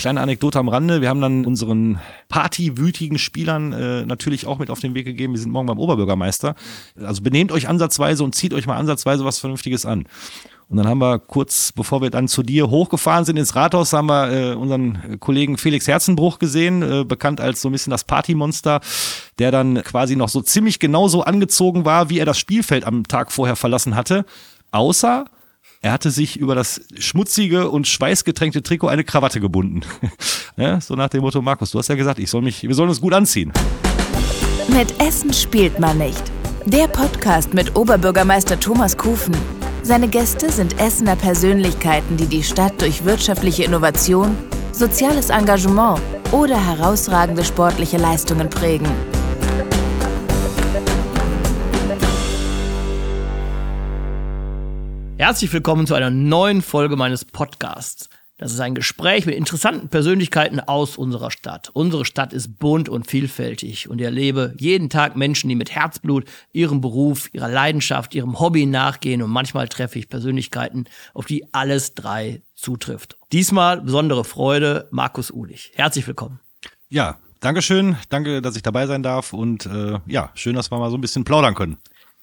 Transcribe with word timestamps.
Kleine 0.00 0.22
Anekdote 0.22 0.58
am 0.58 0.70
Rande. 0.70 1.02
Wir 1.02 1.10
haben 1.10 1.20
dann 1.20 1.44
unseren 1.44 2.00
partywütigen 2.30 3.18
Spielern 3.18 3.74
äh, 3.74 4.06
natürlich 4.06 4.46
auch 4.46 4.58
mit 4.58 4.70
auf 4.70 4.80
den 4.80 4.94
Weg 4.94 5.04
gegeben. 5.04 5.34
Wir 5.34 5.40
sind 5.40 5.52
morgen 5.52 5.66
beim 5.66 5.78
Oberbürgermeister. 5.78 6.54
Also 6.98 7.20
benehmt 7.20 7.52
euch 7.52 7.68
ansatzweise 7.68 8.24
und 8.24 8.34
zieht 8.34 8.54
euch 8.54 8.66
mal 8.66 8.78
ansatzweise 8.78 9.26
was 9.26 9.40
Vernünftiges 9.40 9.84
an. 9.84 10.06
Und 10.70 10.78
dann 10.78 10.88
haben 10.88 11.00
wir 11.00 11.18
kurz, 11.18 11.72
bevor 11.72 12.00
wir 12.00 12.08
dann 12.08 12.28
zu 12.28 12.42
dir 12.42 12.70
hochgefahren 12.70 13.26
sind 13.26 13.36
ins 13.36 13.54
Rathaus, 13.54 13.92
haben 13.92 14.06
wir 14.06 14.32
äh, 14.32 14.54
unseren 14.54 15.20
Kollegen 15.20 15.58
Felix 15.58 15.86
Herzenbruch 15.86 16.38
gesehen, 16.38 16.80
äh, 16.80 17.04
bekannt 17.04 17.42
als 17.42 17.60
so 17.60 17.68
ein 17.68 17.72
bisschen 17.72 17.90
das 17.90 18.04
Partymonster, 18.04 18.80
der 19.38 19.50
dann 19.50 19.82
quasi 19.82 20.16
noch 20.16 20.30
so 20.30 20.40
ziemlich 20.40 20.78
genauso 20.78 21.24
angezogen 21.24 21.84
war, 21.84 22.08
wie 22.08 22.20
er 22.20 22.24
das 22.24 22.38
Spielfeld 22.38 22.86
am 22.86 23.06
Tag 23.06 23.32
vorher 23.32 23.54
verlassen 23.54 23.96
hatte. 23.96 24.24
Außer 24.70 25.26
er 25.82 25.92
hatte 25.92 26.10
sich 26.10 26.36
über 26.36 26.54
das 26.54 26.82
schmutzige 26.98 27.70
und 27.70 27.86
schweißgetränkte 27.88 28.62
Trikot 28.62 28.88
eine 28.88 29.04
Krawatte 29.04 29.40
gebunden. 29.40 29.80
ja, 30.56 30.80
so 30.80 30.94
nach 30.94 31.08
dem 31.08 31.22
Motto, 31.22 31.40
Markus, 31.40 31.70
du 31.70 31.78
hast 31.78 31.88
ja 31.88 31.94
gesagt, 31.94 32.18
ich 32.18 32.28
soll 32.28 32.42
mich, 32.42 32.62
wir 32.62 32.74
sollen 32.74 32.90
uns 32.90 33.00
gut 33.00 33.14
anziehen. 33.14 33.52
Mit 34.68 35.00
Essen 35.00 35.32
spielt 35.32 35.78
man 35.80 35.98
nicht. 35.98 36.22
Der 36.66 36.86
Podcast 36.86 37.54
mit 37.54 37.74
Oberbürgermeister 37.76 38.60
Thomas 38.60 38.96
Kufen. 38.96 39.34
Seine 39.82 40.08
Gäste 40.08 40.52
sind 40.52 40.78
Essener 40.78 41.16
Persönlichkeiten, 41.16 42.18
die 42.18 42.26
die 42.26 42.42
Stadt 42.42 42.80
durch 42.82 43.04
wirtschaftliche 43.06 43.64
Innovation, 43.64 44.36
soziales 44.72 45.30
Engagement 45.30 46.00
oder 46.30 46.62
herausragende 46.62 47.42
sportliche 47.42 47.96
Leistungen 47.96 48.50
prägen. 48.50 48.88
Herzlich 55.20 55.52
willkommen 55.52 55.86
zu 55.86 55.92
einer 55.92 56.08
neuen 56.08 56.62
Folge 56.62 56.96
meines 56.96 57.26
Podcasts. 57.26 58.08
Das 58.38 58.54
ist 58.54 58.60
ein 58.60 58.74
Gespräch 58.74 59.26
mit 59.26 59.34
interessanten 59.34 59.90
Persönlichkeiten 59.90 60.60
aus 60.60 60.96
unserer 60.96 61.30
Stadt. 61.30 61.68
Unsere 61.74 62.06
Stadt 62.06 62.32
ist 62.32 62.58
bunt 62.58 62.88
und 62.88 63.06
vielfältig 63.06 63.90
und 63.90 63.98
ich 63.98 64.06
erlebe 64.06 64.54
jeden 64.56 64.88
Tag 64.88 65.16
Menschen, 65.16 65.50
die 65.50 65.56
mit 65.56 65.72
Herzblut 65.72 66.24
ihrem 66.54 66.80
Beruf, 66.80 67.28
ihrer 67.34 67.50
Leidenschaft, 67.50 68.14
ihrem 68.14 68.40
Hobby 68.40 68.64
nachgehen 68.64 69.20
und 69.20 69.28
manchmal 69.28 69.68
treffe 69.68 69.98
ich 69.98 70.08
Persönlichkeiten, 70.08 70.86
auf 71.12 71.26
die 71.26 71.52
alles 71.52 71.94
drei 71.94 72.40
zutrifft. 72.54 73.18
Diesmal 73.30 73.82
besondere 73.82 74.24
Freude, 74.24 74.88
Markus 74.90 75.30
Ulich. 75.30 75.70
Herzlich 75.74 76.06
willkommen. 76.06 76.40
Ja, 76.88 77.18
Dankeschön. 77.40 77.96
Danke, 78.08 78.40
dass 78.40 78.56
ich 78.56 78.62
dabei 78.62 78.86
sein 78.86 79.02
darf 79.02 79.34
und 79.34 79.66
äh, 79.66 79.98
ja, 80.06 80.30
schön, 80.34 80.56
dass 80.56 80.70
wir 80.70 80.78
mal 80.78 80.90
so 80.90 80.96
ein 80.96 81.02
bisschen 81.02 81.24
plaudern 81.24 81.54
können. 81.54 81.76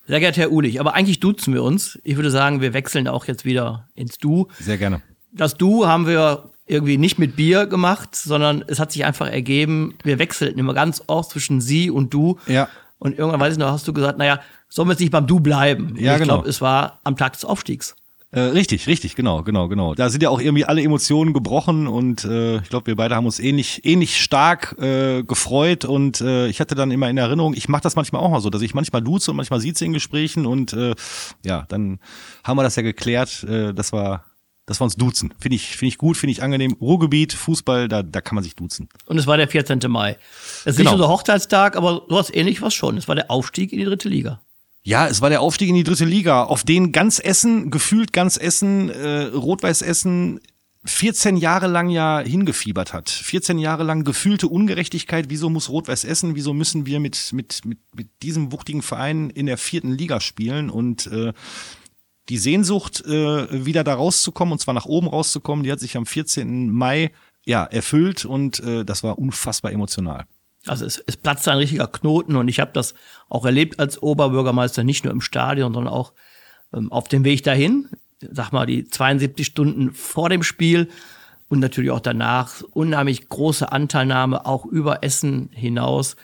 Sehr 0.07 0.19
geehrter 0.19 0.41
Herr 0.41 0.51
Ulich, 0.51 0.79
aber 0.79 0.93
eigentlich 0.93 1.19
duzen 1.19 1.53
wir 1.53 1.63
uns. 1.63 1.99
Ich 2.03 2.15
würde 2.15 2.31
sagen, 2.31 2.61
wir 2.61 2.73
wechseln 2.73 3.07
auch 3.07 3.25
jetzt 3.25 3.45
wieder 3.45 3.87
ins 3.93 4.17
Du. 4.17 4.47
Sehr 4.59 4.77
gerne 4.77 5.01
das 5.37 5.55
Du 5.55 5.87
haben 5.87 6.07
wir 6.07 6.51
irgendwie 6.65 6.97
nicht 6.97 7.17
mit 7.17 7.35
Bier 7.35 7.65
gemacht, 7.65 8.15
sondern 8.15 8.63
es 8.67 8.79
hat 8.79 8.91
sich 8.91 9.05
einfach 9.05 9.27
ergeben, 9.27 9.95
wir 10.03 10.19
wechselten 10.19 10.59
immer 10.59 10.73
ganz 10.73 11.03
oft 11.07 11.31
zwischen 11.31 11.61
sie 11.61 11.89
und 11.89 12.13
du. 12.13 12.37
Ja. 12.45 12.67
Und 12.99 13.17
irgendwann 13.17 13.39
weiß 13.39 13.53
ich 13.53 13.59
noch, 13.59 13.71
hast 13.71 13.87
du 13.87 13.93
gesagt, 13.93 14.17
naja, 14.17 14.41
sollen 14.67 14.87
wir 14.87 14.93
jetzt 14.93 14.99
nicht 14.99 15.11
beim 15.11 15.27
Du 15.27 15.39
bleiben? 15.39 15.95
Ja, 15.97 16.13
ich 16.13 16.21
genau. 16.21 16.35
glaube, 16.35 16.49
es 16.49 16.61
war 16.61 16.99
am 17.03 17.15
Tag 17.15 17.33
des 17.33 17.45
Aufstiegs. 17.45 17.95
Äh, 18.31 18.41
richtig, 18.41 18.87
richtig, 18.87 19.15
genau, 19.15 19.43
genau, 19.43 19.69
genau. 19.69 19.95
Da 19.95 20.09
sind 20.09 20.21
ja 20.21 20.29
auch 20.29 20.41
irgendwie 20.41 20.65
alle 20.65 20.81
Emotionen 20.81 21.33
gebrochen 21.33 21.87
und 21.87 22.25
äh, 22.25 22.57
ich 22.57 22.69
glaube, 22.69 22.87
wir 22.87 22.97
beide 22.97 23.15
haben 23.15 23.25
uns 23.25 23.39
ähnlich, 23.39 23.85
ähnlich 23.85 24.21
stark 24.21 24.75
äh, 24.79 25.23
gefreut 25.23 25.85
und 25.85 26.19
äh, 26.19 26.47
ich 26.47 26.59
hatte 26.59 26.75
dann 26.75 26.91
immer 26.91 27.09
in 27.09 27.17
Erinnerung, 27.17 27.53
ich 27.53 27.69
mache 27.69 27.83
das 27.83 27.95
manchmal 27.95 28.21
auch 28.21 28.29
mal 28.29 28.41
so, 28.41 28.49
dass 28.49 28.61
ich 28.61 28.73
manchmal 28.73 29.01
duze 29.01 29.31
und 29.31 29.37
manchmal 29.37 29.61
sieht 29.61 29.81
in 29.81 29.93
Gesprächen 29.93 30.45
und 30.45 30.73
äh, 30.73 30.93
ja, 31.45 31.65
dann 31.69 31.99
haben 32.43 32.57
wir 32.57 32.63
das 32.63 32.75
ja 32.75 32.81
geklärt, 32.81 33.43
äh, 33.43 33.73
das 33.73 33.93
war 33.93 34.25
dass 34.67 34.81
wir 34.81 34.83
uns 34.83 34.97
duzen. 34.97 35.33
Finde 35.39 35.55
ich, 35.55 35.77
finde 35.77 35.87
ich 35.87 35.97
gut, 35.97 36.17
finde 36.17 36.31
ich 36.31 36.43
angenehm. 36.43 36.75
Ruhrgebiet, 36.81 37.31
Fußball, 37.31 37.87
da, 37.87 38.03
da 38.03 38.19
kann 38.19 38.35
man 38.35 38.43
sich 38.43 38.53
duzen. 38.55 38.89
Und 39.05 39.17
es 39.17 39.25
war 39.25 39.37
der 39.37 39.47
14. 39.47 39.79
Mai. 39.87 40.17
Es 40.65 40.65
ist 40.65 40.75
genau. 40.75 40.91
nicht 40.91 40.99
unser 40.99 41.07
Hochzeitstag, 41.07 41.77
aber 41.77 42.03
sowas 42.09 42.29
ähnlich 42.33 42.61
was 42.61 42.73
schon. 42.73 42.97
Es 42.97 43.07
war 43.07 43.15
der 43.15 43.31
Aufstieg 43.31 43.71
in 43.71 43.79
die 43.79 43.85
dritte 43.85 44.09
Liga. 44.09 44.41
Ja, 44.87 45.05
es 45.05 45.19
war 45.19 45.29
der 45.29 45.41
Aufstieg 45.41 45.67
in 45.67 45.75
die 45.75 45.83
dritte 45.83 46.05
Liga, 46.05 46.43
auf 46.43 46.63
den 46.63 46.93
ganz 46.93 47.19
Essen, 47.19 47.71
gefühlt 47.71 48.13
ganz 48.13 48.37
Essen, 48.37 48.89
äh, 48.89 49.23
Rot-Weiß 49.23 49.81
Essen 49.81 50.39
14 50.85 51.35
Jahre 51.35 51.67
lang 51.67 51.89
ja 51.89 52.21
hingefiebert 52.21 52.93
hat. 52.93 53.09
14 53.09 53.59
Jahre 53.59 53.83
lang 53.83 54.05
gefühlte 54.05 54.47
Ungerechtigkeit. 54.47 55.25
Wieso 55.27 55.49
muss 55.49 55.67
Rot-Weiß 55.67 56.05
Essen, 56.05 56.35
wieso 56.35 56.53
müssen 56.53 56.85
wir 56.85 57.01
mit, 57.01 57.33
mit, 57.33 57.65
mit, 57.65 57.79
mit 57.97 58.07
diesem 58.23 58.53
wuchtigen 58.53 58.81
Verein 58.81 59.29
in 59.29 59.47
der 59.47 59.57
vierten 59.57 59.91
Liga 59.91 60.21
spielen? 60.21 60.69
Und 60.69 61.07
äh, 61.07 61.33
die 62.29 62.37
Sehnsucht, 62.37 63.01
äh, 63.05 63.65
wieder 63.65 63.83
da 63.83 63.93
rauszukommen, 63.93 64.53
und 64.53 64.59
zwar 64.59 64.73
nach 64.73 64.85
oben 64.85 65.07
rauszukommen, 65.07 65.65
die 65.65 65.71
hat 65.73 65.81
sich 65.81 65.97
am 65.97 66.05
14. 66.05 66.69
Mai 66.69 67.11
ja 67.45 67.65
erfüllt 67.65 68.23
und 68.23 68.61
äh, 68.61 68.85
das 68.85 69.03
war 69.03 69.19
unfassbar 69.19 69.73
emotional. 69.73 70.23
Also 70.69 70.85
es, 70.85 70.97
es 71.05 71.17
platzte 71.17 71.51
ein 71.51 71.57
richtiger 71.57 71.87
Knoten 71.87 72.35
und 72.35 72.47
ich 72.47 72.59
habe 72.59 72.71
das 72.73 72.93
auch 73.29 73.45
erlebt 73.45 73.79
als 73.79 74.01
Oberbürgermeister, 74.01 74.83
nicht 74.83 75.03
nur 75.03 75.13
im 75.13 75.21
Stadion, 75.21 75.73
sondern 75.73 75.93
auch 75.93 76.13
ähm, 76.73 76.91
auf 76.91 77.07
dem 77.07 77.23
Weg 77.23 77.43
dahin. 77.43 77.89
Sag 78.19 78.51
mal, 78.51 78.65
die 78.65 78.87
72 78.87 79.45
Stunden 79.45 79.93
vor 79.93 80.29
dem 80.29 80.43
Spiel 80.43 80.89
und 81.49 81.59
natürlich 81.59 81.91
auch 81.91 81.99
danach. 81.99 82.61
Unheimlich 82.71 83.29
große 83.29 83.71
Anteilnahme, 83.71 84.45
auch 84.45 84.65
über 84.65 85.03
Essen 85.03 85.49
hinaus. 85.53 86.15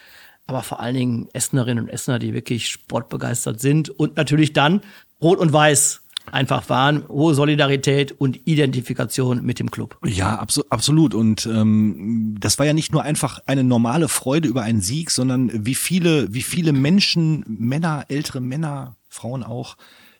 Aber 0.46 0.64
vor 0.64 0.80
allen 0.80 0.96
Dingen 0.96 1.30
Essenerinnen 1.34 1.86
und 1.86 1.90
Essener, 1.90 2.20
die 2.20 2.34
wirklich 2.34 2.68
sportbegeistert 2.68 3.62
sind 3.62 3.90
und 3.90 4.18
natürlich 4.18 4.54
dann 4.54 4.81
Rot 5.22 5.40
und 5.40 5.54
Weiß 5.54 6.03
einfach 6.32 6.70
waren, 6.70 7.08
hohe 7.08 7.36
Solidarität 7.36 8.12
und 8.12 8.48
Identifikation 8.48 9.44
mit 9.44 9.60
dem 9.60 9.72
Club. 9.72 9.98
Ja, 10.06 10.40
abso 10.40 10.64
absolut. 10.70 11.14
Und 11.14 11.46
ähm, 11.46 12.36
das 12.40 12.60
war 12.60 12.66
ja 12.66 12.74
nicht 12.74 12.92
nur 12.92 13.04
einfach 13.04 13.40
eine 13.46 13.64
normale 13.64 14.08
Freude 14.08 14.48
über 14.48 14.64
einen 14.64 14.82
Sieg, 14.82 15.12
sondern 15.12 15.66
wie 15.66 15.76
viele, 15.76 16.34
wie 16.34 16.42
viele 16.42 16.74
Menschen, 16.74 17.44
Männer, 17.48 18.06
ältere 18.10 18.42
Männer, 18.42 18.96
Frauen 19.10 19.44
auch, 19.44 19.76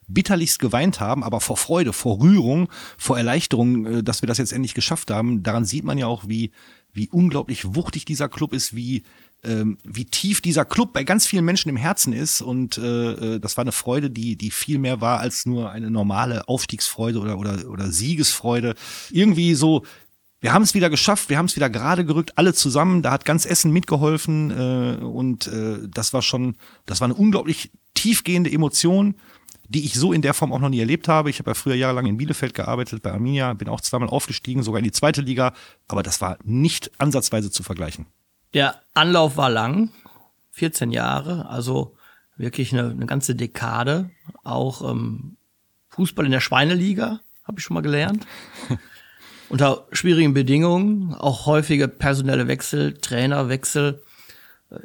bitterlichst 0.08 0.59
geweint 0.59 1.00
haben, 1.00 1.24
aber 1.24 1.40
vor 1.40 1.58
Freude, 1.58 1.94
vor 1.94 2.22
Rührung, 2.22 2.70
vor 2.97 3.18
Erleichterung, 3.18 3.85
äh, 3.85 4.03
dass 4.03 4.22
wir 4.22 4.28
das 4.28 4.38
jetzt 4.38 4.53
endlich 4.53 4.74
geschafft 4.74 5.12
haben. 5.12 5.44
Daran 5.44 5.66
sieht 5.66 5.84
man 5.84 5.97
ja 5.97 6.08
auch, 6.08 6.28
wie, 6.28 6.52
wie 6.91 7.09
unglaublich 7.09 7.75
wuchtig 7.75 8.06
dieser 8.06 8.30
Club 8.30 8.53
ist, 8.53 8.75
wie, 8.75 9.03
ähm, 9.43 9.77
wie 9.83 10.05
tief 10.05 10.41
dieser 10.41 10.65
Club 10.65 10.93
bei 10.93 11.03
ganz 11.03 11.27
vielen 11.27 11.45
Menschen 11.45 11.69
im 11.69 11.77
Herzen 11.77 12.13
ist. 12.13 12.41
Und 12.41 12.77
äh, 12.77 13.35
äh, 13.35 13.39
das 13.39 13.57
war 13.57 13.63
eine 13.63 13.71
Freude, 13.71 14.09
die, 14.09 14.35
die 14.35 14.51
viel 14.51 14.79
mehr 14.79 15.01
war 15.01 15.19
als 15.19 15.45
nur 15.45 15.71
eine 15.71 15.91
normale 15.91 16.47
Aufstiegsfreude 16.47 17.19
oder, 17.19 17.37
oder, 17.37 17.69
oder 17.69 17.91
Siegesfreude. 17.91 18.75
Irgendwie 19.11 19.55
so, 19.55 19.83
wir 20.39 20.53
haben 20.53 20.63
es 20.63 20.73
wieder 20.73 20.89
geschafft, 20.89 21.29
wir 21.29 21.37
haben 21.37 21.45
es 21.45 21.55
wieder 21.55 21.69
gerade 21.69 22.05
gerückt, 22.05 22.37
alle 22.37 22.53
zusammen. 22.53 23.01
Da 23.01 23.11
hat 23.11 23.25
ganz 23.25 23.45
Essen 23.45 23.71
mitgeholfen 23.71 24.51
äh, 24.51 25.03
und 25.03 25.47
äh, 25.47 25.87
das 25.87 26.13
war 26.13 26.21
schon, 26.21 26.55
das 26.85 27.01
war 27.01 27.05
eine 27.05 27.15
unglaublich 27.15 27.71
tiefgehende 27.93 28.51
Emotion, 28.51 29.15
die 29.69 29.85
ich 29.85 29.95
so 29.95 30.13
in 30.13 30.21
der 30.21 30.33
Form 30.33 30.53
auch 30.53 30.59
noch 30.59 30.69
nie 30.69 30.79
erlebt 30.79 31.07
habe. 31.07 31.29
Ich 31.29 31.39
habe 31.39 31.51
ja 31.51 31.55
früher 31.55 31.75
jahrelang 31.75 32.05
in 32.05 32.17
Bielefeld 32.17 32.53
gearbeitet, 32.53 33.01
bei 33.01 33.11
Arminia, 33.11 33.53
bin 33.53 33.69
auch 33.69 33.81
zweimal 33.81 34.09
aufgestiegen, 34.09 34.63
sogar 34.63 34.79
in 34.79 34.83
die 34.83 34.91
zweite 34.91 35.21
Liga, 35.21 35.53
aber 35.87 36.03
das 36.03 36.21
war 36.21 36.37
nicht 36.43 36.91
ansatzweise 36.97 37.49
zu 37.49 37.63
vergleichen. 37.63 38.05
Der 38.53 38.81
Anlauf 38.94 39.38
war 39.38 39.50
lang, 39.50 39.91
14 40.52 40.91
Jahre, 40.91 41.50
also 41.50 41.96
wirklich 42.38 42.74
eine, 42.74 42.91
eine 42.91 43.06
ganze 43.06 43.36
Dekade. 43.36 44.12
Auch 44.44 44.90
ähm, 44.90 45.38
Fußball 45.90 46.25
in 46.25 46.31
der 46.31 46.40
Schweineliga, 46.40 47.19
habe 47.44 47.59
ich 47.59 47.64
schon 47.64 47.74
mal 47.74 47.81
gelernt. 47.81 48.25
Unter 49.50 49.88
schwierigen 49.91 50.34
Bedingungen, 50.34 51.14
auch 51.14 51.46
häufige 51.46 51.88
personelle 51.88 52.47
Wechsel, 52.47 52.94
Trainerwechsel. 52.97 54.03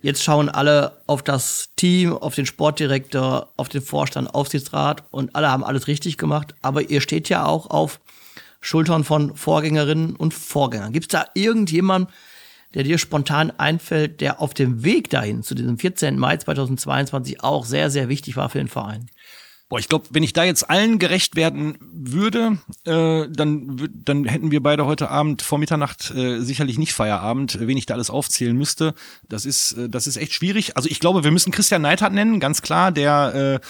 Jetzt 0.03 0.23
schauen 0.23 0.51
alle 0.51 1.01
auf 1.07 1.23
das 1.23 1.71
Team, 1.77 2.13
auf 2.13 2.35
den 2.35 2.45
Sportdirektor, 2.45 3.53
auf 3.57 3.71
den 3.71 3.81
Vorstand, 3.81 4.35
Aufsichtsrat 4.35 5.05
und 5.11 5.35
alle 5.35 5.51
haben 5.51 5.65
alles 5.65 5.87
richtig 5.87 6.19
gemacht. 6.19 6.55
Aber 6.61 6.91
ihr 6.91 7.01
steht 7.01 7.31
ja 7.31 7.47
auch 7.47 7.71
auf 7.71 8.01
Schultern 8.61 9.05
von 9.05 9.37
Vorgängerinnen 9.37 10.17
und 10.17 10.35
Vorgängern. 10.35 10.93
Gibt 10.93 11.07
es 11.07 11.09
da 11.09 11.27
irgendjemanden, 11.35 12.13
der 12.75 12.83
dir 12.83 12.99
spontan 12.99 13.51
einfällt, 13.51 14.21
der 14.21 14.41
auf 14.41 14.55
dem 14.55 14.85
Weg 14.85 15.11
dahin 15.11 15.43
zu 15.43 15.55
diesem 15.55 15.79
14. 15.79 16.19
Mai 16.19 16.37
2022 16.37 17.43
auch 17.43 17.65
sehr, 17.65 17.91
sehr 17.91 18.09
wichtig 18.09 18.37
war 18.37 18.49
für 18.49 18.59
den 18.59 18.69
Verein? 18.69 19.09
Boah, 19.69 19.79
ich 19.79 19.89
glaube, 19.91 20.07
wenn 20.11 20.23
ich 20.23 20.33
da 20.33 20.45
jetzt 20.45 20.71
allen 20.71 20.99
gerecht 20.99 21.37
werden 21.37 21.77
würde, 21.81 22.59
äh, 22.87 23.29
dann, 23.31 23.91
dann 23.93 24.25
hätten 24.25 24.51
wir 24.51 24.63
beide 24.63 24.87
heute 24.87 25.11
Abend 25.11 25.43
vor 25.43 25.59
Mitternacht 25.59 26.11
äh, 26.11 26.41
sicherlich 26.41 26.79
nicht 26.79 26.95
Feierabend, 26.95 27.59
wen 27.61 27.77
ich 27.77 27.85
da 27.85 27.93
alles 27.93 28.09
aufzählen 28.09 28.57
müsste. 28.57 28.95
Das 29.29 29.45
ist, 29.45 29.73
äh, 29.73 29.91
das 29.91 30.07
ist 30.07 30.17
echt 30.17 30.33
schwierig. 30.33 30.79
Also 30.79 30.89
ich 30.89 31.01
glaube, 31.01 31.23
wir 31.23 31.31
müssen 31.33 31.53
Christian 31.53 31.83
Neidhardt 31.83 32.15
nennen, 32.15 32.41
ganz 32.41 32.63
klar, 32.63 32.93
der 32.93 33.61
äh, 33.63 33.67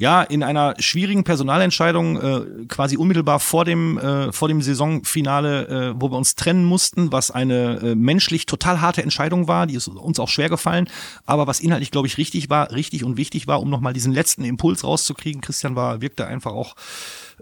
ja 0.00 0.22
in 0.22 0.42
einer 0.42 0.74
schwierigen 0.78 1.24
Personalentscheidung 1.24 2.16
äh, 2.16 2.66
quasi 2.66 2.96
unmittelbar 2.96 3.38
vor 3.38 3.64
dem, 3.64 3.98
äh, 3.98 4.32
vor 4.32 4.48
dem 4.48 4.62
Saisonfinale, 4.62 5.68
äh, 5.68 5.94
wo 6.00 6.10
wir 6.10 6.16
uns 6.16 6.34
trennen 6.34 6.64
mussten, 6.64 7.12
was 7.12 7.30
eine 7.30 7.80
äh, 7.82 7.94
menschlich 7.94 8.46
total 8.46 8.80
harte 8.80 9.02
Entscheidung 9.02 9.46
war, 9.46 9.66
die 9.66 9.74
ist 9.74 9.88
uns 9.88 10.18
auch 10.18 10.28
schwer 10.28 10.48
gefallen, 10.48 10.88
aber 11.26 11.46
was 11.46 11.60
inhaltlich, 11.60 11.90
glaube 11.90 12.08
ich, 12.08 12.16
richtig 12.16 12.48
war, 12.48 12.72
richtig 12.72 13.04
und 13.04 13.18
wichtig 13.18 13.46
war, 13.46 13.60
um 13.60 13.68
nochmal 13.68 13.92
diesen 13.92 14.12
letzten 14.12 14.42
Impuls 14.42 14.84
rauszukriegen 14.84 15.20
kriegen. 15.20 15.40
Christian 15.42 15.76
war, 15.76 16.00
wirkte 16.00 16.26
einfach 16.26 16.52
auch 16.52 16.74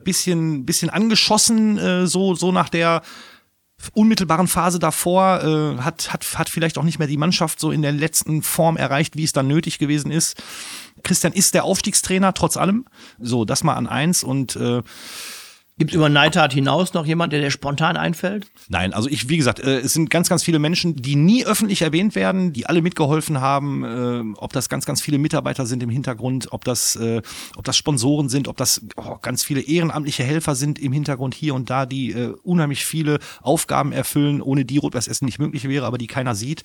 bisschen, 0.02 0.66
bisschen 0.66 0.90
angeschossen, 0.90 1.78
äh, 1.78 2.06
so, 2.06 2.34
so 2.34 2.50
nach 2.50 2.69
der, 2.69 3.02
unmittelbaren 3.93 4.49
Phase 4.49 4.81
davor 4.81 5.40
äh, 5.44 5.81
hat, 5.81 6.12
hat, 6.12 6.37
hat 6.37 6.49
vielleicht 6.49 6.78
auch 6.78 6.82
nicht 6.82 6.99
mehr 6.99 7.06
die 7.06 7.16
Mannschaft 7.16 7.60
so 7.60 7.70
in 7.70 7.82
der 7.82 7.93
letzten 7.93 8.43
Form 8.43 8.76
erreicht, 8.76 9.16
wie 9.16 9.22
es 9.22 9.32
dann 9.32 9.46
nötig 9.46 9.78
gewesen 9.78 10.10
ist. 10.10 10.43
Christian 11.03 11.33
ist 11.33 11.55
der 11.55 11.65
Aufstiegstrainer, 11.65 12.35
trotz 12.35 12.56
allem. 12.56 12.87
So, 13.19 13.45
das 13.45 13.65
mal 13.65 13.75
an 13.75 13.87
eins 13.87 14.23
und 14.25 14.56
äh, 14.56 14.83
Gibt 15.79 15.93
es 15.93 15.95
über 15.95 16.09
Neidhardt 16.09 16.53
hinaus 16.53 16.93
noch 16.93 17.06
jemand, 17.06 17.33
der 17.33 17.41
dir 17.41 17.53
spontan 17.53 17.97
einfällt? 17.97 18.49
Nein, 18.69 18.93
also 18.93 19.09
ich, 19.09 19.29
wie 19.29 19.37
gesagt, 19.37 19.61
äh, 19.61 19.79
es 19.79 19.93
sind 19.93 20.11
ganz, 20.11 20.29
ganz 20.29 20.43
viele 20.43 20.59
Menschen, 20.59 20.97
die 20.97 21.15
nie 21.15 21.47
öffentlich 21.47 21.83
erwähnt 21.83 22.17
werden, 22.17 22.53
die 22.53 22.67
alle 22.67 22.83
mitgeholfen 22.83 23.41
haben, 23.41 23.85
äh, 23.85 24.39
ob 24.39 24.53
das 24.53 24.69
ganz, 24.69 24.87
ganz 24.87 25.00
viele 25.00 25.19
Mitarbeiter 25.19 25.67
sind 25.67 25.81
im 25.85 25.89
Hintergrund, 25.89 26.49
ob 26.50 26.65
das, 26.65 26.97
äh, 26.97 27.23
ob 27.56 27.65
das 27.65 27.77
Sponsoren 27.77 28.29
sind, 28.29 28.49
ob 28.49 28.56
das 28.56 28.83
oh, 28.97 29.19
ganz 29.23 29.44
viele 29.44 29.61
ehrenamtliche 29.61 30.25
Helfer 30.25 30.56
sind 30.56 30.81
im 30.81 30.93
Hintergrund 30.93 31.35
hier 31.35 31.55
und 31.55 31.71
da, 31.71 31.87
die 31.87 32.11
äh, 32.11 32.35
unheimlich 32.43 32.85
viele 32.85 33.21
Aufgaben 33.41 33.93
erfüllen, 33.93 34.43
ohne 34.43 34.65
die 34.65 34.79
Rot-Weiß 34.79 35.06
Essen 35.06 35.27
nicht 35.27 35.39
möglich 35.39 35.69
wäre, 35.69 35.87
aber 35.87 35.99
die 35.99 36.09
keiner 36.09 36.35
sieht. 36.35 36.65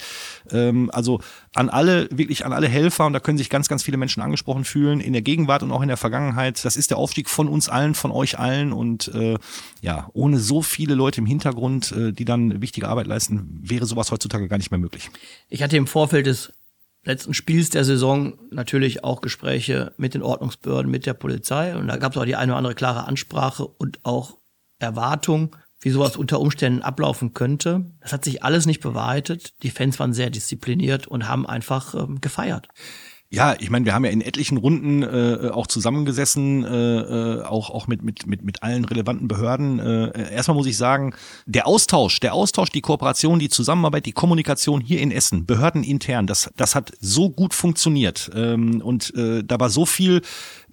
Ähm, 0.50 0.90
also 0.92 1.20
an 1.56 1.70
alle, 1.70 2.10
wirklich 2.12 2.46
an 2.46 2.54
alle 2.54 2.68
Helfer 2.68 3.06
und 3.06 3.14
da 3.14 3.20
können 3.20 3.38
sich 3.38 3.50
ganz, 3.50 3.68
ganz 3.68 3.84
viele 3.84 3.98
Menschen 3.98 4.22
angesprochen 4.24 4.66
fühlen, 4.66 5.00
in 5.00 5.14
der 5.14 5.22
Gegenwart 5.22 5.64
und 5.64 5.72
auch 5.72 5.82
in 5.82 5.88
der 5.88 5.98
Vergangenheit. 5.98 6.64
Das 6.66 6.76
ist 6.76 6.90
der 6.90 6.98
Aufstieg 6.98 7.30
von 7.30 7.48
uns 7.48 7.70
allen, 7.70 7.94
von 7.94 8.12
euch 8.12 8.40
allen 8.40 8.74
und 8.74 9.10
äh, 9.10 9.38
ja, 9.82 10.10
ohne 10.14 10.40
so 10.40 10.62
viele 10.62 10.96
Leute 10.96 11.22
im 11.22 11.28
Hintergrund, 11.28 11.92
äh, 11.92 12.12
die 12.12 12.26
dann 12.26 12.62
wichtige 12.62 12.88
Arbeit 12.88 13.08
leisten, 13.08 13.60
wäre 13.62 13.86
sowas 13.86 14.12
heutzutage 14.12 14.48
gar 14.48 14.58
nicht 14.58 14.72
mehr 14.72 14.80
möglich. 14.80 15.10
Ich 15.50 15.62
hatte 15.62 15.78
im 15.78 15.88
Vorfeld 15.88 16.26
des 16.26 16.54
letzten 17.04 17.34
Spiels 17.34 17.70
der 17.70 17.84
Saison 17.84 18.34
natürlich 18.50 19.04
auch 19.04 19.22
Gespräche 19.22 19.94
mit 19.98 20.16
den 20.16 20.24
Ordnungsbehörden, 20.24 20.90
mit 20.90 21.06
der 21.06 21.14
Polizei 21.14 21.76
und 21.76 21.88
da 21.88 21.98
gab 21.98 22.14
es 22.14 22.18
auch 22.18 22.26
die 22.26 22.36
eine 22.36 22.54
oder 22.54 22.58
andere 22.58 22.76
klare 22.76 23.06
Ansprache 23.06 23.68
und 23.68 24.00
auch 24.04 24.38
Erwartung, 24.80 25.56
wie 25.84 25.90
sowas 25.90 26.16
unter 26.16 26.40
Umständen 26.40 26.82
ablaufen 26.82 27.34
könnte. 27.34 27.86
Das 28.02 28.14
hat 28.14 28.24
sich 28.24 28.44
alles 28.44 28.66
nicht 28.66 28.82
bewahrheitet. 28.82 29.62
Die 29.64 29.70
Fans 29.70 30.00
waren 30.00 30.14
sehr 30.14 30.30
diszipliniert 30.30 31.08
und 31.08 31.28
haben 31.28 31.46
einfach 31.46 31.94
ähm, 31.94 32.22
gefeiert. 32.22 32.70
Ja, 33.34 33.56
ich 33.58 33.72
meine, 33.72 33.84
wir 33.84 33.96
haben 33.96 34.06
ja 34.06 34.12
in 34.12 34.22
etlichen 34.22 34.58
Runden 34.58 35.02
äh, 35.02 35.50
auch 35.52 35.66
zusammengesessen, 35.66 36.64
äh, 36.64 37.00
äh, 37.00 37.42
auch 37.42 37.72
auch 37.72 37.88
mit 37.88 38.04
mit 38.04 38.28
mit 38.28 38.44
mit 38.44 38.62
allen 38.62 38.86
relevanten 38.86 39.28
Behörden. 39.28 39.80
Äh, 39.80 40.32
erstmal 40.32 40.56
muss 40.56 40.68
ich 40.68 40.78
sagen, 40.78 41.16
der 41.48 41.66
Austausch, 41.66 42.20
der 42.20 42.36
Austausch, 42.36 42.70
die 42.70 42.82
Kooperation, 42.82 43.40
die 43.40 43.50
Zusammenarbeit, 43.50 44.06
die 44.06 44.12
Kommunikation 44.12 44.82
hier 44.82 45.02
in 45.02 45.10
Essen, 45.10 45.48
behördenintern, 45.48 46.28
das 46.28 46.52
das 46.58 46.76
hat 46.76 46.92
so 47.00 47.32
gut 47.32 47.56
funktioniert 47.56 48.30
ähm, 48.36 48.82
und 48.82 49.16
äh, 49.16 49.44
da 49.44 49.60
war 49.60 49.72
so 49.72 49.88
viel 49.88 50.22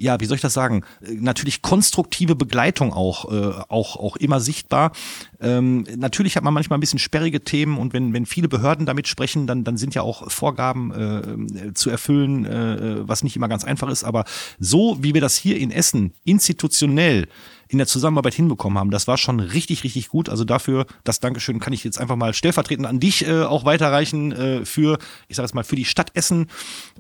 ja, 0.01 0.19
wie 0.19 0.25
soll 0.25 0.37
ich 0.37 0.41
das 0.41 0.55
sagen, 0.55 0.83
natürlich 1.01 1.61
konstruktive 1.61 2.35
Begleitung 2.35 2.95
auch, 2.95 3.31
äh, 3.31 3.53
auch, 3.69 3.97
auch 3.97 4.17
immer 4.17 4.41
sichtbar. 4.41 4.93
Ähm, 5.41 5.87
natürlich 5.97 6.37
hat 6.37 6.45
man 6.45 6.53
manchmal 6.53 6.79
ein 6.79 6.81
bisschen 6.81 6.99
sperrige 6.99 7.41
Themen 7.41 7.79
und 7.79 7.93
wenn, 7.93 8.13
wenn 8.13 8.27
viele 8.27 8.49
Behörden 8.49 8.87
damit 8.87 9.09
sprechen, 9.09 9.47
dann, 9.47 9.65
dann 9.65 9.77
sind 9.77 9.95
ja 9.95 10.03
auch 10.03 10.31
Vorgaben 10.31 10.93
äh, 10.93 11.75
zu 11.75 11.91
erfüllen, 11.91 12.45
äh, 12.45 13.09
was 13.09 13.23
nicht 13.23 13.37
immer 13.37 13.49
ganz 13.49 13.65
einfach 13.65 13.89
ist. 13.89 14.05
Aber 14.05 14.25
so, 14.59 14.99
wie 15.01 15.15
wir 15.15 15.21
das 15.21 15.37
hier 15.37 15.57
in 15.59 15.71
Essen 15.71 16.13
institutionell 16.25 17.27
in 17.71 17.79
der 17.79 17.87
Zusammenarbeit 17.87 18.35
hinbekommen 18.35 18.79
haben. 18.79 18.91
Das 18.91 19.07
war 19.07 19.17
schon 19.17 19.39
richtig, 19.39 19.85
richtig 19.85 20.09
gut. 20.09 20.29
Also 20.29 20.45
dafür, 20.45 20.87
das 21.05 21.21
Dankeschön 21.21 21.61
kann 21.61 21.73
ich 21.73 21.85
jetzt 21.85 22.01
einfach 22.01 22.17
mal 22.17 22.35
stellvertretend 22.35 22.87
an 22.87 22.99
dich 22.99 23.27
äh, 23.27 23.45
auch 23.45 23.65
weiterreichen 23.65 24.33
äh, 24.33 24.65
für, 24.65 24.99
ich 25.29 25.37
sage 25.37 25.47
es 25.47 25.55
mal, 25.55 25.63
für 25.63 25.77
die 25.77 25.85
Stadt 25.85 26.11
Essen. 26.15 26.49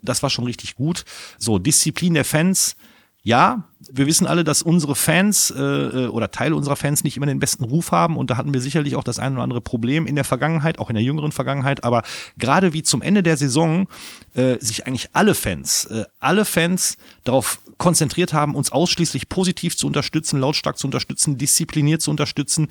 Das 0.00 0.22
war 0.22 0.30
schon 0.30 0.44
richtig 0.44 0.76
gut. 0.76 1.04
So, 1.38 1.58
Disziplin 1.58 2.14
der 2.14 2.24
Fans 2.24 2.76
ja, 3.22 3.64
wir 3.80 4.06
wissen 4.06 4.26
alle, 4.26 4.44
dass 4.44 4.62
unsere 4.62 4.94
Fans 4.94 5.50
äh, 5.50 5.62
äh, 5.62 6.06
oder 6.08 6.30
Teile 6.30 6.54
unserer 6.54 6.76
Fans 6.76 7.04
nicht 7.04 7.16
immer 7.16 7.26
den 7.26 7.38
besten 7.38 7.64
Ruf 7.64 7.92
haben 7.92 8.16
und 8.16 8.30
da 8.30 8.36
hatten 8.36 8.54
wir 8.54 8.60
sicherlich 8.60 8.96
auch 8.96 9.04
das 9.04 9.18
ein 9.18 9.34
oder 9.34 9.42
andere 9.42 9.60
Problem 9.60 10.06
in 10.06 10.14
der 10.14 10.24
Vergangenheit, 10.24 10.78
auch 10.78 10.90
in 10.90 10.94
der 10.94 11.02
jüngeren 11.02 11.32
Vergangenheit, 11.32 11.84
aber 11.84 12.02
gerade 12.38 12.72
wie 12.72 12.82
zum 12.82 13.02
Ende 13.02 13.22
der 13.22 13.36
Saison 13.36 13.88
äh, 14.34 14.58
sich 14.60 14.86
eigentlich 14.86 15.10
alle 15.12 15.34
Fans, 15.34 15.86
äh, 15.86 16.04
alle 16.18 16.44
Fans 16.44 16.96
darauf 17.24 17.60
konzentriert 17.78 18.32
haben, 18.32 18.54
uns 18.54 18.72
ausschließlich 18.72 19.28
positiv 19.28 19.76
zu 19.76 19.86
unterstützen, 19.86 20.38
lautstark 20.38 20.76
zu 20.76 20.86
unterstützen, 20.86 21.38
diszipliniert 21.38 22.02
zu 22.02 22.10
unterstützen. 22.10 22.68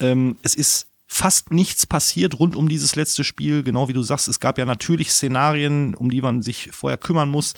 Ähm, 0.00 0.36
es 0.42 0.54
ist 0.54 0.88
fast 1.06 1.52
nichts 1.52 1.86
passiert 1.86 2.38
rund 2.38 2.54
um 2.54 2.68
dieses 2.68 2.94
letzte 2.94 3.24
Spiel, 3.24 3.62
genau 3.62 3.88
wie 3.88 3.94
du 3.94 4.02
sagst, 4.02 4.28
es 4.28 4.40
gab 4.40 4.58
ja 4.58 4.66
natürlich 4.66 5.10
Szenarien, 5.10 5.94
um 5.94 6.10
die 6.10 6.20
man 6.20 6.42
sich 6.42 6.70
vorher 6.72 6.98
kümmern 6.98 7.30
muss. 7.30 7.54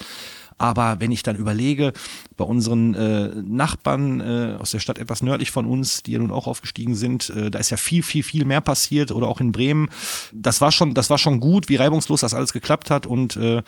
Aber 0.60 1.00
wenn 1.00 1.10
ich 1.10 1.22
dann 1.22 1.36
überlege, 1.36 1.94
bei 2.36 2.44
unseren 2.44 2.94
äh, 2.94 3.30
Nachbarn 3.34 4.20
äh, 4.20 4.56
aus 4.58 4.72
der 4.72 4.78
Stadt 4.78 4.98
etwas 4.98 5.22
nördlich 5.22 5.50
von 5.50 5.64
uns, 5.64 6.02
die 6.02 6.12
ja 6.12 6.18
nun 6.18 6.30
auch 6.30 6.46
aufgestiegen 6.46 6.94
sind, 6.94 7.30
äh, 7.30 7.50
da 7.50 7.58
ist 7.58 7.70
ja 7.70 7.78
viel, 7.78 8.02
viel, 8.02 8.22
viel 8.22 8.44
mehr 8.44 8.60
passiert 8.60 9.10
oder 9.10 9.26
auch 9.26 9.40
in 9.40 9.52
Bremen. 9.52 9.88
Das 10.34 10.60
war 10.60 10.70
schon, 10.70 10.92
das 10.92 11.08
war 11.08 11.16
schon 11.16 11.40
gut, 11.40 11.70
wie 11.70 11.76
reibungslos 11.76 12.20
das 12.20 12.34
alles 12.34 12.52
geklappt 12.52 12.90
hat 12.90 13.06
und 13.06 13.36
äh, 13.36 13.62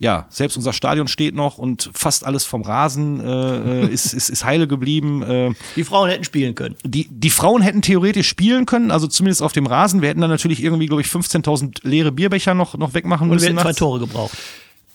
ja, 0.00 0.26
selbst 0.28 0.56
unser 0.56 0.72
Stadion 0.72 1.06
steht 1.06 1.36
noch 1.36 1.56
und 1.56 1.88
fast 1.94 2.26
alles 2.26 2.44
vom 2.44 2.62
Rasen 2.62 3.20
äh, 3.20 3.84
äh 3.84 3.88
ist, 3.88 4.12
ist, 4.12 4.28
ist 4.28 4.44
heile 4.44 4.66
geblieben. 4.66 5.22
Äh, 5.22 5.52
die 5.76 5.84
Frauen 5.84 6.10
hätten 6.10 6.24
spielen 6.24 6.56
können. 6.56 6.74
Die, 6.82 7.06
die 7.10 7.30
Frauen 7.30 7.62
hätten 7.62 7.82
theoretisch 7.82 8.28
spielen 8.28 8.66
können, 8.66 8.90
also 8.90 9.06
zumindest 9.06 9.40
auf 9.42 9.52
dem 9.52 9.66
Rasen. 9.66 10.02
Wir 10.02 10.08
hätten 10.08 10.20
dann 10.20 10.30
natürlich 10.30 10.64
irgendwie, 10.64 10.86
glaube 10.86 11.02
ich, 11.02 11.08
15.000 11.08 11.86
leere 11.86 12.10
Bierbecher 12.10 12.54
noch, 12.54 12.76
noch 12.76 12.94
wegmachen 12.94 13.28
und 13.28 13.34
müssen. 13.36 13.50
Und 13.50 13.56
wir 13.56 13.60
hätten 13.60 13.74
zwei 13.74 13.78
Tore 13.78 14.00
gebraucht. 14.00 14.36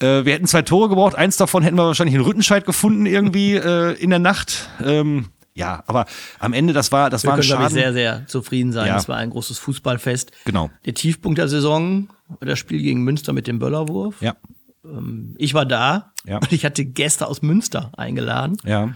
Äh, 0.03 0.25
wir 0.25 0.33
hätten 0.33 0.47
zwei 0.47 0.61
Tore 0.63 0.89
gebraucht. 0.89 1.15
Eins 1.15 1.37
davon 1.37 1.63
hätten 1.63 1.77
wir 1.77 1.85
wahrscheinlich 1.85 2.15
in 2.15 2.21
Rüttenscheid 2.21 2.65
gefunden 2.65 3.05
irgendwie 3.05 3.55
äh, 3.55 3.93
in 3.93 4.09
der 4.09 4.19
Nacht. 4.19 4.69
Ähm, 4.83 5.27
ja, 5.55 5.83
aber 5.87 6.05
am 6.39 6.53
Ende, 6.53 6.73
das 6.73 6.91
war, 6.91 7.09
das 7.09 7.23
wir 7.23 7.29
war 7.29 7.37
ein 7.37 7.43
Schaden. 7.43 7.67
Ich, 7.67 7.73
sehr, 7.73 7.93
sehr 7.93 8.27
zufrieden 8.27 8.71
sein. 8.71 8.87
Ja. 8.87 8.95
Das 8.95 9.07
war 9.07 9.17
ein 9.17 9.29
großes 9.29 9.59
Fußballfest. 9.59 10.31
Genau. 10.45 10.71
Der 10.85 10.93
Tiefpunkt 10.93 11.37
der 11.37 11.47
Saison, 11.47 12.09
das 12.41 12.59
Spiel 12.59 12.81
gegen 12.81 13.03
Münster 13.03 13.33
mit 13.33 13.47
dem 13.47 13.59
Böllerwurf. 13.59 14.21
Ja. 14.21 14.35
Ähm, 14.83 15.35
ich 15.37 15.53
war 15.53 15.65
da 15.65 16.11
ja. 16.25 16.37
und 16.37 16.51
ich 16.51 16.65
hatte 16.65 16.83
Gäste 16.85 17.27
aus 17.27 17.41
Münster 17.41 17.91
eingeladen, 17.95 18.57
ja. 18.65 18.93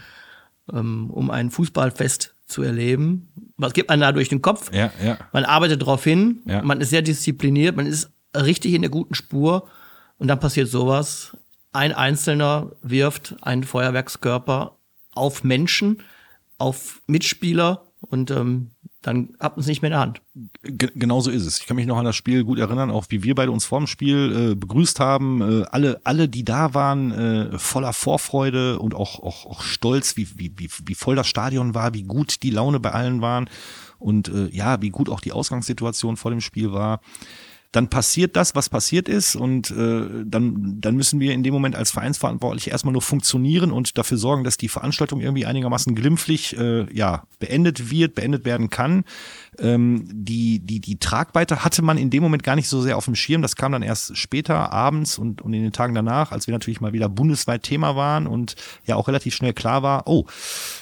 ähm, 0.73 1.09
um 1.11 1.29
ein 1.29 1.51
Fußballfest 1.51 2.33
zu 2.47 2.63
erleben. 2.63 3.29
Was 3.57 3.73
gibt 3.73 3.89
man 3.89 3.99
da 3.99 4.11
durch 4.11 4.29
den 4.29 4.41
Kopf? 4.41 4.73
Ja, 4.73 4.91
ja. 5.03 5.17
Man 5.33 5.45
arbeitet 5.45 5.81
darauf 5.81 6.03
hin, 6.03 6.41
Ja. 6.45 6.61
man 6.63 6.81
ist 6.81 6.89
sehr 6.89 7.01
diszipliniert, 7.01 7.75
man 7.75 7.85
ist 7.85 8.09
richtig 8.35 8.73
in 8.73 8.81
der 8.81 8.91
guten 8.91 9.13
Spur 9.15 9.67
und 10.17 10.27
dann 10.27 10.39
passiert 10.39 10.67
sowas. 10.67 11.37
Ein 11.73 11.93
Einzelner 11.93 12.71
wirft 12.81 13.35
einen 13.41 13.63
Feuerwerkskörper 13.63 14.77
auf 15.13 15.43
Menschen, 15.43 16.01
auf 16.57 17.01
Mitspieler 17.07 17.83
und 18.01 18.31
ähm, 18.31 18.71
dann 19.01 19.35
hat 19.39 19.55
man 19.55 19.61
es 19.61 19.67
nicht 19.67 19.81
mehr 19.81 19.89
in 19.89 19.93
der 19.93 19.99
Hand. 19.99 20.21
G 20.63 20.89
genau 20.95 21.21
so 21.21 21.31
ist 21.31 21.45
es. 21.45 21.59
Ich 21.59 21.65
kann 21.65 21.75
mich 21.75 21.85
noch 21.85 21.97
an 21.97 22.05
das 22.05 22.15
Spiel 22.15 22.43
gut 22.43 22.59
erinnern, 22.59 22.91
auch 22.91 23.05
wie 23.09 23.23
wir 23.23 23.35
beide 23.35 23.51
uns 23.51 23.65
vorm 23.65 23.87
Spiel 23.87 24.51
äh, 24.51 24.55
begrüßt 24.55 24.99
haben. 24.99 25.41
Äh, 25.41 25.65
alle, 25.71 26.01
alle, 26.03 26.27
die 26.27 26.43
da 26.43 26.73
waren, 26.73 27.11
äh, 27.11 27.57
voller 27.59 27.93
Vorfreude 27.93 28.79
und 28.79 28.95
auch, 28.95 29.19
auch, 29.19 29.45
auch 29.45 29.61
stolz, 29.61 30.17
wie, 30.17 30.27
wie, 30.37 30.51
wie, 30.57 30.69
wie 30.85 30.95
voll 30.95 31.15
das 31.15 31.27
Stadion 31.27 31.73
war, 31.73 31.93
wie 31.93 32.03
gut 32.03 32.43
die 32.43 32.49
Laune 32.49 32.79
bei 32.79 32.91
allen 32.91 33.21
waren 33.21 33.49
und 33.99 34.29
äh, 34.29 34.49
ja, 34.49 34.81
wie 34.81 34.89
gut 34.89 35.09
auch 35.09 35.21
die 35.21 35.31
Ausgangssituation 35.31 36.17
vor 36.17 36.31
dem 36.31 36.41
Spiel 36.41 36.71
war 36.71 36.99
dann 37.71 37.89
passiert 37.89 38.35
das, 38.35 38.55
was 38.55 38.69
passiert 38.69 39.09
ist 39.09 39.35
und 39.35 39.71
äh, 39.71 40.23
dann, 40.25 40.77
dann 40.79 40.95
müssen 40.95 41.19
wir 41.19 41.33
in 41.33 41.43
dem 41.43 41.53
Moment 41.53 41.75
als 41.75 41.91
Vereinsverantwortliche 41.91 42.69
erstmal 42.69 42.93
nur 42.93 43.01
funktionieren 43.01 43.71
und 43.71 43.97
dafür 43.97 44.17
sorgen, 44.17 44.43
dass 44.43 44.57
die 44.57 44.69
Veranstaltung 44.69 45.19
irgendwie 45.19 45.45
einigermaßen 45.45 45.93
glimpflich 45.93 46.57
äh, 46.57 46.91
ja, 46.93 47.23
beendet 47.39 47.91
wird, 47.91 48.15
beendet 48.15 48.45
werden 48.45 48.69
kann. 48.69 49.03
Ähm, 49.59 50.07
die, 50.11 50.59
die, 50.59 50.79
die 50.79 50.97
Tragweite 50.97 51.63
hatte 51.63 51.81
man 51.81 51.97
in 51.97 52.09
dem 52.09 52.23
Moment 52.23 52.43
gar 52.43 52.55
nicht 52.55 52.69
so 52.69 52.81
sehr 52.81 52.97
auf 52.97 53.05
dem 53.05 53.15
Schirm. 53.15 53.41
Das 53.41 53.55
kam 53.55 53.73
dann 53.73 53.83
erst 53.83 54.15
später, 54.15 54.71
abends 54.71 55.17
und, 55.17 55.41
und 55.41 55.53
in 55.53 55.63
den 55.63 55.73
Tagen 55.73 55.93
danach, 55.93 56.31
als 56.31 56.47
wir 56.47 56.53
natürlich 56.53 56.81
mal 56.81 56.93
wieder 56.93 57.09
bundesweit 57.09 57.63
Thema 57.63 57.95
waren 57.95 58.27
und 58.27 58.55
ja 58.85 58.95
auch 58.95 59.07
relativ 59.07 59.35
schnell 59.35 59.53
klar 59.53 59.83
war, 59.83 60.07
oh, 60.07 60.25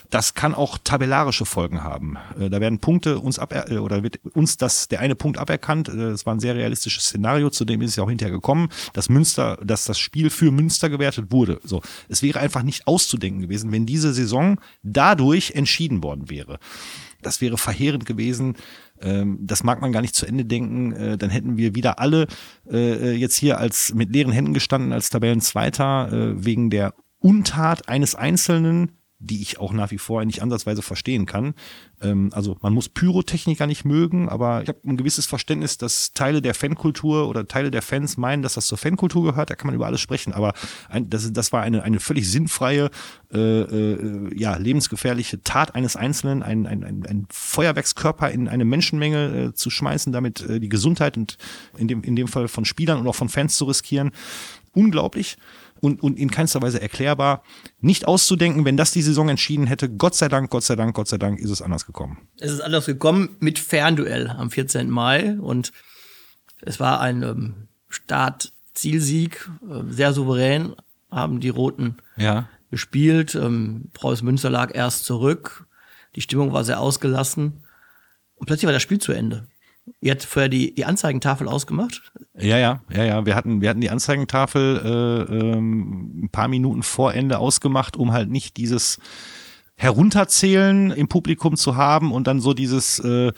das 0.10 0.34
kann 0.34 0.54
auch 0.54 0.78
tabellarische 0.84 1.46
Folgen 1.46 1.84
haben. 1.84 2.18
Äh, 2.40 2.50
da 2.50 2.62
werden 2.62 2.80
Punkte 2.80 3.20
uns 3.20 3.40
ab 3.40 3.54
äh, 3.54 3.78
oder 3.78 4.04
wird 4.04 4.20
uns 4.34 4.58
das 4.58 4.88
der 4.88 5.00
eine 5.00 5.16
Punkt 5.16 5.38
aberkannt. 5.38 5.90
Äh, 5.90 5.96
das 5.96 6.26
war 6.26 6.34
ein 6.34 6.40
sehr 6.40 6.56
realistisches 6.56 7.06
Szenario, 7.06 7.50
zu 7.50 7.66
dem 7.66 7.82
ist 7.82 7.92
es 7.92 7.96
ja 7.96 8.04
auch 8.04 8.10
hinterher 8.10 8.34
gekommen, 8.34 8.70
dass 8.94 9.10
Münster, 9.10 9.58
dass 9.64 9.86
das 9.86 10.00
Spiel 10.00 10.30
für 10.30 10.52
Münster 10.52 10.90
gewertet 10.90 11.32
wurde. 11.32 11.60
So, 11.64 11.82
es 12.10 12.22
wäre 12.22 12.40
einfach 12.40 12.64
nicht 12.64 12.88
auszudenken 12.88 13.42
gewesen, 13.42 13.72
wenn 13.72 13.86
diese 13.86 14.14
Saison 14.14 14.60
dadurch 14.84 15.52
entschieden 15.52 16.04
worden 16.04 16.30
wäre. 16.30 16.60
Das 17.22 17.42
wäre 17.42 17.58
verheerend 17.58 18.06
gewesen. 18.06 18.56
Ähm, 19.02 19.40
das 19.42 19.64
mag 19.64 19.82
man 19.82 19.92
gar 19.92 20.02
nicht 20.02 20.16
zu 20.16 20.26
Ende 20.26 20.46
denken. 20.46 21.18
Dann 21.18 21.30
hätten 21.30 21.58
wir 21.58 21.76
wieder 21.76 22.00
alle 22.00 22.28
jetzt 22.66 23.38
hier 23.38 23.58
als 23.58 23.94
mit 23.94 24.12
leeren 24.12 24.32
Händen 24.32 24.54
gestanden 24.54 24.94
als 24.94 25.10
Tabellenzweiter 25.10 26.10
wegen 26.36 26.70
der 26.70 26.94
Untat 27.20 27.90
eines 27.90 28.16
Einzelnen, 28.16 28.92
die 29.26 29.42
ich 29.42 29.60
auch 29.60 29.74
nach 29.74 29.92
wie 29.92 29.98
vor 29.98 30.24
nicht 30.26 30.42
ansatzweise 30.42 30.82
verstehen 30.82 31.26
kann. 31.26 31.54
Ähm, 32.02 32.30
also 32.34 32.58
man 32.62 32.74
muss 32.74 32.90
Pyrotechniker 32.90 33.68
nicht 33.68 33.86
mögen, 33.86 34.30
aber 34.30 34.62
ich 34.62 34.70
habe 34.70 34.80
ein 34.86 34.98
gewisses 34.98 35.26
Verständnis, 35.26 35.78
dass 35.78 36.14
Teile 36.14 36.42
der 36.42 36.54
Fankultur 36.54 37.28
oder 37.28 37.48
Teile 37.48 37.72
der 37.72 37.82
Fans 37.82 38.18
meinen, 38.18 38.42
dass 38.42 38.54
das 38.54 38.68
zur 38.68 38.78
Fankultur 38.78 39.24
gehört. 39.24 39.50
Da 39.50 39.56
kann 39.56 39.68
man 39.68 39.76
über 39.76 39.86
alles 39.86 40.02
sprechen, 40.02 40.34
aber 40.34 40.54
ein, 40.90 41.10
das, 41.10 41.32
das 41.34 41.52
war 41.52 41.62
eine, 41.62 41.84
eine 41.84 42.00
völlig 42.00 42.30
sinnfreie, 42.30 42.90
äh, 43.34 43.62
äh, 43.62 44.40
ja, 44.40 44.56
lebensgefährliche 44.58 45.42
Tat 45.44 45.76
eines 45.76 45.96
Einzelnen, 45.96 46.44
ein, 46.44 46.68
ein, 46.68 46.84
ein, 46.84 47.06
ein 47.06 47.28
Feuerwerkskörper 47.30 48.32
in 48.32 48.48
eine 48.48 48.66
Menschenmenge 48.66 49.50
äh, 49.50 49.54
zu 49.54 49.70
schmeißen, 49.70 50.14
damit 50.14 50.42
äh, 50.42 50.60
die 50.60 50.70
Gesundheit 50.70 51.18
und 51.18 51.38
in 51.78 51.88
dem, 51.88 52.04
in 52.04 52.16
dem 52.16 52.28
Fall 52.28 52.48
von 52.48 52.66
Spielern 52.66 53.00
und 53.00 53.08
auch 53.08 53.16
von 53.16 53.30
Fans 53.30 53.58
zu 53.58 53.66
riskieren. 53.66 54.12
Unglaublich 54.74 55.38
und, 55.82 56.02
und 56.02 56.18
in 56.18 56.32
keinster 56.32 56.62
Weise 56.62 56.82
erklärbar. 56.82 57.44
Nicht 57.80 58.08
auszudenken, 58.08 58.66
wenn 58.66 58.78
das 58.78 58.92
die 58.92 59.02
Saison 59.02 59.30
entschieden 59.30 59.68
hätte. 59.68 59.90
Gott 59.90 60.16
sei 60.16 60.30
Dank, 60.30 60.50
Gott 60.50 60.64
sei 60.64 60.76
Dank, 60.76 60.96
Gott 60.96 61.08
sei 61.08 61.18
Dank 61.18 61.40
ist 61.40 61.50
es 61.50 61.62
anders 61.62 61.86
gekommen. 61.86 62.28
Es 62.40 62.52
ist 62.52 62.62
anders 62.62 62.86
gekommen 62.86 63.36
mit 63.40 63.60
Fernduell 63.60 64.30
am 64.30 64.52
14. 64.52 64.90
Mai 64.90 65.38
und 65.40 65.72
es 66.62 66.80
war 66.80 67.02
ein 67.02 67.24
ähm, 67.24 67.68
Start-Zielsieg, 67.90 69.50
äh, 69.70 69.92
sehr 69.92 70.14
souverän 70.14 70.76
haben 71.12 71.40
die 71.40 71.50
Roten 71.50 71.98
ja. 72.18 72.50
gespielt. 72.72 73.36
Ähm, 73.36 73.90
Preußen 73.94 74.26
Münster 74.26 74.50
lag 74.50 74.76
erst 74.76 75.06
zurück. 75.06 75.68
Die 76.16 76.22
Stimmung 76.22 76.52
war 76.54 76.64
sehr 76.64 76.80
ausgelassen. 76.80 77.64
Und 78.36 78.48
plötzlich 78.48 78.66
war 78.66 78.74
das 78.74 78.82
Spiel 78.82 79.00
zu 79.00 79.12
Ende. 79.12 79.48
Ihr 80.02 80.12
habt 80.12 80.24
vorher 80.24 80.50
die, 80.50 80.74
die 80.74 80.86
Anzeigentafel 80.86 81.48
ausgemacht? 81.48 82.12
Ja, 82.38 82.58
ja, 82.58 82.82
ja, 82.92 83.04
ja. 83.04 83.26
Wir 83.26 83.36
hatten, 83.36 83.62
wir 83.62 83.70
hatten 83.70 83.82
die 83.82 83.90
Anzeigentafel 83.90 84.82
äh, 84.84 85.34
ähm, 85.36 86.24
ein 86.24 86.30
paar 86.30 86.48
Minuten 86.48 86.84
vor 86.84 87.14
Ende 87.14 87.38
ausgemacht, 87.38 87.96
um 87.96 88.12
halt 88.12 88.30
nicht 88.30 88.58
dieses 88.58 89.00
Herunterzählen 89.78 90.92
im 90.92 91.08
Publikum 91.08 91.58
zu 91.58 91.76
haben 91.76 92.12
und 92.12 92.28
dann 92.28 92.40
so 92.40 92.54
dieses 92.54 93.00
äh, 93.00 93.32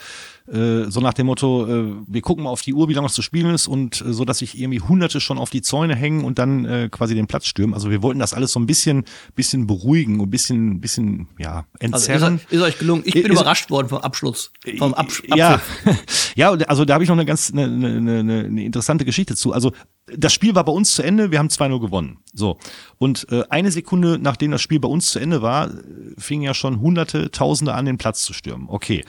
äh, 0.48 0.90
so 0.90 1.02
nach 1.02 1.14
dem 1.14 1.26
Motto, 1.26 1.68
äh, 1.68 1.94
wir 2.08 2.22
gucken 2.22 2.46
mal 2.46 2.50
auf 2.52 2.62
die 2.62 2.74
Uhr, 2.74 2.88
wie 2.88 2.94
lange 2.94 3.08
es 3.08 3.14
zu 3.14 3.22
spielen 3.22 3.54
ist 3.54 3.68
und 3.68 4.02
äh, 4.02 4.14
so, 4.14 4.24
dass 4.24 4.38
sich 4.38 4.58
irgendwie 4.58 4.80
Hunderte 4.80 5.20
schon 5.20 5.38
auf 5.38 5.50
die 5.50 5.62
Zäune 5.62 5.96
hängen 5.96 6.24
und 6.24 6.40
dann 6.40 6.64
äh, 6.66 6.90
quasi 6.90 7.16
den 7.16 7.28
Platz 7.28 7.48
stürmen. 7.48 7.74
Also 7.74 7.90
wir 7.90 8.02
wollten 8.02 8.20
das 8.20 8.34
alles 8.34 8.54
so 8.54 8.60
ein 8.60 8.66
bisschen, 8.66 9.04
bisschen 9.36 9.68
beruhigen 9.68 10.20
und 10.20 10.28
ein 10.28 10.30
bisschen, 10.30 10.80
bisschen, 10.80 11.28
ja, 11.38 11.66
entzerren. 11.80 12.24
Also 12.24 12.36
ist, 12.36 12.54
ist 12.54 12.62
euch 12.62 12.80
gelungen. 12.80 13.02
Ich 13.06 13.14
bin 13.14 13.26
Ist- 13.26 13.32
überrascht 13.32 13.70
worden 13.70 13.90
vom 13.90 14.00
Abschluss, 14.00 14.52
vom 14.78 14.94
Absch 14.94 15.24
ja, 15.36 15.56
Abpfiff. 15.56 16.34
ja, 16.36 16.52
und 16.52 16.70
also 16.70 16.86
da 16.86 16.94
habe 16.94 17.04
ich 17.04 17.10
noch 17.10 17.18
eine 17.18 17.26
ganz 17.26 17.52
eine, 17.52 17.66
eine, 17.66 18.20
eine, 18.20 18.46
eine 18.46 18.64
interessante 18.64 19.04
Geschichte 19.04 19.36
zu. 19.36 19.52
Also 19.52 19.74
das 20.16 20.34
Spiel 20.34 20.56
war 20.56 20.64
bei 20.64 20.72
uns 20.72 20.94
zu 20.94 21.04
Ende, 21.04 21.32
wir 21.32 21.40
haben 21.40 21.50
2-0 21.50 21.80
gewonnen. 21.82 22.20
So. 22.34 22.58
Und 22.98 23.28
äh, 23.32 23.44
eine 23.50 23.72
Sekunde, 23.72 24.18
nachdem 24.20 24.52
das 24.52 24.62
Spiel 24.62 24.80
bei 24.80 24.88
uns 24.88 25.10
zu 25.10 25.20
Ende 25.20 25.42
war, 25.42 25.70
fingen 26.18 26.44
ja 26.44 26.54
schon 26.54 26.80
Hunderte, 26.80 27.30
Tausende 27.32 27.74
an, 27.74 27.86
den 27.86 27.98
Platz 27.98 28.24
zu 28.24 28.34
stürmen. 28.34 28.68
Okay. 28.70 29.04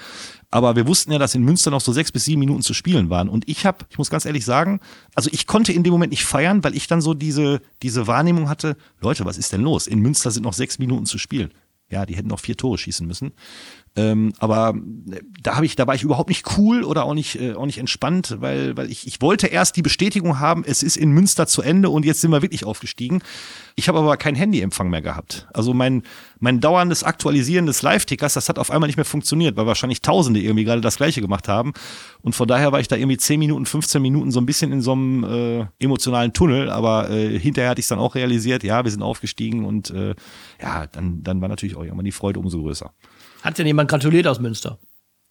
Aber 0.50 0.76
wir 0.76 0.86
wussten 0.86 1.12
ja, 1.12 1.18
dass 1.18 1.34
in 1.34 1.42
Münster 1.42 1.70
noch 1.70 1.82
so 1.82 1.92
sechs 1.92 2.10
bis 2.10 2.24
sieben 2.24 2.40
Minuten 2.40 2.62
zu 2.62 2.74
spielen 2.74 3.10
waren. 3.10 3.28
Und 3.28 3.48
ich 3.48 3.66
habe, 3.66 3.84
ich 3.90 3.98
muss 3.98 4.10
ganz 4.10 4.24
ehrlich 4.24 4.44
sagen, 4.44 4.80
also 5.14 5.30
ich 5.32 5.46
konnte 5.46 5.72
in 5.72 5.82
dem 5.82 5.92
Moment 5.92 6.10
nicht 6.10 6.24
feiern, 6.24 6.64
weil 6.64 6.74
ich 6.74 6.86
dann 6.86 7.00
so 7.00 7.14
diese, 7.14 7.60
diese 7.82 8.06
Wahrnehmung 8.06 8.48
hatte, 8.48 8.76
Leute, 9.00 9.24
was 9.24 9.38
ist 9.38 9.52
denn 9.52 9.60
los? 9.60 9.86
In 9.86 10.00
Münster 10.00 10.30
sind 10.30 10.44
noch 10.44 10.54
sechs 10.54 10.78
Minuten 10.78 11.06
zu 11.06 11.18
spielen. 11.18 11.52
Ja, 11.90 12.04
die 12.04 12.16
hätten 12.16 12.28
noch 12.28 12.40
vier 12.40 12.56
Tore 12.56 12.76
schießen 12.76 13.06
müssen. 13.06 13.32
Ähm, 13.96 14.32
aber 14.38 14.74
äh, 15.10 15.20
da 15.42 15.56
habe 15.56 15.66
ich, 15.66 15.76
da 15.76 15.86
war 15.86 15.94
ich 15.94 16.02
überhaupt 16.02 16.28
nicht 16.28 16.58
cool 16.58 16.84
oder 16.84 17.04
auch 17.04 17.14
nicht, 17.14 17.40
äh, 17.40 17.54
auch 17.54 17.66
nicht 17.66 17.78
entspannt, 17.78 18.36
weil, 18.40 18.76
weil 18.76 18.90
ich, 18.90 19.06
ich 19.06 19.20
wollte 19.20 19.46
erst 19.46 19.76
die 19.76 19.82
Bestätigung 19.82 20.38
haben, 20.38 20.64
es 20.66 20.82
ist 20.82 20.96
in 20.96 21.10
Münster 21.10 21.46
zu 21.46 21.62
Ende 21.62 21.90
und 21.90 22.04
jetzt 22.04 22.20
sind 22.20 22.30
wir 22.30 22.42
wirklich 22.42 22.64
aufgestiegen. 22.64 23.22
Ich 23.76 23.88
habe 23.88 23.98
aber 23.98 24.16
keinen 24.16 24.34
Handyempfang 24.34 24.90
mehr 24.90 25.02
gehabt. 25.02 25.46
Also 25.52 25.72
mein, 25.72 26.02
mein 26.40 26.60
dauerndes 26.60 27.04
Aktualisieren 27.04 27.66
des 27.66 27.82
Live-Tickers, 27.82 28.34
das 28.34 28.48
hat 28.48 28.58
auf 28.58 28.70
einmal 28.70 28.88
nicht 28.88 28.96
mehr 28.96 29.04
funktioniert, 29.04 29.56
weil 29.56 29.66
wahrscheinlich 29.66 30.02
Tausende 30.02 30.40
irgendwie 30.40 30.64
gerade 30.64 30.80
das 30.80 30.96
Gleiche 30.96 31.20
gemacht 31.20 31.48
haben. 31.48 31.72
Und 32.22 32.34
von 32.34 32.48
daher 32.48 32.72
war 32.72 32.80
ich 32.80 32.88
da 32.88 32.96
irgendwie 32.96 33.16
10 33.16 33.38
Minuten, 33.38 33.66
15 33.66 34.02
Minuten 34.02 34.30
so 34.30 34.40
ein 34.40 34.46
bisschen 34.46 34.72
in 34.72 34.80
so 34.80 34.92
einem 34.92 35.24
äh, 35.24 35.66
emotionalen 35.78 36.32
Tunnel. 36.32 36.70
Aber 36.70 37.10
äh, 37.10 37.38
hinterher 37.38 37.70
hatte 37.70 37.80
ich 37.80 37.86
dann 37.86 38.00
auch 38.00 38.14
realisiert, 38.14 38.64
ja, 38.64 38.82
wir 38.82 38.90
sind 38.90 39.02
aufgestiegen 39.02 39.64
und 39.64 39.90
äh, 39.90 40.14
ja, 40.60 40.86
dann, 40.86 41.22
dann 41.22 41.40
war 41.40 41.48
natürlich 41.48 41.76
auch 41.76 41.84
irgendwann 41.84 42.04
die 42.04 42.12
Freude 42.12 42.40
umso 42.40 42.60
größer. 42.60 42.92
Hat 43.42 43.58
denn 43.58 43.66
jemand 43.66 43.90
gratuliert 43.90 44.26
aus 44.26 44.40
Münster? 44.40 44.78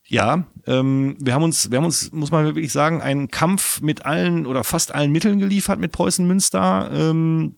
Ja, 0.07 0.45
ähm, 0.65 1.17
wir 1.19 1.33
haben 1.33 1.43
uns, 1.43 1.69
wir 1.69 1.77
haben 1.77 1.85
uns, 1.85 2.11
muss 2.13 2.31
man 2.31 2.45
wirklich 2.45 2.71
sagen, 2.71 3.01
einen 3.01 3.29
Kampf 3.29 3.81
mit 3.81 4.05
allen 4.05 4.45
oder 4.45 4.63
fast 4.63 4.95
allen 4.95 5.11
Mitteln 5.11 5.39
geliefert 5.39 5.79
mit 5.79 5.91
Preußen 5.91 6.25
Münster. 6.25 6.89
Ähm, 6.93 7.55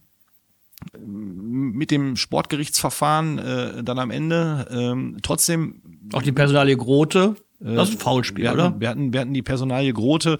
mit 0.98 1.92
dem 1.92 2.16
Sportgerichtsverfahren 2.16 3.38
äh, 3.38 3.84
dann 3.84 4.00
am 4.00 4.12
Ende. 4.12 4.68
Ähm, 4.72 5.18
trotzdem 5.22 5.82
Auch 6.14 6.22
die 6.22 6.32
Personalie 6.32 6.78
Grote. 6.78 7.36
Das 7.60 7.90
ist 7.90 7.96
ein 7.96 8.00
Foulspiel, 8.00 8.46
wir 8.46 8.54
oder? 8.54 8.64
hatten, 8.66 8.80
wir 8.80 8.90
hatten, 8.90 9.14
wir 9.14 9.20
hatten 9.20 9.34
die 9.34 9.42
Personalie 9.42 9.92
Grote. 9.92 10.38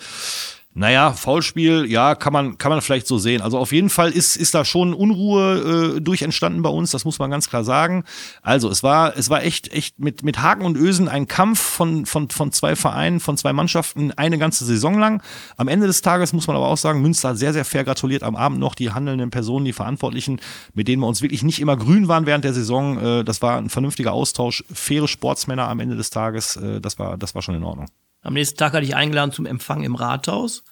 Naja, 0.80 1.12
Foulspiel, 1.12 1.88
ja, 1.92 2.16
kann 2.16 2.32
man, 2.32 2.58
kann 2.58 2.72
man 2.72 2.80
vielleicht 2.80 3.06
so 3.06 3.18
sehen. 3.18 3.42
Also 3.42 3.58
auf 3.58 3.74
jeden 3.74 3.90
Fall 3.90 4.12
ist, 4.12 4.38
ist 4.38 4.54
da 4.54 4.64
schon 4.64 4.94
Unruhe 4.94 5.98
äh, 5.98 6.00
durch 6.00 6.22
entstanden 6.22 6.62
bei 6.62 6.70
uns, 6.70 6.92
das 6.92 7.04
muss 7.04 7.20
man 7.20 7.30
ganz 7.30 7.50
klar 7.50 7.66
sagen. 7.66 8.06
Also 8.44 8.70
es 8.70 8.82
war, 8.82 9.18
es 9.18 9.30
war 9.30 9.44
echt, 9.44 9.74
echt 9.74 10.00
mit, 10.00 10.24
mit 10.24 10.42
Haken 10.42 10.64
und 10.64 10.78
Ösen 10.78 11.10
ein 11.10 11.28
Kampf 11.28 11.60
von, 11.60 12.06
von, 12.06 12.30
von 12.30 12.54
zwei 12.54 12.78
Vereinen, 12.78 13.20
von 13.20 13.36
zwei 13.36 13.52
Mannschaften 13.52 14.14
eine 14.14 14.38
ganze 14.38 14.64
Saison 14.64 14.98
lang. 14.98 15.22
Am 15.58 15.68
Ende 15.68 15.86
des 15.86 16.02
Tages 16.02 16.32
muss 16.32 16.48
man 16.48 16.56
aber 16.56 16.70
auch 16.70 16.78
sagen, 16.78 17.02
Münster 17.02 17.28
hat 17.28 17.38
sehr, 17.38 17.52
sehr 17.52 17.66
fair 17.66 17.84
gratuliert 17.84 18.24
am 18.24 18.38
Abend 18.38 18.60
noch 18.60 18.74
die 18.74 18.92
handelnden 18.92 19.32
Personen, 19.32 19.66
die 19.66 19.74
Verantwortlichen, 19.74 20.40
mit 20.76 20.88
denen 20.88 21.02
wir 21.02 21.08
uns 21.08 21.22
wirklich 21.22 21.44
nicht 21.44 21.60
immer 21.60 21.76
grün 21.76 22.08
waren 22.08 22.26
während 22.26 22.46
der 22.46 22.54
Saison. 22.54 22.98
Äh, 23.00 23.24
das 23.26 23.42
war 23.42 23.58
ein 23.58 23.70
vernünftiger 23.70 24.14
Austausch, 24.14 24.64
faire 24.72 25.10
Sportsmänner 25.10 25.68
am 25.68 25.82
Ende 25.82 25.98
des 25.98 26.10
Tages. 26.10 26.56
Äh, 26.56 26.80
das 26.80 26.98
war, 27.00 27.18
das 27.18 27.36
war 27.36 27.42
schon 27.42 27.56
in 27.56 27.66
Ordnung. 27.66 27.88
Am 28.22 28.34
nächsten 28.34 28.58
Tag 28.58 28.74
hatte 28.74 28.86
ich 28.86 28.96
eingeladen 28.96 29.32
zum 29.32 29.46
Empfang 29.46 29.84
im 29.84 29.96
Rathaus. 29.96 30.64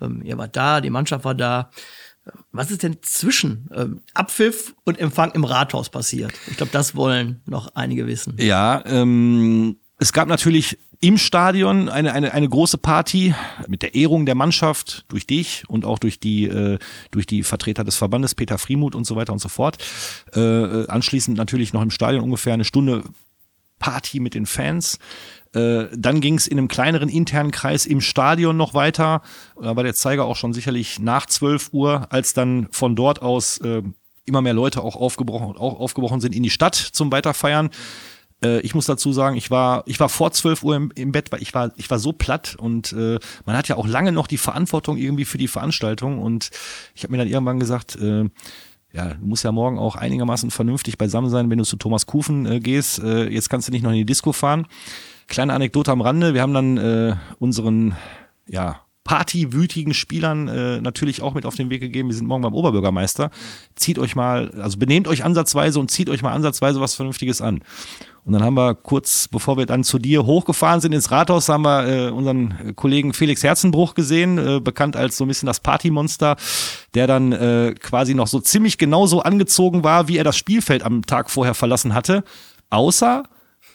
Ähm, 0.00 0.22
ihr 0.22 0.38
wart 0.38 0.56
da, 0.56 0.80
die 0.80 0.90
Mannschaft 0.90 1.24
war 1.24 1.34
da. 1.34 1.70
Was 2.52 2.70
ist 2.70 2.82
denn 2.82 2.98
zwischen 3.02 3.68
ähm, 3.74 4.02
Abpfiff 4.14 4.74
und 4.84 4.98
Empfang 4.98 5.32
im 5.32 5.44
Rathaus 5.44 5.88
passiert? 5.88 6.32
Ich 6.48 6.56
glaube, 6.56 6.72
das 6.72 6.94
wollen 6.94 7.42
noch 7.46 7.74
einige 7.74 8.06
wissen. 8.06 8.36
Ja, 8.38 8.82
ähm, 8.86 9.78
es 9.98 10.12
gab 10.12 10.28
natürlich 10.28 10.78
im 11.00 11.16
Stadion 11.16 11.88
eine, 11.88 12.12
eine, 12.12 12.32
eine 12.32 12.48
große 12.48 12.76
Party 12.76 13.34
mit 13.68 13.82
der 13.82 13.94
Ehrung 13.94 14.26
der 14.26 14.34
Mannschaft 14.34 15.06
durch 15.08 15.26
dich 15.26 15.64
und 15.68 15.86
auch 15.86 15.98
durch 15.98 16.20
die, 16.20 16.44
äh, 16.44 16.78
durch 17.10 17.26
die 17.26 17.42
Vertreter 17.42 17.84
des 17.84 17.96
Verbandes, 17.96 18.34
Peter 18.34 18.58
Friemuth 18.58 18.94
und 18.94 19.04
so 19.04 19.16
weiter 19.16 19.32
und 19.32 19.38
so 19.38 19.48
fort. 19.48 19.78
Äh, 20.34 20.40
äh, 20.40 20.88
anschließend 20.88 21.38
natürlich 21.38 21.72
noch 21.72 21.82
im 21.82 21.90
Stadion 21.90 22.22
ungefähr 22.22 22.52
eine 22.52 22.64
Stunde 22.64 23.02
Party 23.78 24.20
mit 24.20 24.34
den 24.34 24.46
Fans. 24.46 24.98
Äh, 25.52 25.86
dann 25.96 26.20
ging 26.20 26.36
es 26.36 26.46
in 26.46 26.58
einem 26.58 26.68
kleineren 26.68 27.08
internen 27.08 27.50
Kreis 27.50 27.86
im 27.86 28.00
Stadion 28.00 28.56
noch 28.56 28.74
weiter. 28.74 29.22
Da 29.60 29.74
war 29.76 29.82
der 29.82 29.94
Zeiger 29.94 30.24
auch 30.24 30.36
schon 30.36 30.52
sicherlich 30.52 30.98
nach 30.98 31.26
12 31.26 31.70
Uhr, 31.72 32.06
als 32.10 32.34
dann 32.34 32.68
von 32.70 32.94
dort 32.94 33.22
aus 33.22 33.58
äh, 33.58 33.82
immer 34.26 34.42
mehr 34.42 34.54
Leute 34.54 34.82
auch 34.82 34.96
aufgebrochen, 34.96 35.56
auch 35.56 35.80
aufgebrochen 35.80 36.20
sind 36.20 36.34
in 36.34 36.42
die 36.42 36.50
Stadt 36.50 36.76
zum 36.76 37.10
Weiterfeiern. 37.10 37.70
Äh, 38.44 38.60
ich 38.60 38.74
muss 38.74 38.86
dazu 38.86 39.12
sagen, 39.12 39.36
ich 39.36 39.50
war, 39.50 39.82
ich 39.86 39.98
war 40.00 40.08
vor 40.08 40.32
12 40.32 40.62
Uhr 40.62 40.76
im, 40.76 40.92
im 40.94 41.12
Bett, 41.12 41.32
weil 41.32 41.42
ich 41.42 41.52
war, 41.52 41.72
ich 41.76 41.90
war 41.90 41.98
so 41.98 42.12
platt 42.12 42.56
und 42.56 42.92
äh, 42.92 43.18
man 43.44 43.56
hat 43.56 43.68
ja 43.68 43.76
auch 43.76 43.86
lange 43.86 44.12
noch 44.12 44.26
die 44.26 44.38
Verantwortung 44.38 44.96
irgendwie 44.96 45.24
für 45.24 45.38
die 45.38 45.48
Veranstaltung 45.48 46.20
und 46.20 46.50
ich 46.94 47.02
habe 47.02 47.12
mir 47.12 47.18
dann 47.18 47.28
irgendwann 47.28 47.60
gesagt, 47.60 47.96
äh, 47.96 48.28
ja, 48.92 49.14
du 49.14 49.26
musst 49.26 49.44
ja 49.44 49.52
morgen 49.52 49.78
auch 49.78 49.94
einigermaßen 49.94 50.50
vernünftig 50.50 50.98
beisammen 50.98 51.30
sein, 51.30 51.48
wenn 51.48 51.58
du 51.58 51.64
zu 51.64 51.76
Thomas 51.76 52.06
Kufen 52.06 52.46
äh, 52.46 52.60
gehst. 52.60 52.98
Äh, 52.98 53.28
jetzt 53.28 53.48
kannst 53.48 53.68
du 53.68 53.72
nicht 53.72 53.82
noch 53.82 53.90
in 53.90 53.98
die 53.98 54.06
Disco 54.06 54.32
fahren. 54.32 54.66
Kleine 55.30 55.54
Anekdote 55.54 55.92
am 55.92 56.00
Rande, 56.00 56.34
wir 56.34 56.42
haben 56.42 56.52
dann 56.52 56.76
äh, 56.76 57.14
unseren, 57.38 57.94
ja, 58.48 58.80
partywütigen 59.04 59.94
Spielern 59.94 60.48
äh, 60.48 60.80
natürlich 60.80 61.22
auch 61.22 61.34
mit 61.34 61.46
auf 61.46 61.54
den 61.54 61.70
Weg 61.70 61.80
gegeben. 61.80 62.08
Wir 62.08 62.16
sind 62.16 62.26
morgen 62.26 62.42
beim 62.42 62.52
Oberbürgermeister. 62.52 63.30
Zieht 63.76 64.00
euch 64.00 64.16
mal, 64.16 64.50
also 64.60 64.76
benehmt 64.76 65.06
euch 65.06 65.24
ansatzweise 65.24 65.78
und 65.78 65.90
zieht 65.90 66.10
euch 66.10 66.22
mal 66.22 66.32
ansatzweise 66.32 66.80
was 66.80 66.96
Vernünftiges 66.96 67.40
an. 67.40 67.62
Und 68.24 68.32
dann 68.32 68.42
haben 68.42 68.54
wir 68.54 68.74
kurz, 68.74 69.28
bevor 69.28 69.56
wir 69.56 69.66
dann 69.66 69.84
zu 69.84 70.00
dir 70.00 70.26
hochgefahren 70.26 70.80
sind 70.80 70.92
ins 70.92 71.12
Rathaus, 71.12 71.48
haben 71.48 71.62
wir 71.62 71.86
äh, 71.86 72.10
unseren 72.10 72.74
Kollegen 72.74 73.12
Felix 73.12 73.44
Herzenbruch 73.44 73.94
gesehen, 73.94 74.36
äh, 74.36 74.60
bekannt 74.60 74.96
als 74.96 75.16
so 75.16 75.24
ein 75.24 75.28
bisschen 75.28 75.46
das 75.46 75.60
Partymonster, 75.60 76.36
der 76.94 77.06
dann 77.06 77.30
äh, 77.30 77.74
quasi 77.80 78.14
noch 78.14 78.26
so 78.26 78.40
ziemlich 78.40 78.78
genauso 78.78 79.22
angezogen 79.22 79.84
war, 79.84 80.08
wie 80.08 80.18
er 80.18 80.24
das 80.24 80.36
Spielfeld 80.36 80.82
am 80.82 81.06
Tag 81.06 81.30
vorher 81.30 81.54
verlassen 81.54 81.94
hatte. 81.94 82.24
Außer 82.68 83.22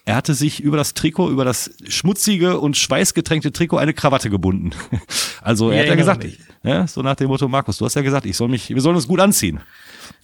er 0.05 0.15
hatte 0.15 0.35
sich 0.35 0.61
über 0.61 0.77
das 0.77 0.93
Trikot, 0.93 1.29
über 1.31 1.45
das 1.45 1.71
schmutzige 1.87 2.59
und 2.59 2.77
schweißgetränkte 2.77 3.51
Trikot 3.51 3.77
eine 3.77 3.93
Krawatte 3.93 4.29
gebunden. 4.29 4.71
Also 5.41 5.69
er 5.69 5.75
Ich 5.75 5.81
hat 5.81 5.89
ja 5.89 5.95
gesagt, 5.95 6.25
ja, 6.63 6.87
so 6.87 7.03
nach 7.03 7.15
dem 7.15 7.27
Motto, 7.27 7.47
Markus, 7.47 7.77
du 7.77 7.85
hast 7.85 7.93
ja 7.93 8.01
gesagt, 8.01 8.25
ich 8.25 8.35
soll 8.35 8.47
mich, 8.47 8.69
wir 8.69 8.81
sollen 8.81 8.95
uns 8.95 9.07
gut 9.07 9.19
anziehen. 9.19 9.59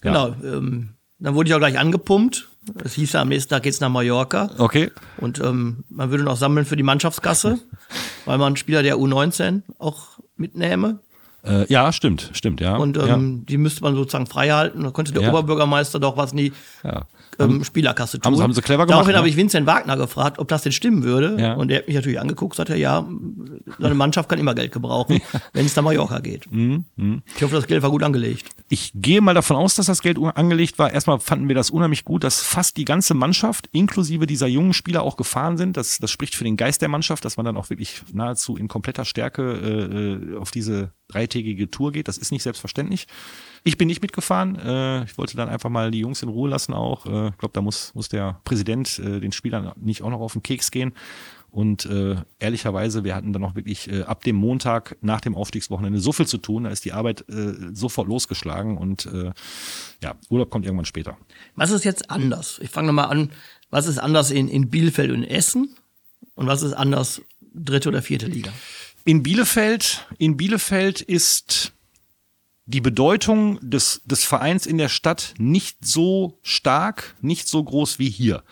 Genau. 0.01 0.33
Ähm, 0.43 0.95
dann 1.19 1.35
wurde 1.35 1.47
ich 1.47 1.53
auch 1.53 1.59
gleich 1.59 1.77
angepumpt. 1.77 2.49
Es 2.83 2.93
hieß 2.95 3.13
ja, 3.13 3.21
am 3.21 3.29
nächsten 3.29 3.51
Tag 3.51 3.61
geht's 3.61 3.79
nach 3.81 3.89
Mallorca. 3.89 4.49
Okay. 4.57 4.89
Und 5.17 5.39
ähm, 5.39 5.83
man 5.89 6.09
würde 6.09 6.23
noch 6.23 6.37
sammeln 6.37 6.65
für 6.65 6.75
die 6.75 6.81
Mannschaftskasse, 6.81 7.59
weil 8.25 8.39
man 8.39 8.47
einen 8.47 8.55
Spieler 8.55 8.81
der 8.81 8.97
U19 8.97 9.61
auch 9.77 10.17
mitnehme. 10.37 10.99
Äh, 11.43 11.71
ja, 11.71 11.91
stimmt, 11.91 12.31
stimmt, 12.33 12.61
ja. 12.61 12.77
Und 12.77 12.97
ähm, 12.97 13.37
ja. 13.37 13.45
die 13.47 13.57
müsste 13.57 13.83
man 13.83 13.95
sozusagen 13.95 14.25
frei 14.25 14.49
halten. 14.49 14.83
Da 14.83 14.89
könnte 14.89 15.11
der 15.13 15.21
Ja. 15.21 15.29
Oberbürgermeister 15.29 15.99
doch 15.99 16.17
was 16.17 16.33
nie 16.33 16.51
Ja. 16.83 17.05
Ähm, 17.39 17.63
Spielerkasse 17.63 18.19
tun. 18.19 18.33
haben 18.33 18.41
haben 18.41 18.53
sie 18.53 18.61
clever 18.61 18.85
gemacht, 18.85 18.91
Daraufhin 18.91 19.13
ne? 19.13 19.17
habe 19.19 19.29
ich 19.29 19.37
Vincent 19.37 19.67
Wagner 19.67 19.97
gefragt, 19.97 20.39
ob 20.39 20.47
das 20.47 20.63
denn 20.63 20.71
stimmen 20.71 21.03
würde. 21.03 21.37
Ja. 21.39 21.53
Und 21.53 21.69
der 21.69 21.79
hat 21.79 21.87
mich 21.87 21.95
natürlich 21.95 22.19
angeguckt, 22.19 22.55
sagt 22.55 22.69
er, 22.69 22.75
ja, 22.75 23.05
seine 23.79 23.95
Mannschaft 23.95 24.29
kann 24.29 24.39
immer 24.39 24.55
Geld 24.55 24.71
gebrauchen, 24.71 25.21
wenn 25.53 25.65
es 25.65 25.75
nach 25.75 25.83
Mallorca 25.83 26.19
geht. 26.19 26.51
Mhm, 26.51 26.85
Ich 27.35 27.43
hoffe, 27.43 27.55
das 27.55 27.67
Geld 27.67 27.83
war 27.83 27.91
gut 27.91 28.03
angelegt. 28.03 28.49
Ich 28.69 28.91
gehe 28.95 29.21
mal 29.21 29.33
davon 29.33 29.57
aus, 29.57 29.75
dass 29.75 29.85
das 29.85 30.01
Geld 30.01 30.17
angelegt 30.17 30.79
war. 30.79 30.91
Erstmal 30.91 31.19
fanden 31.19 31.47
wir 31.47 31.55
das 31.55 31.69
unheimlich 31.69 32.05
gut, 32.05 32.23
dass 32.23 32.41
fast 32.41 32.77
die 32.77 32.85
ganze 32.85 33.13
Mannschaft, 33.13 33.67
inklusive 33.71 34.25
dieser 34.25 34.47
jungen 34.47 34.73
Spieler, 34.73 35.03
auch 35.03 35.17
gefahren 35.17 35.57
sind. 35.57 35.77
Das, 35.77 35.97
das 35.99 36.11
spricht 36.11 36.35
für 36.35 36.43
den 36.43 36.57
Geist 36.57 36.81
der 36.81 36.89
Mannschaft, 36.89 37.25
dass 37.25 37.37
man 37.37 37.45
dann 37.45 37.57
auch 37.57 37.69
wirklich 37.69 38.01
nahezu 38.13 38.57
in 38.57 38.67
kompletter 38.67 39.05
Stärke 39.05 39.41
äh, 39.53 40.35
äh, 40.35 40.37
auf 40.37 40.51
diese 40.51 40.91
dreitägige 41.11 41.69
Tour 41.69 41.91
geht. 41.91 42.07
Das 42.07 42.17
ist 42.17 42.31
nicht 42.31 42.43
selbstverständlich. 42.43 43.07
Ich 43.63 43.77
bin 43.77 43.87
nicht 43.87 44.01
mitgefahren. 44.01 44.55
Äh, 44.57 45.03
ich 45.03 45.17
wollte 45.17 45.37
dann 45.37 45.49
einfach 45.49 45.69
mal 45.69 45.91
die 45.91 45.99
Jungs 45.99 46.23
in 46.23 46.29
Ruhe 46.29 46.49
lassen 46.49 46.73
auch. 46.73 47.05
Äh, 47.05 47.29
ich 47.29 47.37
glaube, 47.37 47.53
da 47.53 47.61
muss, 47.61 47.93
muss 47.93 48.09
der 48.09 48.39
Präsident 48.43 48.99
äh, 48.99 49.19
den 49.19 49.31
Spielern 49.31 49.71
nicht 49.75 50.01
auch 50.01 50.09
noch 50.09 50.21
auf 50.21 50.33
den 50.33 50.43
Keks 50.43 50.71
gehen. 50.71 50.93
Und 51.51 51.85
äh, 51.85 52.15
ehrlicherweise, 52.39 53.03
wir 53.03 53.13
hatten 53.13 53.33
dann 53.33 53.43
auch 53.43 53.55
wirklich 53.55 53.91
äh, 53.91 54.03
ab 54.03 54.23
dem 54.23 54.37
Montag 54.37 54.95
nach 55.01 55.19
dem 55.19 55.35
Aufstiegswochenende 55.35 55.99
so 55.99 56.13
viel 56.13 56.25
zu 56.25 56.37
tun, 56.37 56.63
da 56.63 56.69
ist 56.69 56.85
die 56.85 56.93
Arbeit 56.93 57.25
äh, 57.27 57.53
sofort 57.73 58.07
losgeschlagen 58.07 58.77
und 58.77 59.05
äh, 59.07 59.31
ja, 60.01 60.15
Urlaub 60.29 60.49
kommt 60.49 60.65
irgendwann 60.65 60.85
später. 60.85 61.17
Was 61.55 61.71
ist 61.71 61.83
jetzt 61.83 62.09
anders? 62.09 62.57
Ich 62.63 62.69
fange 62.69 62.87
nochmal 62.87 63.09
an. 63.09 63.31
Was 63.69 63.87
ist 63.87 63.97
anders 63.97 64.31
in, 64.31 64.47
in 64.47 64.69
Bielefeld 64.69 65.11
und 65.11 65.25
Essen? 65.25 65.75
Und 66.35 66.47
was 66.47 66.61
ist 66.61 66.73
anders 66.73 67.21
dritte 67.53 67.89
oder 67.89 68.01
vierte 68.01 68.27
Liga? 68.27 68.53
In 69.03 69.23
Bielefeld, 69.23 70.07
in 70.19 70.37
Bielefeld 70.37 71.01
ist 71.01 71.73
die 72.65 72.81
Bedeutung 72.81 73.57
des, 73.61 74.01
des 74.05 74.23
Vereins 74.23 74.65
in 74.67 74.77
der 74.77 74.89
Stadt 74.89 75.33
nicht 75.39 75.83
so 75.83 76.39
stark, 76.43 77.15
nicht 77.19 77.47
so 77.47 77.63
groß 77.63 77.97
wie 77.97 78.09
hier. 78.09 78.43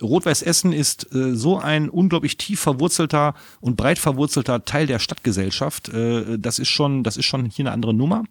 Rot-Weiß 0.00 0.42
Essen 0.42 0.72
ist 0.72 1.14
äh, 1.14 1.36
so 1.36 1.58
ein 1.58 1.88
unglaublich 1.88 2.36
tief 2.38 2.58
verwurzelter 2.58 3.34
und 3.60 3.76
breit 3.76 3.98
verwurzelter 3.98 4.64
Teil 4.64 4.86
der 4.86 4.98
Stadtgesellschaft. 4.98 5.90
Äh, 5.90 6.38
das 6.38 6.58
ist 6.58 6.70
schon, 6.70 7.04
das 7.04 7.16
ist 7.16 7.26
schon 7.26 7.44
hier 7.44 7.64
eine 7.64 7.72
andere 7.72 7.94
Nummer. 7.94 8.24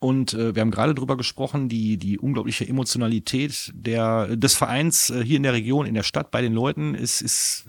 Und 0.00 0.34
äh, 0.34 0.54
wir 0.54 0.60
haben 0.60 0.72
gerade 0.72 0.94
drüber 0.94 1.16
gesprochen, 1.16 1.68
die, 1.68 1.96
die 1.96 2.18
unglaubliche 2.18 2.68
Emotionalität 2.68 3.72
der, 3.74 4.36
des 4.36 4.54
Vereins 4.54 5.08
äh, 5.08 5.24
hier 5.24 5.36
in 5.36 5.44
der 5.44 5.54
Region, 5.54 5.86
in 5.86 5.94
der 5.94 6.02
Stadt, 6.02 6.30
bei 6.30 6.42
den 6.42 6.52
Leuten 6.52 6.94
ist, 6.94 7.22
ist 7.22 7.66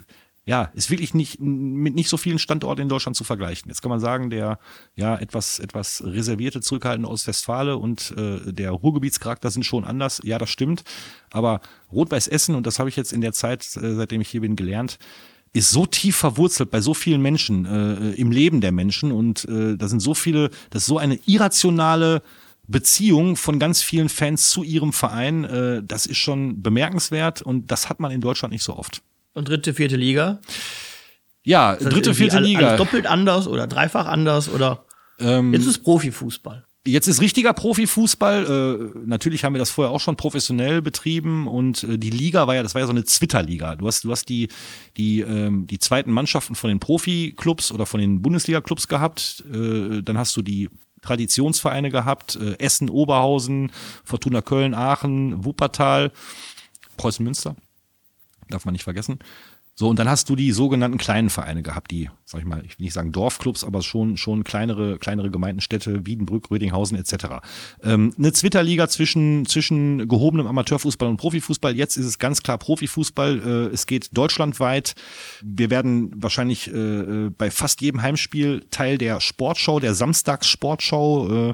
ja, 0.48 0.72
ist 0.76 0.92
wirklich 0.92 1.16
nicht 1.16 1.40
mit 1.40 1.96
nicht 1.96 2.08
so 2.08 2.18
vielen 2.18 2.38
Standorten 2.38 2.84
in 2.84 2.90
Deutschland 2.90 3.16
zu 3.16 3.24
vergleichen. 3.24 3.70
Jetzt 3.70 3.82
kann 3.82 3.90
man 3.90 4.00
sagen, 4.00 4.30
der 4.30 4.60
ja 4.96 5.18
etwas 5.18 5.58
etwas 5.58 6.04
reservierte, 6.06 6.62
zurückhaltende 6.62 7.10
Ostwestfale 7.10 7.78
und 7.78 8.14
äh, 8.16 8.54
der 8.54 8.72
Ruhrgebietscharakter 8.72 9.50
sind 9.50 9.66
schon 9.66 9.86
anders. 9.86 10.22
Ja, 10.24 10.38
das 10.38 10.50
stimmt. 10.52 10.84
Aber 11.32 11.62
Rot-Weiß 11.92 12.28
Essen 12.28 12.54
und 12.54 12.68
das 12.68 12.78
habe 12.78 12.90
ich 12.90 12.96
jetzt 12.96 13.12
in 13.12 13.22
der 13.22 13.34
Zeit, 13.34 13.62
äh, 13.78 13.96
seitdem 13.96 14.22
ich 14.22 14.30
hier 14.30 14.42
bin, 14.42 14.56
gelernt, 14.56 15.00
ist 15.54 15.72
so 15.72 15.88
tief 15.88 16.16
verwurzelt 16.18 16.70
bei 16.70 16.82
so 16.82 16.94
vielen 16.94 17.22
Menschen 17.22 17.66
äh, 17.66 18.12
im 18.12 18.30
Leben 18.30 18.62
der 18.62 18.72
Menschen 18.72 19.12
und 19.12 19.46
äh, 19.46 19.76
da 19.78 19.88
sind 19.88 20.02
so 20.02 20.14
viele, 20.14 20.52
das 20.70 20.84
ist 20.84 20.88
so 20.88 21.00
eine 21.00 21.18
irrationale 21.26 22.22
Beziehung 22.68 23.36
von 23.36 23.58
ganz 23.58 23.82
vielen 23.82 24.10
Fans 24.10 24.50
zu 24.50 24.64
ihrem 24.64 24.94
Verein. 24.94 25.44
Äh, 25.44 25.82
das 25.84 26.06
ist 26.06 26.18
schon 26.18 26.62
bemerkenswert 26.62 27.42
und 27.42 27.72
das 27.72 27.90
hat 27.90 28.00
man 28.00 28.12
in 28.12 28.22
Deutschland 28.22 28.52
nicht 28.52 28.64
so 28.64 28.76
oft. 28.76 29.02
Und 29.36 29.50
dritte, 29.50 29.74
vierte 29.74 29.98
Liga? 29.98 30.40
Ja, 31.44 31.76
das 31.76 31.90
dritte, 31.90 32.16
vierte 32.16 32.40
Liga. 32.40 32.78
Doppelt 32.78 33.06
anders 33.06 33.48
oder 33.48 33.68
dreifach 33.68 34.08
anders 34.08 34.50
oder 34.50 34.86
Ähm, 35.20 35.54
jetzt 35.54 35.68
ist 35.68 35.80
Profifußball. 35.84 36.66
Jetzt 36.88 37.08
ist 37.08 37.20
richtiger 37.20 37.54
Profifußball. 37.54 38.92
Äh, 38.96 39.00
natürlich 39.06 39.44
haben 39.44 39.54
wir 39.54 39.60
das 39.60 39.72
vorher 39.72 39.92
auch 39.92 40.00
schon 40.00 40.16
professionell 40.18 40.82
betrieben 40.82 41.48
und 41.48 41.84
äh, 41.84 41.98
die 41.98 42.12
Liga 42.12 42.48
war 42.48 42.56
ja, 42.56 42.64
das 42.64 42.76
war 42.76 42.82
ja 42.82 42.88
so 42.88 42.94
eine 42.94 43.04
Twitter-Liga. 43.04 43.76
Du 43.76 43.88
hast, 43.88 44.04
du 44.04 44.12
hast 44.12 44.30
die 44.30 44.50
die 44.96 45.22
ähm, 45.22 45.68
die 45.68 45.80
zweiten 45.80 46.12
Mannschaften 46.12 46.56
von 46.56 46.70
den 46.70 46.80
Profi-Clubs 46.80 47.72
oder 47.72 47.86
von 47.86 48.00
den 48.00 48.22
Bundesliga-Clubs 48.22 48.88
gehabt. 48.88 49.44
Äh, 49.52 50.02
dann 50.02 50.18
hast 50.18 50.38
du 50.38 50.42
die 50.42 50.70
Traditionsvereine 51.02 51.90
gehabt: 51.90 52.36
äh, 52.36 52.58
Essen, 52.60 52.90
Oberhausen, 52.90 53.72
Fortuna 54.04 54.42
Köln, 54.42 54.74
Aachen, 54.74 55.44
Wuppertal, 55.44 56.12
Preußen 56.98 57.24
Münster. 57.24 57.56
Darf 58.50 58.66
man 58.66 58.74
nicht 58.74 58.84
vergessen. 58.84 59.20
So, 59.78 59.90
und 59.90 60.00
dann 60.00 60.08
hast 60.08 60.30
du 60.30 60.38
die 60.38 60.54
sogenannten 60.54 60.98
kleinen 60.98 61.30
Vereine 61.30 61.62
gehabt, 61.62 61.92
die, 61.92 62.10
sag 62.24 62.40
ich 62.40 62.48
mal, 62.48 62.64
ich 62.66 62.80
will 62.80 62.86
nicht 62.86 62.94
sagen 62.94 63.12
Dorfclubs, 63.12 63.66
aber 63.66 63.82
schon, 63.82 64.16
schon 64.16 64.46
kleinere, 64.46 64.98
kleinere 65.00 65.30
Gemeindenstädte, 65.30 66.06
Wiedenbrück, 66.06 66.50
Rödinghausen 66.50 66.98
etc. 66.98 67.42
Ähm, 67.84 68.14
eine 68.18 68.32
Zwitterliga 68.32 68.88
zwischen, 68.88 69.46
zwischen 69.46 70.08
gehobenem 70.08 70.48
Amateurfußball 70.48 71.10
und 71.10 71.18
Profifußball. 71.18 71.76
Jetzt 71.76 71.98
ist 71.98 72.06
es 72.06 72.20
ganz 72.20 72.42
klar 72.42 72.58
Profifußball. 72.58 73.42
Äh, 73.46 73.74
es 73.74 73.86
geht 73.86 74.16
deutschlandweit. 74.16 74.96
Wir 75.44 75.70
werden 75.70 76.10
wahrscheinlich 76.16 76.72
äh, 76.72 76.72
äh, 76.72 77.30
bei 77.38 77.52
fast 77.52 77.82
jedem 77.82 78.02
Heimspiel 78.02 78.66
Teil 78.72 78.98
der 78.98 79.20
Sportschau, 79.20 79.82
der 79.82 79.94
Samstagssportschau. 79.94 81.50
Äh, 81.50 81.54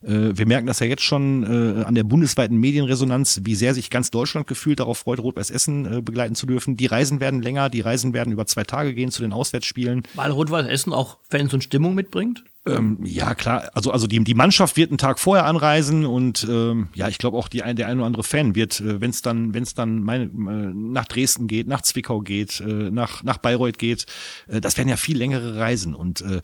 wir 0.00 0.46
merken 0.46 0.66
das 0.66 0.78
ja 0.78 0.86
jetzt 0.86 1.02
schon 1.02 1.42
äh, 1.42 1.84
an 1.84 1.94
der 1.94 2.04
bundesweiten 2.04 2.56
Medienresonanz, 2.56 3.40
wie 3.44 3.54
sehr 3.54 3.74
sich 3.74 3.90
ganz 3.90 4.10
Deutschland 4.10 4.46
gefühlt 4.46 4.80
darauf 4.80 4.98
freut, 4.98 5.18
Rot-Weiß 5.18 5.50
Essen 5.50 5.92
äh, 5.92 6.00
begleiten 6.00 6.34
zu 6.34 6.46
dürfen. 6.46 6.76
Die 6.76 6.86
Reisen 6.86 7.20
werden 7.20 7.42
länger, 7.42 7.68
die 7.68 7.80
Reisen 7.80 8.12
werden 8.12 8.32
über 8.32 8.46
zwei 8.46 8.64
Tage 8.64 8.94
gehen 8.94 9.10
zu 9.10 9.22
den 9.22 9.32
Auswärtsspielen. 9.32 10.02
Weil 10.14 10.30
Rot-Weiß 10.30 10.66
Essen 10.66 10.92
auch 10.92 11.18
Fans 11.28 11.52
und 11.52 11.64
Stimmung 11.64 11.94
mitbringt? 11.94 12.44
Ähm, 12.66 12.98
ja, 13.02 13.34
klar. 13.34 13.70
Also, 13.74 13.90
also 13.90 14.06
die, 14.06 14.22
die 14.22 14.34
Mannschaft 14.34 14.76
wird 14.76 14.90
einen 14.90 14.98
Tag 14.98 15.18
vorher 15.18 15.46
anreisen 15.46 16.04
und 16.04 16.46
ähm, 16.48 16.88
ja, 16.94 17.08
ich 17.08 17.18
glaube 17.18 17.36
auch 17.36 17.48
die 17.48 17.62
ein, 17.62 17.76
der 17.76 17.88
ein 17.88 17.98
oder 17.98 18.06
andere 18.06 18.22
Fan 18.22 18.54
wird, 18.54 18.80
äh, 18.80 19.00
wenn 19.00 19.10
es 19.10 19.22
dann, 19.22 19.54
wenn 19.54 19.62
es 19.62 19.74
dann 19.74 20.02
meine, 20.02 20.24
äh, 20.24 20.72
nach 20.74 21.06
Dresden 21.06 21.46
geht, 21.46 21.66
nach 21.66 21.82
Zwickau 21.82 22.20
geht, 22.20 22.60
äh, 22.60 22.90
nach, 22.90 23.22
nach 23.22 23.38
Bayreuth 23.38 23.78
geht, 23.78 24.06
äh, 24.48 24.60
das 24.60 24.76
werden 24.76 24.88
ja 24.88 24.96
viel 24.96 25.16
längere 25.16 25.56
Reisen 25.56 25.94
und 25.94 26.20
äh, 26.20 26.40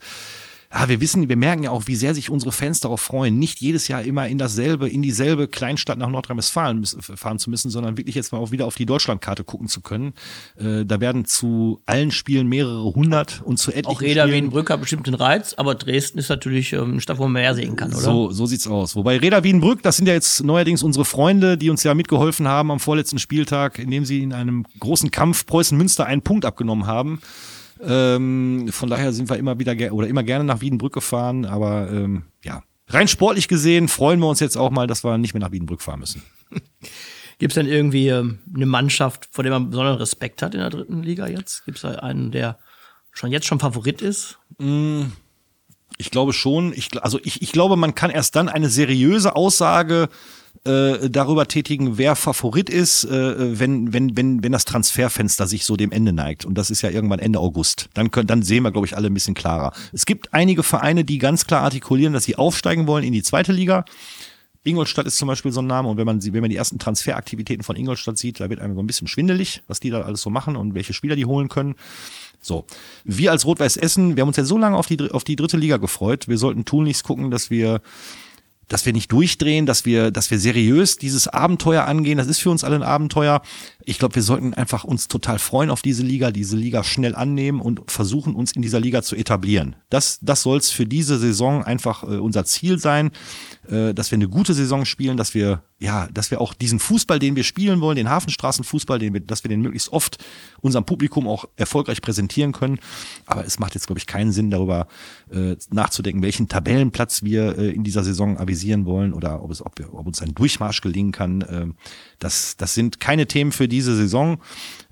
ja, 0.77 0.89
wir 0.89 0.99
wissen, 0.99 1.29
wir 1.29 1.37
merken 1.37 1.63
ja 1.63 1.71
auch, 1.71 1.87
wie 1.87 1.95
sehr 1.95 2.13
sich 2.13 2.29
unsere 2.29 2.51
Fans 2.51 2.81
darauf 2.81 2.99
freuen, 2.99 3.39
nicht 3.39 3.61
jedes 3.61 3.87
Jahr 3.87 4.01
immer 4.01 4.27
in 4.27 4.37
dasselbe, 4.37 4.89
in 4.89 5.01
dieselbe 5.01 5.47
Kleinstadt 5.47 5.97
nach 5.97 6.09
Nordrhein-Westfalen 6.09 6.79
müssen- 6.79 7.01
fahren 7.01 7.39
zu 7.39 7.49
müssen, 7.49 7.69
sondern 7.69 7.97
wirklich 7.97 8.15
jetzt 8.15 8.33
mal 8.33 8.39
auch 8.39 8.51
wieder 8.51 8.65
auf 8.65 8.75
die 8.75 8.85
Deutschlandkarte 8.85 9.45
gucken 9.45 9.69
zu 9.69 9.79
können. 9.79 10.13
Äh, 10.57 10.85
da 10.85 10.99
werden 10.99 11.23
zu 11.23 11.81
allen 11.85 12.11
Spielen 12.11 12.47
mehrere 12.47 12.93
hundert 12.93 13.41
und 13.43 13.57
zu 13.57 13.71
etlichen 13.71 13.87
Auch 13.89 14.01
Reda 14.01 14.23
Spielen 14.23 14.35
Wiedenbrück 14.35 14.69
hat 14.69 14.81
bestimmt 14.81 15.07
den 15.07 15.13
Reiz, 15.13 15.53
aber 15.53 15.75
Dresden 15.75 16.19
ist 16.19 16.29
natürlich 16.29 16.73
ähm, 16.73 16.91
eine 16.91 17.01
Stadt, 17.01 17.19
wo 17.19 17.23
man 17.23 17.33
mehr 17.33 17.55
sehen 17.55 17.77
kann, 17.77 17.91
oder? 17.91 18.01
So, 18.01 18.31
so 18.31 18.45
sieht's 18.45 18.67
aus. 18.67 18.95
Wobei 18.97 19.17
Reda 19.17 19.43
Wiedenbrück, 19.43 19.81
das 19.81 19.95
sind 19.95 20.07
ja 20.07 20.13
jetzt 20.13 20.43
neuerdings 20.43 20.83
unsere 20.83 21.05
Freunde, 21.05 21.57
die 21.57 21.69
uns 21.69 21.83
ja 21.83 21.93
mitgeholfen 21.93 22.49
haben 22.49 22.69
am 22.69 22.81
vorletzten 22.81 23.19
Spieltag, 23.19 23.79
indem 23.79 24.03
sie 24.03 24.23
in 24.23 24.33
einem 24.33 24.65
großen 24.79 25.09
Kampf 25.09 25.45
Preußen 25.45 25.77
Münster 25.77 26.05
einen 26.05 26.21
Punkt 26.21 26.43
abgenommen 26.43 26.85
haben. 26.85 27.21
Ähm, 27.87 28.67
von 28.71 28.89
daher 28.89 29.13
sind 29.13 29.29
wir 29.29 29.37
immer 29.37 29.59
wieder 29.59 29.93
oder 29.93 30.07
immer 30.07 30.23
gerne 30.23 30.43
nach 30.43 30.61
Wiedenbrück 30.61 30.93
gefahren, 30.93 31.45
aber 31.45 31.89
ähm, 31.91 32.23
ja, 32.43 32.63
rein 32.87 33.07
sportlich 33.07 33.47
gesehen 33.47 33.87
freuen 33.87 34.19
wir 34.19 34.27
uns 34.27 34.39
jetzt 34.39 34.57
auch 34.57 34.71
mal, 34.71 34.87
dass 34.87 35.03
wir 35.03 35.17
nicht 35.17 35.33
mehr 35.33 35.41
nach 35.41 35.51
Wiedenbrück 35.51 35.81
fahren 35.81 35.99
müssen. 35.99 36.23
Gibt 37.37 37.51
es 37.51 37.55
denn 37.55 37.67
irgendwie 37.67 38.07
ähm, 38.07 38.39
eine 38.53 38.65
Mannschaft, 38.65 39.27
vor 39.31 39.43
der 39.43 39.51
man 39.51 39.69
besonderen 39.69 39.97
Respekt 39.97 40.41
hat 40.41 40.53
in 40.53 40.61
der 40.61 40.69
dritten 40.69 41.03
Liga 41.03 41.27
jetzt? 41.27 41.65
Gibt 41.65 41.77
es 41.77 41.81
da 41.81 41.89
einen, 41.95 42.31
der 42.31 42.59
schon 43.11 43.31
jetzt 43.31 43.45
schon 43.45 43.59
Favorit 43.59 44.01
ist? 44.01 44.39
Ich 45.97 46.11
glaube 46.11 46.31
schon. 46.31 46.71
Ich, 46.71 46.89
also 47.03 47.19
ich, 47.23 47.41
ich 47.41 47.51
glaube, 47.51 47.75
man 47.75 47.93
kann 47.93 48.09
erst 48.09 48.37
dann 48.37 48.47
eine 48.47 48.69
seriöse 48.69 49.35
Aussage 49.35 50.03
äh, 50.03 50.15
darüber 50.63 51.47
tätigen, 51.47 51.97
wer 51.97 52.15
Favorit 52.15 52.69
ist, 52.69 53.03
äh, 53.03 53.59
wenn, 53.59 53.93
wenn, 53.93 54.17
wenn, 54.17 54.43
wenn 54.43 54.51
das 54.51 54.65
Transferfenster 54.65 55.47
sich 55.47 55.65
so 55.65 55.75
dem 55.75 55.91
Ende 55.91 56.13
neigt. 56.13 56.45
Und 56.45 56.57
das 56.57 56.71
ist 56.71 56.81
ja 56.81 56.89
irgendwann 56.89 57.19
Ende 57.19 57.39
August. 57.39 57.89
Dann, 57.93 58.11
können, 58.11 58.27
dann 58.27 58.41
sehen 58.41 58.63
wir, 58.63 58.71
glaube 58.71 58.87
ich, 58.87 58.97
alle 58.97 59.07
ein 59.07 59.13
bisschen 59.13 59.35
klarer. 59.35 59.73
Es 59.93 60.05
gibt 60.05 60.33
einige 60.33 60.63
Vereine, 60.63 61.03
die 61.03 61.17
ganz 61.17 61.45
klar 61.45 61.61
artikulieren, 61.61 62.13
dass 62.13 62.23
sie 62.23 62.35
aufsteigen 62.35 62.87
wollen 62.87 63.03
in 63.03 63.13
die 63.13 63.23
zweite 63.23 63.51
Liga. 63.51 63.85
Ingolstadt 64.65 65.05
ist 65.05 65.17
zum 65.17 65.27
Beispiel 65.27 65.51
so 65.51 65.61
ein 65.61 65.67
Name 65.67 65.87
und 65.89 65.97
wenn 65.97 66.07
man, 66.07 66.23
wenn 66.23 66.41
man 66.41 66.49
die 66.49 66.55
ersten 66.55 66.79
Transferaktivitäten 66.79 67.63
von 67.63 67.75
Ingolstadt 67.75 68.17
sieht, 68.17 68.39
da 68.39 68.49
wird 68.49 68.59
einem 68.59 68.73
so 68.73 68.81
ein 68.81 68.87
bisschen 68.87 69.07
schwindelig, 69.07 69.61
was 69.67 69.79
die 69.79 69.91
da 69.91 70.01
alles 70.01 70.21
so 70.21 70.31
machen 70.31 70.55
und 70.55 70.73
welche 70.73 70.93
Spieler 70.93 71.15
die 71.15 71.25
holen 71.25 71.49
können. 71.49 71.75
So, 72.41 72.65
wir 73.03 73.31
als 73.31 73.45
Rot-Weiß 73.45 73.77
Essen, 73.77 74.15
wir 74.15 74.21
haben 74.21 74.29
uns 74.29 74.37
jetzt 74.37 74.47
so 74.47 74.57
lange 74.57 74.75
auf 74.75 74.87
die, 74.87 75.11
auf 75.11 75.23
die 75.23 75.35
dritte 75.35 75.57
Liga 75.57 75.77
gefreut. 75.77 76.27
Wir 76.27 76.39
sollten 76.39 76.65
tunlichst 76.65 77.03
gucken, 77.03 77.29
dass 77.29 77.51
wir 77.51 77.81
dass 78.67 78.85
wir 78.85 78.93
nicht 78.93 79.11
durchdrehen, 79.11 79.65
dass 79.65 79.85
wir, 79.85 80.11
dass 80.11 80.31
wir 80.31 80.39
seriös 80.39 80.97
dieses 80.97 81.27
Abenteuer 81.27 81.85
angehen. 81.85 82.17
Das 82.17 82.27
ist 82.27 82.39
für 82.39 82.49
uns 82.49 82.63
alle 82.63 82.75
ein 82.75 82.83
Abenteuer. 82.83 83.41
Ich 83.87 83.99
glaube, 83.99 84.15
wir 84.15 84.23
sollten 84.23 84.53
einfach 84.55 84.83
uns 84.83 85.07
total 85.07 85.37
freuen 85.37 85.69
auf 85.69 85.81
diese 85.83 86.01
Liga, 86.01 86.31
diese 86.31 86.57
Liga 86.57 86.83
schnell 86.83 87.15
annehmen 87.15 87.61
und 87.61 87.91
versuchen, 87.91 88.35
uns 88.35 88.51
in 88.51 88.63
dieser 88.63 88.79
Liga 88.79 89.03
zu 89.03 89.15
etablieren. 89.15 89.75
Das, 89.89 90.19
das 90.21 90.41
soll 90.41 90.57
es 90.57 90.71
für 90.71 90.85
diese 90.85 91.19
Saison 91.19 91.63
einfach 91.63 92.03
äh, 92.03 92.17
unser 92.17 92.45
Ziel 92.45 92.79
sein, 92.79 93.11
äh, 93.69 93.93
dass 93.93 94.09
wir 94.09 94.17
eine 94.17 94.27
gute 94.27 94.55
Saison 94.55 94.85
spielen, 94.85 95.17
dass 95.17 95.33
wir 95.35 95.61
ja, 95.77 96.07
dass 96.13 96.31
wir 96.31 96.39
auch 96.39 96.53
diesen 96.53 96.79
Fußball, 96.79 97.19
den 97.19 97.35
wir 97.35 97.43
spielen 97.43 97.81
wollen, 97.81 97.97
den 97.97 98.09
Hafenstraßenfußball, 98.09 98.97
den 98.97 99.13
wir, 99.13 99.19
dass 99.19 99.43
wir 99.43 99.49
den 99.49 99.59
möglichst 99.59 99.91
oft 99.91 100.23
unserem 100.61 100.85
Publikum 100.85 101.27
auch 101.27 101.45
erfolgreich 101.57 102.01
präsentieren 102.01 102.53
können. 102.53 102.79
Aber 103.25 103.45
es 103.45 103.59
macht 103.59 103.75
jetzt, 103.75 103.87
glaube 103.87 103.99
ich, 103.99 104.07
keinen 104.07 104.31
Sinn, 104.31 104.49
darüber 104.49 104.87
äh, 105.31 105.57
nachzudenken, 105.71 106.21
welchen 106.21 106.47
Tabellenplatz 106.47 107.23
wir 107.23 107.57
äh, 107.57 107.71
in 107.71 107.83
dieser 107.83 108.05
Saison 108.05 108.37
avisieren 108.37 108.85
wollen 108.85 109.13
oder 109.13 109.43
ob 109.43 109.51
es, 109.51 109.65
ob, 109.65 109.77
wir, 109.77 109.93
ob 109.93 110.07
uns 110.07 110.21
ein 110.21 110.33
Durchmarsch 110.33 110.79
gelingen 110.79 111.11
kann. 111.11 111.41
Äh, 111.41 111.67
das, 112.19 112.55
das 112.55 112.73
sind 112.73 113.01
keine 113.01 113.27
Themen 113.27 113.51
für 113.51 113.67
diese 113.75 113.95
Saison. 113.95 114.39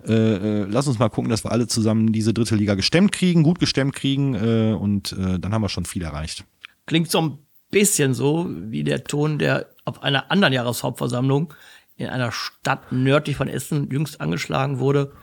Äh, 0.05 0.13
äh, 0.13 0.67
lass 0.69 0.87
uns 0.87 0.99
mal 0.99 1.09
gucken, 1.09 1.29
dass 1.29 1.45
wir 1.45 1.51
alle 1.51 1.67
zusammen 1.67 2.11
diese 2.11 2.33
dritte 2.33 2.55
Liga 2.55 2.75
gestemmt 2.75 3.11
kriegen, 3.11 3.43
gut 3.43 3.59
gestemmt 3.59 3.95
kriegen 3.95 4.35
äh, 4.35 4.73
und 4.73 5.13
äh, 5.13 5.39
dann 5.39 5.53
haben 5.53 5.61
wir 5.61 5.69
schon 5.69 5.85
viel 5.85 6.03
erreicht. 6.03 6.43
Klingt 6.85 7.09
so 7.09 7.21
ein 7.21 7.37
bisschen 7.71 8.13
so 8.13 8.49
wie 8.49 8.83
der 8.83 9.05
Ton, 9.05 9.39
der 9.39 9.67
auf 9.85 10.03
einer 10.03 10.29
anderen 10.31 10.53
Jahreshauptversammlung 10.53 11.53
in 11.95 12.07
einer 12.07 12.31
Stadt 12.31 12.91
nördlich 12.91 13.37
von 13.37 13.47
Essen 13.47 13.89
jüngst 13.89 14.19
angeschlagen 14.19 14.79
wurde. 14.79 15.13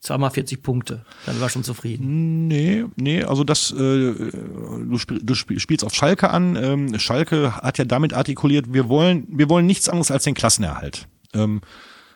Zweimal 0.00 0.30
40 0.30 0.62
Punkte. 0.62 1.04
Dann 1.26 1.40
war 1.40 1.50
schon 1.50 1.62
zufrieden. 1.62 2.48
Nee, 2.48 2.86
nee, 2.96 3.22
also 3.22 3.44
das, 3.44 3.70
äh, 3.70 3.76
du, 3.76 4.96
spiel, 4.96 5.20
du 5.22 5.34
spielst 5.34 5.84
auf 5.84 5.92
Schalke 5.92 6.30
an. 6.30 6.56
Ähm, 6.56 6.98
Schalke 6.98 7.56
hat 7.56 7.76
ja 7.76 7.84
damit 7.84 8.14
artikuliert, 8.14 8.72
wir 8.72 8.88
wollen, 8.88 9.26
wir 9.28 9.50
wollen 9.50 9.66
nichts 9.66 9.90
anderes 9.90 10.10
als 10.10 10.24
den 10.24 10.34
Klassenerhalt. 10.34 11.06
Ähm, 11.34 11.60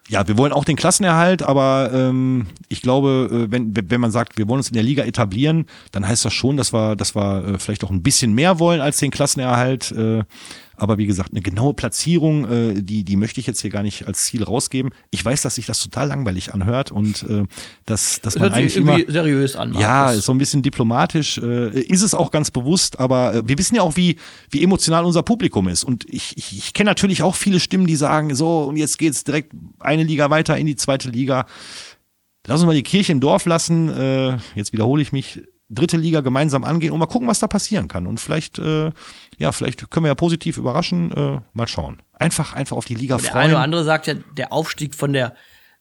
ja, 0.09 0.29
wir 0.29 0.37
wollen 0.37 0.53
auch 0.53 0.65
den 0.65 0.77
Klassenerhalt, 0.77 1.43
aber 1.43 1.91
ähm, 1.93 2.47
ich 2.69 2.83
glaube, 2.83 3.29
äh, 3.31 3.51
wenn, 3.51 3.75
wenn 3.75 4.01
man 4.01 4.11
sagt, 4.11 4.37
wir 4.37 4.47
wollen 4.49 4.59
uns 4.59 4.69
in 4.69 4.75
der 4.75 4.83
Liga 4.83 5.03
etablieren, 5.05 5.67
dann 5.93 6.07
heißt 6.07 6.25
das 6.25 6.35
schon, 6.35 6.57
dass 6.57 6.73
wir, 6.75 6.95
dass 6.95 7.15
wir 7.15 7.45
äh, 7.45 7.59
vielleicht 7.59 7.85
auch 7.85 7.91
ein 7.91 8.03
bisschen 8.03 8.35
mehr 8.35 8.59
wollen 8.59 8.81
als 8.81 8.99
den 8.99 9.11
Klassenerhalt. 9.11 9.93
Äh, 9.93 10.25
aber 10.77 10.99
wie 10.99 11.07
gesagt, 11.07 11.31
eine 11.33 11.41
genaue 11.41 11.75
Platzierung, 11.75 12.51
äh, 12.51 12.83
die, 12.83 13.05
die 13.05 13.17
möchte 13.17 13.41
ich 13.41 13.47
jetzt 13.47 13.61
hier 13.61 13.71
gar 13.71 13.83
nicht 13.83 14.07
als 14.07 14.25
Ziel 14.25 14.43
rausgeben. 14.43 14.93
Ich 15.11 15.25
weiß, 15.25 15.43
dass 15.43 15.57
sich 15.57 15.67
das 15.67 15.81
total 15.81 16.09
langweilig 16.09 16.53
anhört 16.55 16.91
und 16.91 17.23
äh, 17.25 17.45
dass, 17.87 18.21
dass 18.21 18.39
man 18.39 18.53
eigentlich 18.53 18.77
immer 18.77 18.99
seriös 19.07 19.57
an. 19.57 19.75
Ja, 19.75 20.13
so 20.15 20.33
ein 20.33 20.39
bisschen 20.39 20.63
diplomatisch. 20.63 21.39
Äh, 21.39 21.81
ist 21.81 22.03
es 22.03 22.15
auch 22.15 22.31
ganz 22.31 22.51
bewusst, 22.51 22.99
aber 22.99 23.35
äh, 23.35 23.43
wir 23.49 23.59
wissen 23.59 23.77
ja 23.77 23.83
auch, 23.83 23.97
wie, 23.97 24.17
wie 24.51 24.63
emotional 24.63 25.05
unser 25.05 25.23
Publikum 25.23 25.69
ist. 25.69 25.85
Und 25.85 26.05
ich, 26.09 26.37
ich, 26.37 26.57
ich 26.57 26.75
kenne 26.75 26.91
natürlich 26.91 27.23
auch 27.23 27.35
viele 27.35 27.61
Stimmen, 27.61 27.87
die 27.87 27.97
sagen, 27.97 28.35
so, 28.35 28.65
und 28.65 28.77
jetzt 28.77 28.99
geht's 28.99 29.25
direkt 29.25 29.53
eine 29.79 30.03
Liga 30.03 30.31
weiter 30.31 30.57
in 30.57 30.67
die 30.67 30.77
zweite 30.77 31.11
Liga. 31.11 31.47
Lass 32.47 32.61
uns 32.61 32.67
mal 32.67 32.75
die 32.75 32.83
Kirche 32.83 33.13
im 33.13 33.21
Dorf 33.21 33.47
lassen. 33.47 33.89
Äh, 33.89 34.39
jetzt 34.55 34.73
wiederhole 34.73 35.03
ich 35.03 35.13
mich 35.13 35.43
dritte 35.69 35.97
Liga 35.97 36.21
gemeinsam 36.21 36.65
angehen 36.65 36.93
und 36.93 36.99
mal 36.99 37.07
gucken, 37.07 37.29
was 37.29 37.39
da 37.39 37.47
passieren 37.47 37.89
kann. 37.89 38.07
Und 38.07 38.21
vielleicht, 38.21 38.59
äh, 38.59 38.93
ja, 39.39 39.53
vielleicht 39.53 39.91
können 39.91 40.05
wir 40.05 40.09
ja 40.09 40.15
positiv 40.15 40.57
überraschen. 40.57 41.13
Äh, 41.13 41.41
mal 41.53 41.67
schauen. 41.67 42.03
Einfach, 42.13 42.55
einfach 42.55 42.77
auf 42.77 42.85
die 42.85 42.95
Liga 42.95 43.17
der 43.17 43.31
freuen. 43.31 43.35
Der 43.35 43.43
eine 43.43 43.55
oder 43.55 43.63
andere 43.63 43.85
sagt 43.85 44.07
ja, 44.07 44.15
der 44.15 44.53
Aufstieg 44.53 44.95
von 44.95 45.13
der 45.13 45.35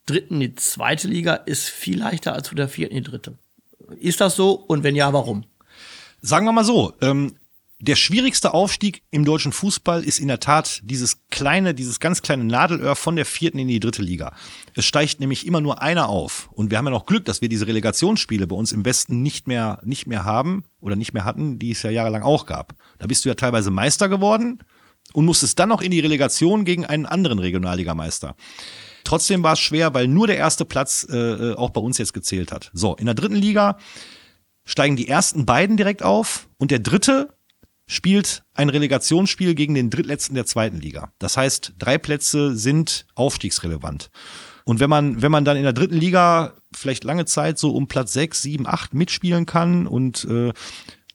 dritten 0.05 0.35
in 0.35 0.39
die 0.41 0.55
zweite 0.55 1.07
Liga 1.07 1.33
ist 1.35 1.69
viel 1.69 1.99
leichter 1.99 2.33
als 2.33 2.49
von 2.49 2.57
der 2.57 2.67
vierten 2.67 2.95
in 2.95 3.03
die 3.03 3.09
dritte. 3.09 3.37
Ist 3.99 4.21
das 4.21 4.35
so? 4.35 4.53
Und 4.53 4.83
wenn 4.83 4.95
ja, 4.95 5.11
warum? 5.13 5.45
Sagen 6.21 6.45
wir 6.45 6.53
mal 6.53 6.63
so, 6.63 6.93
ähm, 7.01 7.35
der 7.83 7.97
schwierigste 7.97 8.53
Aufstieg 8.53 9.03
im 9.11 9.25
deutschen 9.25 9.51
Fußball 9.51 10.05
ist 10.05 10.19
in 10.19 10.29
der 10.29 10.39
Tat 10.39 10.79
dieses 10.85 11.27
kleine, 11.29 11.73
dieses 11.73 11.99
ganz 11.99 12.21
kleine 12.21 12.45
Nadelöhr 12.45 12.95
von 12.95 13.17
der 13.17 13.25
vierten 13.25 13.59
in 13.59 13.67
die 13.67 13.81
dritte 13.81 14.01
Liga. 14.01 14.33
Es 14.73 14.85
steigt 14.85 15.19
nämlich 15.19 15.45
immer 15.45 15.59
nur 15.59 15.81
einer 15.81 16.07
auf. 16.07 16.49
Und 16.53 16.71
wir 16.71 16.77
haben 16.77 16.85
ja 16.85 16.91
noch 16.91 17.05
Glück, 17.05 17.25
dass 17.25 17.41
wir 17.41 17.49
diese 17.49 17.67
Relegationsspiele 17.67 18.47
bei 18.47 18.55
uns 18.55 18.71
im 18.71 18.85
Westen 18.85 19.21
nicht 19.21 19.47
mehr, 19.47 19.81
nicht 19.83 20.07
mehr 20.07 20.23
haben 20.23 20.63
oder 20.79 20.95
nicht 20.95 21.13
mehr 21.13 21.25
hatten, 21.25 21.59
die 21.59 21.71
es 21.71 21.83
ja 21.83 21.89
jahrelang 21.89 22.23
auch 22.23 22.45
gab. 22.45 22.73
Da 22.99 23.07
bist 23.07 23.25
du 23.25 23.29
ja 23.29 23.35
teilweise 23.35 23.69
Meister 23.69 24.07
geworden 24.07 24.59
und 25.11 25.25
musstest 25.25 25.59
dann 25.59 25.67
noch 25.67 25.81
in 25.81 25.91
die 25.91 25.99
Relegation 25.99 26.63
gegen 26.63 26.85
einen 26.85 27.05
anderen 27.05 27.39
Regionalligameister. 27.39 28.37
Trotzdem 29.03 29.43
war 29.43 29.53
es 29.53 29.59
schwer, 29.59 29.93
weil 29.93 30.07
nur 30.07 30.27
der 30.27 30.37
erste 30.37 30.63
Platz 30.63 31.05
äh, 31.09 31.17
äh 31.17 31.55
auch 31.55 31.71
bei 31.71 31.81
uns 31.81 31.97
jetzt 31.97 32.13
gezählt 32.13 32.53
hat. 32.53 32.71
So, 32.73 32.95
in 32.95 33.07
der 33.07 33.15
dritten 33.15 33.35
Liga 33.35 33.77
steigen 34.63 34.95
die 34.95 35.09
ersten 35.09 35.45
beiden 35.45 35.75
direkt 35.75 36.01
auf 36.01 36.47
und 36.57 36.71
der 36.71 36.79
dritte 36.79 37.27
spielt 37.87 38.43
ein 38.53 38.69
Relegationsspiel 38.69 39.55
gegen 39.55 39.73
den 39.73 39.89
Drittletzten 39.89 40.35
der 40.35 40.45
zweiten 40.45 40.79
Liga. 40.79 41.11
Das 41.19 41.37
heißt, 41.37 41.73
drei 41.77 41.97
Plätze 41.97 42.55
sind 42.55 43.05
aufstiegsrelevant. 43.15 44.09
Und 44.65 44.79
wenn 44.79 44.89
man, 44.89 45.21
wenn 45.21 45.31
man 45.31 45.43
dann 45.43 45.57
in 45.57 45.63
der 45.63 45.73
dritten 45.73 45.97
Liga 45.97 46.53
vielleicht 46.73 47.03
lange 47.03 47.25
Zeit 47.25 47.59
so 47.59 47.71
um 47.71 47.87
Platz 47.87 48.13
sechs, 48.13 48.41
sieben, 48.41 48.65
acht 48.65 48.93
mitspielen 48.93 49.45
kann 49.45 49.87
und 49.87 50.25
äh, 50.25 50.53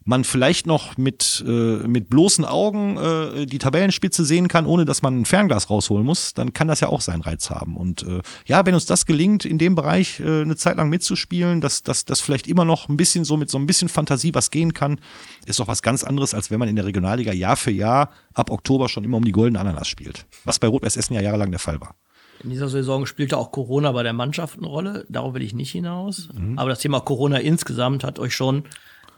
man 0.09 0.25
vielleicht 0.25 0.67
noch 0.67 0.97
mit, 0.97 1.45
äh, 1.47 1.87
mit 1.87 2.09
bloßen 2.09 2.47
Augen 2.47 2.97
äh, 2.97 3.45
die 3.45 3.59
Tabellenspitze 3.59 4.25
sehen 4.25 4.49
kann, 4.49 4.65
ohne 4.65 4.87
dass 4.87 5.03
man 5.03 5.21
ein 5.21 5.25
Fernglas 5.27 5.69
rausholen 5.69 6.05
muss, 6.05 6.33
dann 6.33 6.55
kann 6.55 6.67
das 6.67 6.81
ja 6.81 6.89
auch 6.89 7.03
seinen 7.03 7.21
Reiz 7.21 7.51
haben. 7.51 7.77
Und 7.77 8.05
äh, 8.05 8.23
ja, 8.47 8.65
wenn 8.65 8.73
uns 8.73 8.87
das 8.87 9.05
gelingt, 9.05 9.45
in 9.45 9.59
dem 9.59 9.75
Bereich 9.75 10.21
äh, 10.21 10.41
eine 10.41 10.57
Zeit 10.57 10.79
lang 10.79 10.89
mitzuspielen, 10.89 11.61
dass 11.61 11.83
das 11.83 12.07
dass 12.07 12.23
vielleicht 12.23 12.47
immer 12.47 12.65
noch 12.65 12.89
ein 12.89 12.97
bisschen 12.97 13.27
so 13.27 13.37
mit 13.37 13.51
so 13.51 13.59
ein 13.59 13.67
bisschen 13.67 13.91
Fantasie 13.91 14.35
was 14.35 14.51
gehen 14.51 14.73
kann, 14.73 14.99
ist 15.45 15.61
doch 15.61 15.69
was 15.69 15.83
ganz 15.83 16.05
anderes, 16.05 16.33
als 16.33 16.51
wenn 16.51 16.59
man 16.59 16.71
in 16.71 16.77
der 16.77 16.87
Regionalliga 16.87 17.35
Jahr 17.35 17.57
für 17.57 17.71
Jahr 17.71 18.11
ab 18.33 18.51
Oktober 18.51 18.89
schon 18.89 19.05
immer 19.05 19.19
um 19.19 19.27
die 19.27 19.33
goldene 19.33 19.61
Ananas 19.61 19.89
spielt. 19.89 20.25
Was 20.47 20.59
bei 20.59 20.69
Rot-Weiß 20.69 20.97
Essen 20.97 21.13
ja 21.13 21.21
jahrelang 21.21 21.51
der 21.51 21.61
Fall 21.61 21.83
war. 21.83 21.95
In 22.43 22.49
dieser 22.49 22.71
Saison 22.71 23.05
spielte 23.05 23.37
auch 23.37 23.51
Corona 23.51 23.93
bei 23.93 24.05
der 24.05 24.15
Mannschaft 24.15 24.57
eine 24.57 24.69
Rolle. 24.69 25.05
Darauf 25.11 25.35
will 25.35 25.43
ich 25.43 25.53
nicht 25.53 25.73
hinaus. 25.73 26.31
Mhm. 26.33 26.59
Aber 26.59 26.71
das 26.71 26.79
Thema 26.79 27.01
Corona 27.01 27.39
insgesamt 27.39 28.05
hat 28.05 28.19
euch 28.19 28.35
schon 28.35 28.65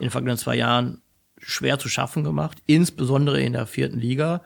in 0.01 0.07
den 0.07 0.11
vergangenen 0.11 0.39
zwei 0.39 0.57
Jahren 0.57 1.03
schwer 1.39 1.79
zu 1.79 1.89
schaffen 1.89 2.25
gemacht, 2.25 2.59
insbesondere 2.67 3.41
in 3.41 3.53
der 3.53 3.67
vierten 3.67 3.99
Liga. 3.99 4.43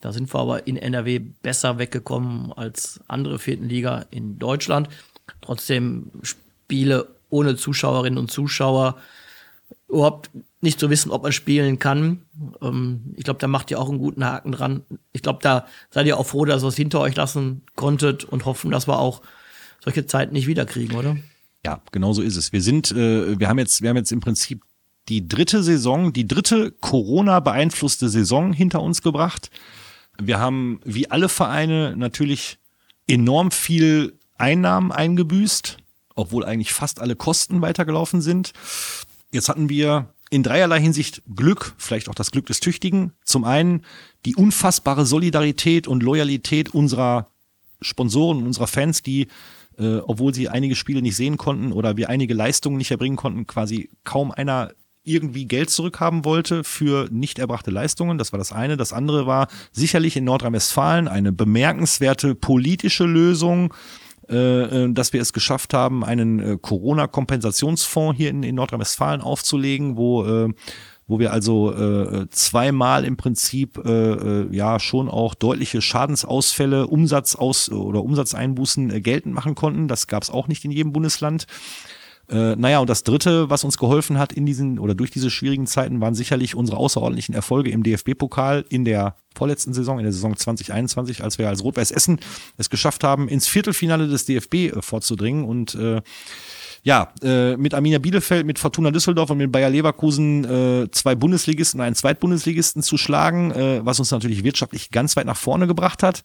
Da 0.00 0.12
sind 0.12 0.32
wir 0.32 0.38
aber 0.38 0.66
in 0.66 0.76
NRW 0.76 1.18
besser 1.18 1.78
weggekommen 1.78 2.52
als 2.52 3.00
andere 3.08 3.38
vierten 3.38 3.68
Liga 3.68 4.04
in 4.10 4.38
Deutschland. 4.38 4.88
Trotzdem 5.40 6.10
Spiele 6.22 7.08
ohne 7.30 7.56
Zuschauerinnen 7.56 8.18
und 8.18 8.30
Zuschauer 8.30 8.96
überhaupt 9.88 10.30
nicht 10.60 10.80
zu 10.80 10.90
wissen, 10.90 11.10
ob 11.10 11.22
man 11.22 11.32
spielen 11.32 11.78
kann. 11.78 12.22
Ähm, 12.60 13.14
ich 13.16 13.24
glaube, 13.24 13.40
da 13.40 13.46
macht 13.46 13.70
ihr 13.70 13.80
auch 13.80 13.88
einen 13.88 13.98
guten 13.98 14.24
Haken 14.24 14.52
dran. 14.52 14.82
Ich 15.12 15.22
glaube, 15.22 15.38
da 15.42 15.66
seid 15.90 16.06
ihr 16.06 16.18
auch 16.18 16.26
froh, 16.26 16.44
dass 16.44 16.62
ihr 16.62 16.68
es 16.68 16.76
hinter 16.76 17.00
euch 17.00 17.16
lassen 17.16 17.62
konntet 17.76 18.24
und 18.24 18.44
hoffen, 18.44 18.70
dass 18.70 18.88
wir 18.88 18.98
auch 18.98 19.22
solche 19.82 20.06
Zeiten 20.06 20.32
nicht 20.32 20.46
wiederkriegen, 20.46 20.96
oder? 20.96 21.16
Ja, 21.64 21.80
genau 21.92 22.12
so 22.12 22.22
ist 22.22 22.36
es. 22.36 22.52
Wir 22.52 22.62
sind, 22.62 22.92
äh, 22.92 23.38
wir 23.38 23.48
haben 23.48 23.58
jetzt, 23.58 23.82
wir 23.82 23.88
haben 23.88 23.96
jetzt 23.96 24.12
im 24.12 24.20
Prinzip 24.20 24.62
die 25.08 25.26
dritte 25.28 25.62
Saison, 25.62 26.12
die 26.12 26.28
dritte 26.28 26.70
Corona 26.72 27.40
beeinflusste 27.40 28.08
Saison 28.08 28.52
hinter 28.52 28.82
uns 28.82 29.02
gebracht. 29.02 29.50
Wir 30.18 30.38
haben 30.38 30.80
wie 30.84 31.10
alle 31.10 31.28
Vereine 31.28 31.94
natürlich 31.96 32.58
enorm 33.06 33.50
viel 33.50 34.14
Einnahmen 34.38 34.92
eingebüßt, 34.92 35.78
obwohl 36.14 36.44
eigentlich 36.44 36.72
fast 36.72 37.00
alle 37.00 37.16
Kosten 37.16 37.60
weitergelaufen 37.60 38.20
sind. 38.20 38.52
Jetzt 39.32 39.48
hatten 39.48 39.68
wir 39.68 40.14
in 40.30 40.42
dreierlei 40.42 40.80
Hinsicht 40.80 41.22
Glück, 41.34 41.74
vielleicht 41.76 42.08
auch 42.08 42.14
das 42.14 42.30
Glück 42.30 42.46
des 42.46 42.60
Tüchtigen. 42.60 43.12
Zum 43.24 43.44
einen 43.44 43.82
die 44.24 44.36
unfassbare 44.36 45.06
Solidarität 45.06 45.86
und 45.86 46.02
Loyalität 46.02 46.72
unserer 46.72 47.28
Sponsoren 47.80 48.44
unserer 48.44 48.66
Fans, 48.66 49.02
die 49.02 49.28
äh, 49.78 49.98
obwohl 49.98 50.34
sie 50.34 50.48
einige 50.48 50.76
Spiele 50.76 51.02
nicht 51.02 51.16
sehen 51.16 51.36
konnten 51.36 51.72
oder 51.72 51.96
wir 51.96 52.08
einige 52.08 52.34
Leistungen 52.34 52.76
nicht 52.76 52.90
erbringen 52.90 53.16
konnten, 53.16 53.46
quasi 53.46 53.90
kaum 54.04 54.30
einer 54.30 54.72
irgendwie 55.04 55.46
Geld 55.46 55.70
zurückhaben 55.70 56.24
wollte 56.24 56.64
für 56.64 57.08
nicht 57.10 57.38
erbrachte 57.38 57.70
Leistungen. 57.70 58.16
Das 58.18 58.32
war 58.32 58.38
das 58.38 58.52
eine. 58.52 58.76
Das 58.76 58.92
andere 58.92 59.26
war 59.26 59.48
sicherlich 59.70 60.16
in 60.16 60.24
Nordrhein-Westfalen 60.24 61.08
eine 61.08 61.30
bemerkenswerte 61.30 62.34
politische 62.34 63.04
Lösung, 63.04 63.74
äh, 64.28 64.84
äh 64.84 64.92
dass 64.92 65.12
wir 65.12 65.20
es 65.20 65.34
geschafft 65.34 65.74
haben, 65.74 66.04
einen 66.04 66.40
äh, 66.40 66.58
Corona-Kompensationsfonds 66.60 68.16
hier 68.16 68.30
in, 68.30 68.42
in 68.42 68.54
Nordrhein-Westfalen 68.54 69.20
aufzulegen, 69.20 69.96
wo 69.96 70.48
wo 71.06 71.18
wir 71.18 71.32
also 71.32 71.72
äh, 71.72 72.26
zweimal 72.30 73.04
im 73.04 73.16
Prinzip 73.16 73.78
äh, 73.84 73.90
äh, 73.90 74.54
ja 74.54 74.80
schon 74.80 75.08
auch 75.08 75.34
deutliche 75.34 75.82
Schadensausfälle, 75.82 76.86
Umsatzaus 76.86 77.70
oder 77.70 78.02
Umsatzeinbußen 78.02 78.90
äh, 78.90 79.00
geltend 79.00 79.34
machen 79.34 79.54
konnten. 79.54 79.88
Das 79.88 80.06
gab 80.06 80.22
es 80.22 80.30
auch 80.30 80.48
nicht 80.48 80.64
in 80.64 80.70
jedem 80.70 80.92
Bundesland. 80.92 81.46
Äh, 82.30 82.56
naja, 82.56 82.78
und 82.78 82.88
das 82.88 83.02
Dritte, 83.02 83.50
was 83.50 83.64
uns 83.64 83.76
geholfen 83.76 84.18
hat 84.18 84.32
in 84.32 84.46
diesen 84.46 84.78
oder 84.78 84.94
durch 84.94 85.10
diese 85.10 85.30
schwierigen 85.30 85.66
Zeiten, 85.66 86.00
waren 86.00 86.14
sicherlich 86.14 86.54
unsere 86.54 86.78
außerordentlichen 86.78 87.34
Erfolge 87.34 87.70
im 87.70 87.82
DFB-Pokal 87.82 88.64
in 88.70 88.86
der 88.86 89.16
vorletzten 89.36 89.74
Saison, 89.74 89.98
in 89.98 90.04
der 90.04 90.12
Saison 90.12 90.34
2021, 90.34 91.22
als 91.22 91.36
wir 91.36 91.48
als 91.48 91.62
Rot-Weiß 91.62 91.90
Essen 91.90 92.20
es 92.56 92.70
geschafft 92.70 93.04
haben, 93.04 93.28
ins 93.28 93.46
Viertelfinale 93.46 94.08
des 94.08 94.24
DFB 94.24 94.54
äh, 94.54 94.80
vorzudringen 94.80 95.44
und 95.44 95.74
äh, 95.74 96.00
ja, 96.84 97.12
äh, 97.22 97.56
mit 97.56 97.72
Arminia 97.72 97.98
Bielefeld, 97.98 98.46
mit 98.46 98.58
Fortuna 98.58 98.90
Düsseldorf 98.90 99.30
und 99.30 99.38
mit 99.38 99.50
Bayer 99.50 99.70
Leverkusen 99.70 100.44
äh, 100.44 100.90
zwei 100.90 101.14
Bundesligisten, 101.14 101.80
einen 101.80 101.94
Zweitbundesligisten 101.94 102.82
zu 102.82 102.98
schlagen, 102.98 103.50
äh, 103.52 103.80
was 103.84 103.98
uns 103.98 104.10
natürlich 104.10 104.44
wirtschaftlich 104.44 104.90
ganz 104.90 105.16
weit 105.16 105.24
nach 105.24 105.36
vorne 105.36 105.66
gebracht 105.66 106.02
hat, 106.02 106.22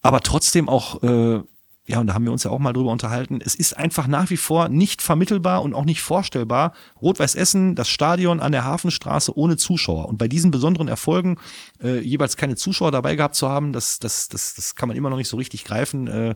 aber 0.00 0.20
trotzdem 0.20 0.68
auch 0.68 1.02
äh, 1.02 1.40
ja, 1.88 2.00
und 2.00 2.06
da 2.06 2.14
haben 2.14 2.24
wir 2.24 2.32
uns 2.32 2.44
ja 2.44 2.50
auch 2.50 2.58
mal 2.58 2.74
drüber 2.74 2.92
unterhalten, 2.92 3.40
es 3.42 3.54
ist 3.54 3.74
einfach 3.74 4.06
nach 4.06 4.28
wie 4.28 4.36
vor 4.36 4.68
nicht 4.68 5.00
vermittelbar 5.00 5.62
und 5.62 5.72
auch 5.72 5.86
nicht 5.86 6.02
vorstellbar, 6.02 6.74
Rot-Weiß 7.00 7.34
Essen, 7.34 7.74
das 7.74 7.88
Stadion 7.88 8.40
an 8.40 8.52
der 8.52 8.64
Hafenstraße 8.64 9.36
ohne 9.36 9.56
Zuschauer. 9.56 10.06
Und 10.06 10.18
bei 10.18 10.28
diesen 10.28 10.50
besonderen 10.50 10.88
Erfolgen 10.88 11.38
äh, 11.82 12.00
jeweils 12.00 12.36
keine 12.36 12.56
Zuschauer 12.56 12.92
dabei 12.92 13.16
gehabt 13.16 13.36
zu 13.36 13.48
haben, 13.48 13.72
das, 13.72 13.98
das, 14.00 14.28
das, 14.28 14.54
das 14.54 14.74
kann 14.74 14.88
man 14.88 14.98
immer 14.98 15.08
noch 15.08 15.16
nicht 15.16 15.28
so 15.28 15.38
richtig 15.38 15.64
greifen. 15.64 16.08
Äh, 16.08 16.34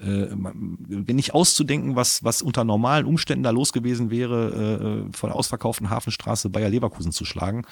äh, 0.00 1.12
nicht 1.12 1.34
auszudenken, 1.34 1.96
was, 1.96 2.22
was 2.22 2.42
unter 2.42 2.64
normalen 2.64 3.06
Umständen 3.06 3.42
da 3.42 3.50
los 3.50 3.72
gewesen 3.72 4.10
wäre, 4.10 5.06
äh, 5.10 5.16
von 5.16 5.30
der 5.30 5.36
ausverkauften 5.36 5.90
Hafenstraße 5.90 6.50
Bayer 6.50 6.68
Leverkusen 6.68 7.10
zu 7.10 7.24
schlagen. 7.24 7.64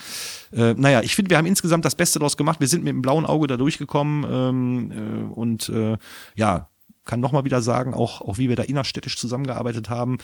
Äh, 0.53 0.75
naja, 0.75 1.03
ich 1.03 1.15
finde, 1.15 1.31
wir 1.31 1.39
haben 1.39 1.47
insgesamt 1.47 1.85
das 1.85 1.95
Beste 1.95 2.19
daraus 2.19 2.37
gemacht. 2.37 2.59
Wir 2.61 2.69
sind 2.69 2.85
mit 2.85 2.93
dem 2.93 3.03
blauen 3.03 3.27
Auge 3.27 3.47
da 3.47 3.57
durchgekommen 3.57 4.27
ähm, 4.29 4.93
äh, 4.93 5.35
und 5.35 5.69
äh, 5.69 5.99
ja, 6.35 6.69
kann 7.05 7.21
nochmal 7.21 7.45
wieder 7.45 7.63
sagen, 7.63 7.95
auch, 7.95 8.21
auch 8.21 8.39
wie 8.39 8.49
wir 8.49 8.57
da 8.57 8.63
innerstädtisch 8.63 9.17
zusammengearbeitet 9.17 9.91
haben. 9.91 10.19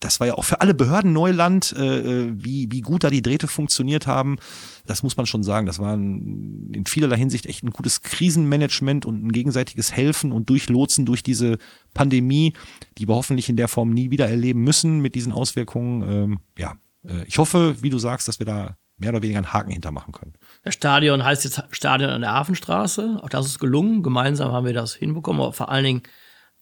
Das 0.00 0.18
war 0.18 0.26
ja 0.26 0.34
auch 0.34 0.44
für 0.44 0.60
alle 0.60 0.74
Behörden 0.74 1.12
Neuland, 1.12 1.74
äh, 1.76 1.98
äh, 1.98 2.32
wie, 2.34 2.68
wie 2.70 2.80
gut 2.80 3.04
da 3.04 3.10
die 3.10 3.22
Drähte 3.22 3.48
funktioniert 3.48 4.06
haben. 4.06 4.38
Das 4.86 5.02
muss 5.02 5.16
man 5.16 5.26
schon 5.26 5.42
sagen. 5.42 5.66
Das 5.66 5.78
war 5.78 5.94
ein, 5.94 6.72
in 6.74 6.86
vielerlei 6.86 7.18
Hinsicht 7.18 7.46
echt 7.46 7.62
ein 7.62 7.70
gutes 7.70 8.02
Krisenmanagement 8.02 9.04
und 9.04 9.24
ein 9.24 9.32
gegenseitiges 9.32 9.92
Helfen 9.92 10.32
und 10.32 10.48
Durchlotsen 10.48 11.04
durch 11.04 11.22
diese 11.22 11.58
Pandemie, 11.92 12.54
die 12.98 13.08
wir 13.08 13.14
hoffentlich 13.14 13.48
in 13.48 13.56
der 13.56 13.68
Form 13.68 13.90
nie 13.90 14.10
wieder 14.10 14.28
erleben 14.28 14.62
müssen 14.62 15.00
mit 15.00 15.14
diesen 15.14 15.32
Auswirkungen. 15.32 16.02
Ähm, 16.02 16.38
ja, 16.56 16.76
äh, 17.06 17.24
ich 17.26 17.38
hoffe, 17.38 17.76
wie 17.82 17.90
du 17.90 17.98
sagst, 17.98 18.26
dass 18.28 18.38
wir 18.38 18.46
da 18.46 18.76
mehr 18.96 19.10
oder 19.10 19.22
weniger 19.22 19.38
einen 19.38 19.52
Haken 19.52 19.70
hintermachen 19.70 20.12
können. 20.12 20.34
Das 20.62 20.74
Stadion 20.74 21.24
heißt 21.24 21.44
jetzt 21.44 21.62
Stadion 21.70 22.10
an 22.10 22.22
der 22.22 22.32
Hafenstraße. 22.32 23.20
Auch 23.22 23.28
das 23.28 23.46
ist 23.46 23.58
gelungen. 23.58 24.02
Gemeinsam 24.02 24.52
haben 24.52 24.64
wir 24.64 24.72
das 24.72 24.94
hinbekommen, 24.94 25.42
aber 25.42 25.52
vor 25.52 25.68
allen 25.68 25.84
Dingen 25.84 26.02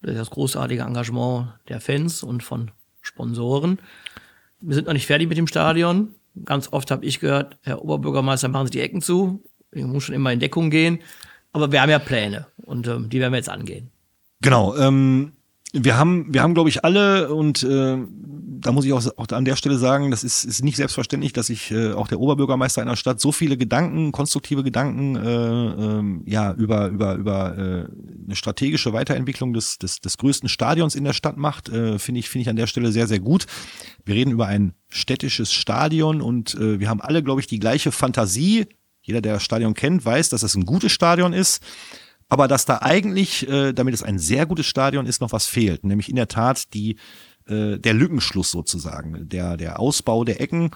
das 0.02 0.30
großartige 0.30 0.82
Engagement 0.82 1.48
der 1.68 1.80
Fans 1.80 2.22
und 2.22 2.42
von 2.42 2.70
Sponsoren. 3.00 3.78
Wir 4.60 4.74
sind 4.74 4.86
noch 4.86 4.92
nicht 4.92 5.06
fertig 5.06 5.28
mit 5.28 5.38
dem 5.38 5.46
Stadion. 5.46 6.14
Ganz 6.44 6.72
oft 6.72 6.90
habe 6.90 7.04
ich 7.04 7.20
gehört, 7.20 7.58
Herr 7.62 7.82
Oberbürgermeister, 7.82 8.48
machen 8.48 8.66
Sie 8.66 8.72
die 8.72 8.80
Ecken 8.80 9.02
zu. 9.02 9.42
Ich 9.72 9.84
muss 9.84 10.04
schon 10.04 10.14
immer 10.14 10.32
in 10.32 10.40
Deckung 10.40 10.70
gehen. 10.70 11.00
Aber 11.52 11.72
wir 11.72 11.82
haben 11.82 11.90
ja 11.90 11.98
Pläne 11.98 12.46
und 12.62 12.86
ähm, 12.86 13.08
die 13.08 13.18
werden 13.20 13.32
wir 13.32 13.38
jetzt 13.38 13.48
angehen. 13.48 13.90
Genau. 14.40 14.76
Ähm, 14.76 15.32
wir 15.72 15.96
haben, 15.96 16.32
wir 16.32 16.42
haben, 16.42 16.54
glaube 16.54 16.68
ich, 16.68 16.84
alle 16.84 17.32
und 17.32 17.62
äh, 17.62 17.98
da 18.60 18.72
muss 18.72 18.84
ich 18.84 18.92
auch, 18.92 19.04
auch 19.16 19.26
an 19.28 19.44
der 19.44 19.56
Stelle 19.56 19.78
sagen, 19.78 20.10
das 20.10 20.24
ist, 20.24 20.44
ist 20.44 20.62
nicht 20.62 20.76
selbstverständlich, 20.76 21.32
dass 21.32 21.46
sich 21.46 21.70
äh, 21.70 21.92
auch 21.92 22.08
der 22.08 22.20
Oberbürgermeister 22.20 22.82
einer 22.82 22.96
Stadt 22.96 23.20
so 23.20 23.32
viele 23.32 23.56
Gedanken, 23.56 24.12
konstruktive 24.12 24.62
Gedanken, 24.62 25.16
äh, 25.16 25.66
äh, 25.66 26.30
ja 26.30 26.52
über 26.52 26.88
über 26.88 27.14
über 27.14 27.58
äh, 27.58 28.24
eine 28.26 28.36
strategische 28.36 28.92
Weiterentwicklung 28.92 29.52
des 29.52 29.78
des, 29.78 30.00
des 30.00 30.18
größten 30.18 30.48
Stadions 30.48 30.94
in 30.94 31.04
der 31.04 31.12
Stadt 31.12 31.36
macht. 31.36 31.68
Äh, 31.68 31.98
finde 31.98 32.20
ich 32.20 32.28
finde 32.28 32.42
ich 32.42 32.48
an 32.48 32.56
der 32.56 32.66
Stelle 32.66 32.92
sehr 32.92 33.06
sehr 33.06 33.20
gut. 33.20 33.46
Wir 34.04 34.14
reden 34.14 34.30
über 34.30 34.46
ein 34.46 34.74
städtisches 34.88 35.52
Stadion 35.52 36.20
und 36.20 36.54
äh, 36.54 36.80
wir 36.80 36.88
haben 36.88 37.00
alle, 37.00 37.22
glaube 37.22 37.40
ich, 37.40 37.46
die 37.46 37.58
gleiche 37.58 37.92
Fantasie. 37.92 38.66
Jeder, 39.02 39.20
der 39.22 39.34
das 39.34 39.42
Stadion 39.42 39.74
kennt, 39.74 40.04
weiß, 40.04 40.28
dass 40.28 40.42
es 40.42 40.54
ein 40.54 40.66
gutes 40.66 40.92
Stadion 40.92 41.32
ist 41.32 41.62
aber 42.32 42.46
dass 42.46 42.64
da 42.64 42.78
eigentlich, 42.80 43.46
äh, 43.48 43.72
damit 43.72 43.92
es 43.92 44.04
ein 44.04 44.18
sehr 44.18 44.46
gutes 44.46 44.64
Stadion 44.64 45.04
ist, 45.04 45.20
noch 45.20 45.32
was 45.32 45.46
fehlt, 45.46 45.84
nämlich 45.84 46.08
in 46.08 46.14
der 46.14 46.28
Tat 46.28 46.72
die 46.74 46.96
äh, 47.50 47.78
der 47.78 47.94
Lückenschluss 47.94 48.50
sozusagen, 48.50 49.28
der 49.28 49.56
der 49.56 49.80
Ausbau 49.80 50.24
der 50.24 50.40
Ecken. 50.40 50.70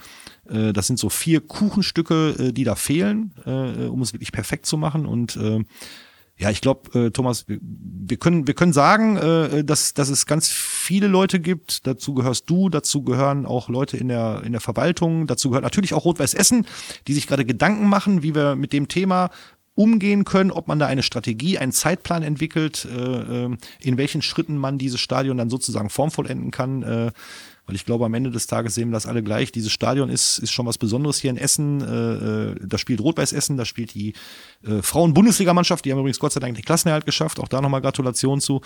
Äh, 0.48 0.72
das 0.72 0.86
sind 0.86 0.98
so 0.98 1.08
vier 1.08 1.40
Kuchenstücke, 1.40 2.34
äh, 2.38 2.52
die 2.52 2.64
da 2.64 2.74
fehlen, 2.74 3.32
äh, 3.46 3.86
um 3.86 4.02
es 4.02 4.12
wirklich 4.12 4.32
perfekt 4.32 4.66
zu 4.66 4.76
machen 4.76 5.06
und 5.06 5.36
äh, 5.36 5.64
ja, 6.36 6.50
ich 6.50 6.60
glaube, 6.60 6.98
äh, 6.98 7.10
Thomas, 7.10 7.46
wir, 7.46 8.16
können 8.16 8.48
wir 8.48 8.54
können 8.54 8.72
sagen, 8.72 9.16
äh, 9.16 9.62
dass 9.62 9.94
dass 9.94 10.08
es 10.08 10.26
ganz 10.26 10.48
viele 10.48 11.06
Leute 11.06 11.38
gibt. 11.38 11.86
Dazu 11.86 12.12
gehörst 12.12 12.50
du, 12.50 12.68
dazu 12.68 13.02
gehören 13.02 13.46
auch 13.46 13.68
Leute 13.68 13.96
in 13.96 14.08
der 14.08 14.42
in 14.44 14.50
der 14.50 14.60
Verwaltung, 14.60 15.28
dazu 15.28 15.50
gehört 15.50 15.62
natürlich 15.62 15.94
auch 15.94 16.04
Rot-Weiß 16.04 16.34
Essen, 16.34 16.66
die 17.06 17.12
sich 17.12 17.28
gerade 17.28 17.44
Gedanken 17.44 17.88
machen, 17.88 18.24
wie 18.24 18.34
wir 18.34 18.56
mit 18.56 18.72
dem 18.72 18.88
Thema 18.88 19.30
umgehen 19.74 20.24
können, 20.24 20.50
ob 20.50 20.68
man 20.68 20.78
da 20.78 20.86
eine 20.86 21.02
Strategie, 21.02 21.58
einen 21.58 21.72
Zeitplan 21.72 22.22
entwickelt, 22.22 22.84
äh, 22.84 23.44
äh, 23.46 23.56
in 23.80 23.96
welchen 23.96 24.22
Schritten 24.22 24.56
man 24.56 24.78
dieses 24.78 25.00
Stadion 25.00 25.36
dann 25.36 25.50
sozusagen 25.50 25.90
formvollenden 25.90 26.50
kann. 26.50 27.12
Weil 27.66 27.76
ich 27.76 27.86
glaube, 27.86 28.04
am 28.04 28.12
Ende 28.12 28.30
des 28.30 28.46
Tages 28.46 28.74
sehen 28.74 28.90
wir 28.90 28.92
das 28.92 29.06
alle 29.06 29.22
gleich. 29.22 29.50
Dieses 29.50 29.72
Stadion 29.72 30.10
ist, 30.10 30.38
ist 30.38 30.52
schon 30.52 30.66
was 30.66 30.76
Besonderes 30.76 31.18
hier 31.18 31.30
in 31.30 31.38
Essen. 31.38 31.80
Äh, 31.80 32.52
äh 32.52 32.54
da 32.66 32.76
spielt 32.76 33.00
Rot-Weiß 33.00 33.32
Essen, 33.32 33.56
da 33.56 33.64
spielt 33.64 33.94
die 33.94 34.12
äh, 34.66 34.82
Frauen-Bundesligamannschaft, 34.82 35.84
die 35.84 35.92
haben 35.92 35.98
übrigens 35.98 36.18
Gott 36.18 36.32
sei 36.32 36.40
Dank 36.40 36.56
den 36.56 36.64
Klassenerhalt 36.64 37.06
geschafft. 37.06 37.40
Auch 37.40 37.48
da 37.48 37.62
nochmal 37.62 37.80
Gratulation 37.80 38.40
zu. 38.40 38.60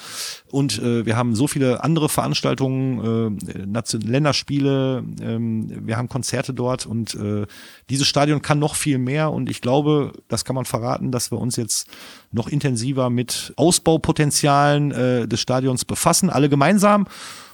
Und 0.50 0.78
äh, 0.80 1.06
wir 1.06 1.16
haben 1.16 1.36
so 1.36 1.46
viele 1.46 1.84
andere 1.84 2.08
Veranstaltungen, 2.08 3.38
äh, 3.38 3.96
Länderspiele, 4.04 5.04
äh, 5.20 5.38
wir 5.38 5.96
haben 5.96 6.08
Konzerte 6.08 6.52
dort 6.52 6.84
und 6.86 7.14
äh, 7.14 7.46
dieses 7.90 8.08
Stadion 8.08 8.42
kann 8.42 8.58
noch 8.58 8.74
viel 8.74 8.98
mehr. 8.98 9.30
Und 9.30 9.48
ich 9.48 9.60
glaube, 9.60 10.12
das 10.26 10.44
kann 10.44 10.56
man 10.56 10.64
verraten, 10.64 11.12
dass 11.12 11.30
wir 11.30 11.38
uns 11.38 11.54
jetzt 11.54 11.88
noch 12.32 12.48
intensiver 12.48 13.10
mit 13.10 13.52
Ausbaupotenzialen 13.56 14.90
äh, 14.90 15.28
des 15.28 15.40
Stadions 15.40 15.84
befassen, 15.84 16.30
alle 16.30 16.48
gemeinsam 16.48 17.06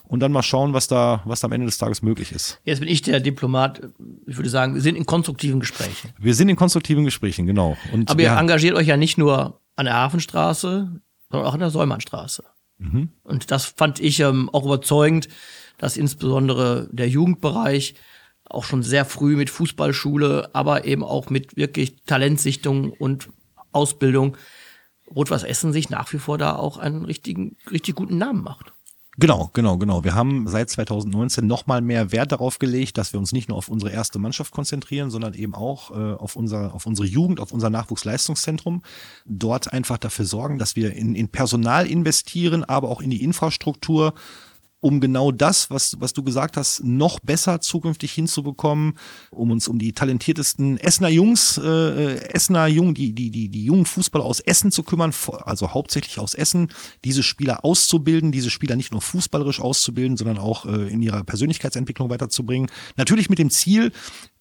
und 0.06 0.20
dann 0.20 0.32
mal 0.32 0.42
schauen, 0.42 0.72
was 0.72 0.86
da, 0.86 1.22
was 1.24 1.40
da 1.40 1.46
am 1.46 1.52
Ende 1.52 1.66
des 1.66 1.78
Tages 1.78 2.02
möglich 2.02 2.32
ist. 2.32 2.60
Jetzt 2.64 2.80
bin 2.80 2.88
ich 2.88 3.02
der 3.02 3.20
Diplomat. 3.20 3.82
Ich 4.26 4.36
würde 4.36 4.50
sagen, 4.50 4.74
wir 4.74 4.82
sind 4.82 4.96
in 4.96 5.06
konstruktiven 5.06 5.60
Gesprächen. 5.60 6.10
Wir 6.18 6.34
sind 6.34 6.48
in 6.48 6.56
konstruktiven 6.56 7.04
Gesprächen, 7.04 7.46
genau. 7.46 7.76
Und 7.92 8.10
Aber 8.10 8.20
ihr 8.20 8.26
ja. 8.26 8.40
engagiert 8.40 8.76
euch 8.76 8.86
ja 8.86 8.96
nicht 8.96 9.18
nur 9.18 9.60
an 9.76 9.86
der 9.86 9.94
Hafenstraße, 9.94 11.00
sondern 11.30 11.48
auch 11.48 11.54
an 11.54 11.60
der 11.60 11.70
Säumannstraße. 11.70 12.44
Mhm. 12.78 13.10
Und 13.22 13.50
das 13.50 13.64
fand 13.64 14.00
ich 14.00 14.20
ähm, 14.20 14.50
auch 14.52 14.64
überzeugend, 14.64 15.28
dass 15.78 15.96
insbesondere 15.96 16.88
der 16.92 17.08
Jugendbereich 17.08 17.94
auch 18.44 18.64
schon 18.64 18.82
sehr 18.82 19.04
früh 19.04 19.36
mit 19.36 19.50
Fußballschule, 19.50 20.50
aber 20.52 20.84
eben 20.84 21.02
auch 21.02 21.30
mit 21.30 21.56
wirklich 21.56 21.96
Talentsichtung 22.04 22.92
und 22.92 23.30
Ausbildung 23.72 24.36
Rot-Weiß 25.14 25.44
Essen 25.44 25.72
sich 25.72 25.90
nach 25.90 26.12
wie 26.12 26.18
vor 26.18 26.38
da 26.38 26.56
auch 26.56 26.78
einen 26.78 27.04
richtigen, 27.04 27.56
richtig 27.70 27.94
guten 27.94 28.18
Namen 28.18 28.42
macht. 28.42 28.73
Genau, 29.16 29.50
genau, 29.52 29.78
genau. 29.78 30.02
Wir 30.02 30.14
haben 30.14 30.48
seit 30.48 30.70
2019 30.70 31.46
nochmal 31.46 31.80
mehr 31.82 32.10
Wert 32.10 32.32
darauf 32.32 32.58
gelegt, 32.58 32.98
dass 32.98 33.12
wir 33.12 33.20
uns 33.20 33.32
nicht 33.32 33.48
nur 33.48 33.56
auf 33.56 33.68
unsere 33.68 33.92
erste 33.92 34.18
Mannschaft 34.18 34.52
konzentrieren, 34.52 35.10
sondern 35.10 35.34
eben 35.34 35.54
auch 35.54 35.92
äh, 35.92 36.14
auf, 36.14 36.34
unser, 36.34 36.74
auf 36.74 36.84
unsere 36.84 37.06
Jugend, 37.06 37.38
auf 37.38 37.52
unser 37.52 37.70
Nachwuchsleistungszentrum. 37.70 38.82
Dort 39.24 39.72
einfach 39.72 39.98
dafür 39.98 40.24
sorgen, 40.24 40.58
dass 40.58 40.74
wir 40.74 40.94
in, 40.94 41.14
in 41.14 41.28
Personal 41.28 41.86
investieren, 41.86 42.64
aber 42.64 42.88
auch 42.88 43.00
in 43.00 43.10
die 43.10 43.22
Infrastruktur, 43.22 44.14
um 44.84 45.00
genau 45.00 45.32
das, 45.32 45.70
was, 45.70 45.96
was 45.98 46.12
du 46.12 46.22
gesagt 46.22 46.58
hast, 46.58 46.84
noch 46.84 47.18
besser 47.18 47.62
zukünftig 47.62 48.12
hinzubekommen, 48.12 48.98
um 49.30 49.50
uns 49.50 49.66
um 49.66 49.78
die 49.78 49.94
talentiertesten 49.94 50.76
Essener 50.76 51.08
Jungs, 51.08 51.56
äh, 51.56 52.16
Essener 52.34 52.66
Jungen, 52.66 52.92
die, 52.92 53.14
die, 53.14 53.30
die, 53.30 53.48
die 53.48 53.64
jungen 53.64 53.86
Fußballer 53.86 54.26
aus 54.26 54.40
Essen 54.40 54.70
zu 54.70 54.82
kümmern, 54.82 55.14
also 55.46 55.72
hauptsächlich 55.72 56.18
aus 56.18 56.34
Essen, 56.34 56.68
diese 57.02 57.22
Spieler 57.22 57.64
auszubilden, 57.64 58.30
diese 58.30 58.50
Spieler 58.50 58.76
nicht 58.76 58.92
nur 58.92 59.00
fußballerisch 59.00 59.58
auszubilden, 59.58 60.18
sondern 60.18 60.36
auch 60.36 60.66
äh, 60.66 60.92
in 60.92 61.00
ihrer 61.00 61.24
Persönlichkeitsentwicklung 61.24 62.10
weiterzubringen. 62.10 62.70
Natürlich 62.98 63.30
mit 63.30 63.38
dem 63.38 63.48
Ziel, 63.48 63.90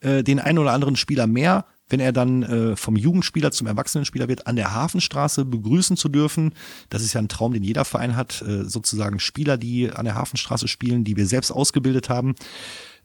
äh, 0.02 0.24
den 0.24 0.42
einen 0.42 0.58
oder 0.58 0.74
anderen 0.74 0.98
Spieler 0.98 1.26
mehr 1.26 1.66
wenn 1.90 2.00
er 2.00 2.12
dann 2.12 2.44
äh, 2.44 2.76
vom 2.76 2.96
Jugendspieler 2.96 3.52
zum 3.52 3.68
Erwachsenenspieler 3.68 4.28
wird, 4.28 4.48
an 4.48 4.56
der 4.56 4.74
Hafenstraße 4.74 5.46
begrüßen 5.46 5.98
zu 5.98 6.10
dürfen. 6.10 6.54
Das 6.90 7.04
ist 7.04 7.14
ja 7.14 7.22
ein 7.22 7.30
Traum, 7.30 7.54
den 7.54 7.64
jeder 7.64 7.86
Verein 7.86 8.16
hat, 8.16 8.42
äh, 8.42 8.64
sozusagen 8.64 9.20
Spieler, 9.20 9.58
die 9.58 9.92
an 9.92 10.06
der 10.06 10.16
Hafenstraße 10.16 10.68
spielen, 10.68 11.04
die 11.04 11.18
wir 11.18 11.28
selbst 11.28 11.52
ausgebildet 11.52 12.10
haben. 12.10 12.36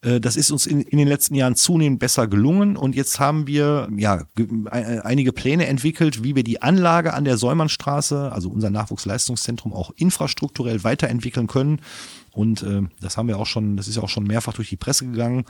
Äh, 0.03 0.21
das 0.21 0.37
ist 0.37 0.51
uns 0.51 0.67
in, 0.67 0.83
in, 0.83 0.99
den 0.99 1.09
letzten 1.09 1.35
Jahren 1.35 1.57
zunehmend 1.57 1.99
besser 1.99 2.29
gelungen 2.29 2.77
und 2.77 2.95
jetzt 2.95 3.19
haben 3.21 3.47
wir 3.47 3.89
ja 3.97 4.25
einige 4.71 5.33
Pläne 5.33 5.67
entwickelt, 5.67 6.23
wie 6.23 6.37
wir 6.37 6.45
die 6.45 6.63
Anlage 6.63 7.15
an 7.15 7.25
der 7.25 7.37
Säumannstraße, 7.37 8.31
also 8.33 8.49
unser 8.49 8.71
Nachwuchsleistungszentrum, 8.71 9.73
auch 9.73 9.91
infrastrukturell 9.97 10.85
weiterentwickeln 10.85 11.47
können. 11.47 11.81
Und 12.39 12.63
äh, 12.63 12.83
das 13.01 13.17
haben 13.17 13.27
wir 13.27 13.37
auch 13.37 13.47
schon, 13.47 13.77
das 13.77 13.89
ist 13.89 13.97
ja 13.97 14.03
auch 14.05 14.09
schon 14.09 14.23
mehrfach 14.23 14.53
durch 14.53 14.69
die 14.69 14.77
Presse 14.77 15.05
gegangen. 15.07 15.45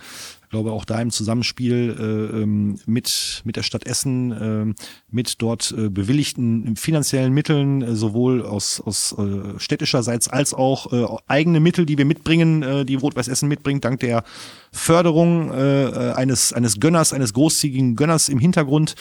Ich 0.44 0.48
glaube 0.48 0.72
auch 0.72 0.86
da 0.86 0.98
im 1.02 1.10
Zusammenspiel 1.10 1.94
äh, 2.00 2.42
ähm, 2.42 2.78
mit, 2.86 3.42
mit 3.44 3.56
der 3.56 3.62
Stadt 3.62 3.86
Essen, 3.86 4.32
äh, 4.32 4.74
mit 5.10 5.42
dort 5.42 5.74
äh, 5.76 5.90
bewilligten 5.90 6.76
finanziellen 6.76 7.34
Mitteln, 7.34 7.82
äh, 7.82 7.94
sowohl 7.94 8.42
aus, 8.42 8.80
aus 8.80 9.14
äh, 9.18 9.58
städtischerseits 9.58 10.28
als 10.28 10.54
auch 10.54 10.90
äh, 10.90 11.06
eigene 11.26 11.60
Mittel, 11.60 11.84
die 11.84 11.98
wir 11.98 12.06
mitbringen, 12.06 12.62
äh, 12.62 12.86
die 12.86 12.94
Rot-Weiß 12.94 13.28
Essen 13.28 13.50
mitbringt, 13.50 13.84
dank 13.84 14.00
der 14.00 14.24
Förderung 14.72 15.50
äh, 15.50 16.12
eines, 16.14 16.52
eines 16.52 16.80
Gönners, 16.80 17.12
eines 17.12 17.32
großzügigen 17.32 17.96
Gönners 17.96 18.28
im 18.28 18.38
Hintergrund. 18.38 18.94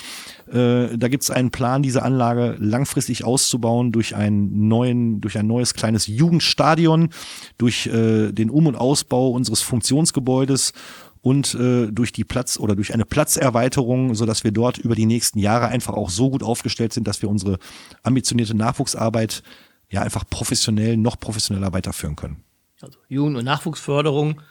Äh, 0.47 0.97
da 0.97 1.07
gibt 1.07 1.23
es 1.23 1.31
einen 1.31 1.51
Plan, 1.51 1.83
diese 1.83 2.03
Anlage 2.03 2.55
langfristig 2.59 3.23
auszubauen 3.23 3.91
durch 3.91 4.15
einen 4.15 4.67
neuen, 4.67 5.21
durch 5.21 5.37
ein 5.37 5.47
neues 5.47 5.73
kleines 5.73 6.07
Jugendstadion, 6.07 7.09
durch 7.57 7.87
äh, 7.87 8.31
den 8.31 8.49
Um- 8.49 8.67
und 8.67 8.75
Ausbau 8.75 9.29
unseres 9.31 9.61
Funktionsgebäudes 9.61 10.73
und 11.21 11.55
äh, 11.55 11.87
durch 11.91 12.13
die 12.13 12.23
Platz 12.23 12.57
oder 12.57 12.75
durch 12.75 12.93
eine 12.93 13.05
Platzerweiterung, 13.05 14.15
so 14.15 14.25
dass 14.25 14.43
wir 14.43 14.51
dort 14.51 14.77
über 14.77 14.95
die 14.95 15.05
nächsten 15.05 15.39
Jahre 15.39 15.67
einfach 15.67 15.93
auch 15.93 16.09
so 16.09 16.29
gut 16.29 16.43
aufgestellt 16.43 16.93
sind, 16.93 17.07
dass 17.07 17.21
wir 17.21 17.29
unsere 17.29 17.59
ambitionierte 18.03 18.55
Nachwuchsarbeit 18.55 19.43
ja 19.89 20.01
einfach 20.01 20.23
professionell, 20.29 20.97
noch 20.97 21.19
professioneller 21.19 21.73
weiterführen 21.73 22.15
können. 22.15 22.43
Also 22.81 22.99
Jugend- 23.09 23.37
und 23.37 23.45
Nachwuchsförderung 23.45 24.41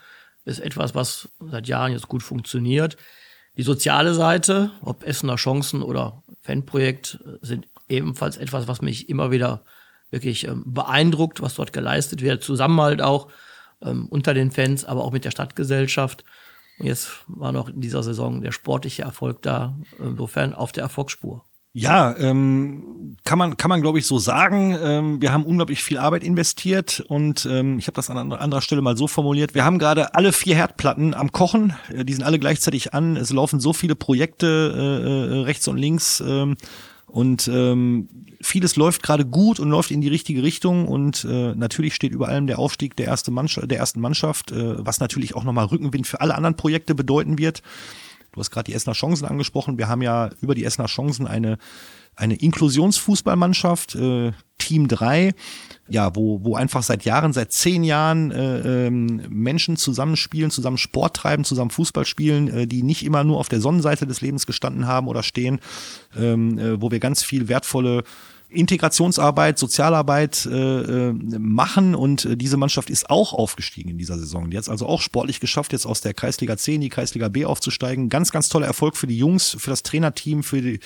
ist 0.47 0.61
etwas, 0.61 0.95
was 0.95 1.29
seit 1.41 1.69
Jahren 1.69 1.93
jetzt 1.93 2.09
gut 2.09 2.23
funktioniert. 2.23 2.97
Die 3.57 3.63
soziale 3.63 4.15
Seite, 4.15 4.71
ob 4.81 5.03
Essener 5.07 5.37
Chancen 5.37 5.83
oder 5.83 6.23
Fanprojekt, 6.43 7.19
sind 7.43 7.67
ebenfalls 7.89 8.37
etwas, 8.37 8.69
was 8.69 8.83
mich 8.83 9.09
immer 9.09 9.31
wieder 9.31 9.65
wirklich 10.11 10.47
ähm, 10.47 10.63
beeindruckt, 10.67 11.43
was 11.43 11.55
dort 11.55 11.73
geleistet 11.73 12.23
wird. 12.23 12.43
Zusammenhalt 12.43 13.03
auch 13.03 13.29
ähm, 13.83 14.07
unter 14.09 14.35
den 14.35 14.51
Fans, 14.51 14.85
aber 14.85 15.05
auch 15.05 15.13
mit 15.13 15.25
der 15.25 15.31
Stadtgesellschaft. 15.31 16.25
Und 16.79 16.87
jetzt 16.87 17.11
war 17.27 17.53
noch 17.53 17.69
in 17.69 17.81
dieser 17.81 18.03
Saison 18.03 18.43
der 18.43 18.53
sportliche 18.53 19.03
Erfolg 19.03 19.43
da, 19.43 19.77
insofern 19.99 20.55
auf 20.55 20.73
der 20.73 20.85
Erfolgsspur. 20.85 21.45
Ja, 21.79 22.17
ähm, 22.17 23.19
kann 23.25 23.39
man, 23.39 23.59
kann 23.59 23.69
man 23.69 23.83
glaube 23.83 23.99
ich 23.99 24.07
so 24.07 24.19
sagen. 24.19 24.75
Ähm, 24.83 25.21
wir 25.21 25.31
haben 25.31 25.45
unglaublich 25.45 25.83
viel 25.83 25.99
Arbeit 25.99 26.25
investiert 26.25 27.05
und 27.07 27.45
ähm, 27.45 27.79
ich 27.79 27.87
habe 27.87 27.97
das 27.97 28.09
an 28.09 28.33
anderer 28.33 28.63
Stelle 28.63 28.81
mal 28.81 28.97
so 28.97 29.07
formuliert. 29.07 29.55
Wir 29.55 29.67
haben 29.67 29.79
gerade 29.79 30.15
alle 30.15 30.33
vier 30.33 30.55
Herdplatten 30.55 31.13
am 31.13 31.33
Kochen. 31.33 31.75
Äh, 31.95 32.07
die 32.07 32.15
sind 32.15 32.23
alle 32.23 32.39
gleichzeitig 32.39 32.95
an. 32.95 33.19
Es 33.19 33.31
laufen 33.31 33.61
so 33.61 33.75
viele 33.75 33.95
Projekte 33.95 34.47
äh, 34.75 35.37
äh, 35.37 35.41
rechts 35.43 35.69
und 35.69 35.77
links. 35.77 36.25
Ähm, 36.27 36.57
und 37.09 37.47
ähm, 37.49 38.09
vieles 38.41 38.77
läuft 38.77 39.03
gerade 39.03 39.27
gut 39.27 39.61
und 39.61 39.69
läuft 39.69 39.91
in 39.91 40.01
die 40.01 40.09
richtige 40.09 40.43
Richtung. 40.43 40.89
Und 40.89 41.27
äh, 41.29 41.55
natürlich 41.55 41.95
steht 41.95 42.13
über 42.13 42.29
allem 42.29 42.47
der 42.47 42.59
Aufstieg 42.59 42.97
der, 42.97 43.05
erste 43.05 43.31
Mannschaft, 43.31 43.71
der 43.71 43.79
ersten 43.79 44.01
Mannschaft, 44.01 44.51
äh, 44.51 44.83
was 44.83 44.99
natürlich 44.99 45.37
auch 45.37 45.45
nochmal 45.45 45.67
Rückenwind 45.67 46.07
für 46.07 46.23
alle 46.23 46.37
anderen 46.37 46.57
Projekte 46.57 46.95
bedeuten 46.95 47.37
wird. 47.37 47.63
Du 48.37 48.41
hast 48.41 48.51
gerade 48.51 48.71
die 48.71 48.75
Essener 48.75 48.93
Chancen 48.93 49.25
angesprochen. 49.25 49.79
Wir 49.79 49.89
haben 49.89 50.03
ja 50.03 50.29
über 50.43 50.55
die 50.55 50.67
Essener 50.67 50.89
Chancen 50.89 51.27
eine, 51.27 51.57
eine 52.17 52.35
Inklusionsfußballmannschaft, 52.35 53.95
äh, 53.95 54.33
Team 54.59 54.89
3, 54.89 55.33
ja, 55.89 56.15
wo, 56.15 56.45
wo 56.45 56.55
einfach 56.55 56.83
seit 56.83 57.07
Jahren, 57.07 57.33
seit 57.33 57.53
zehn 57.53 57.83
Jahren 57.83 58.31
äh, 58.33 58.89
ähm, 58.89 59.23
Menschen 59.31 59.79
zusammenspielen, 59.79 60.51
zusammen 60.51 60.77
Sport 60.77 61.17
treiben, 61.17 61.45
zusammen 61.45 61.71
Fußball 61.71 62.05
spielen, 62.05 62.49
äh, 62.49 62.67
die 62.67 62.83
nicht 62.83 63.07
immer 63.07 63.25
nur 63.25 63.39
auf 63.39 63.49
der 63.49 63.63
Sonnenseite 63.63 64.07
des 64.07 64.21
Lebens 64.21 64.45
gestanden 64.45 64.87
haben 64.87 65.09
oder 65.09 65.23
stehen, 65.23 65.61
ähm, 66.15 66.59
äh, 66.59 66.83
wo 66.83 66.91
wir 66.91 67.01
ganz 67.01 67.23
viel 67.23 67.49
wertvolle 67.49 68.05
Integrationsarbeit, 68.49 69.59
Sozialarbeit 69.59 70.47
äh, 70.47 71.09
äh, 71.09 71.13
machen 71.13 71.95
und 71.95 72.25
äh, 72.25 72.37
diese 72.37 72.57
Mannschaft 72.57 72.91
ist 72.91 73.11
auch 73.11 73.33
aufgestiegen 73.33 73.91
in 73.91 73.99
dieser 73.99 74.19
Saison. 74.19 74.51
Die 74.51 74.57
hat 74.57 74.63
es 74.63 74.69
also 74.69 74.87
auch 74.87 75.01
sportlich 75.01 75.41
geschafft, 75.41 75.73
jetzt 75.73 75.87
aus 75.87 76.01
der 76.01 76.15
Kreisliga 76.15 76.57
C 76.57 76.77
in 76.77 76.81
die 76.81 76.89
Kreisliga 76.89 77.29
B 77.29 77.45
aufzusteigen. 77.45 78.09
Ganz, 78.09 78.31
ganz 78.31 78.49
toller 78.49 78.67
Erfolg 78.67 78.97
für 78.97 79.09
die 79.09 79.19
Jungs, 79.19 79.57
für 79.59 79.71
das 79.71 79.83
Trainerteam, 79.83 80.45
für 80.45 80.63
die, 80.63 80.81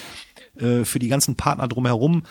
äh, 0.58 0.84
für 0.84 0.98
die 0.98 1.08
ganzen 1.08 1.36
Partner 1.36 1.68
drumherum 1.68 2.22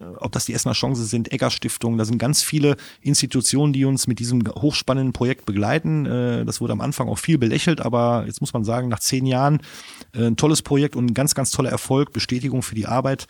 äh, 0.00 0.04
ob 0.16 0.32
das 0.32 0.46
die 0.46 0.54
Essener 0.54 0.72
Chance 0.72 1.04
sind, 1.04 1.32
Egger 1.32 1.50
Stiftung, 1.50 1.98
da 1.98 2.06
sind 2.06 2.16
ganz 2.16 2.42
viele 2.42 2.76
Institutionen, 3.02 3.74
die 3.74 3.84
uns 3.84 4.06
mit 4.06 4.20
diesem 4.20 4.42
hochspannenden 4.46 5.12
Projekt 5.12 5.44
begleiten. 5.44 6.06
Äh, 6.06 6.44
das 6.46 6.62
wurde 6.62 6.72
am 6.72 6.80
Anfang 6.80 7.10
auch 7.10 7.18
viel 7.18 7.36
belächelt, 7.36 7.82
aber 7.82 8.24
jetzt 8.26 8.40
muss 8.40 8.54
man 8.54 8.64
sagen, 8.64 8.88
nach 8.88 9.00
zehn 9.00 9.26
Jahren 9.26 9.60
ein 10.14 10.36
tolles 10.36 10.62
Projekt 10.62 10.96
und 10.96 11.06
ein 11.06 11.14
ganz, 11.14 11.34
ganz 11.34 11.50
toller 11.50 11.70
Erfolg, 11.70 12.12
Bestätigung 12.12 12.62
für 12.62 12.74
die 12.74 12.86
Arbeit. 12.86 13.26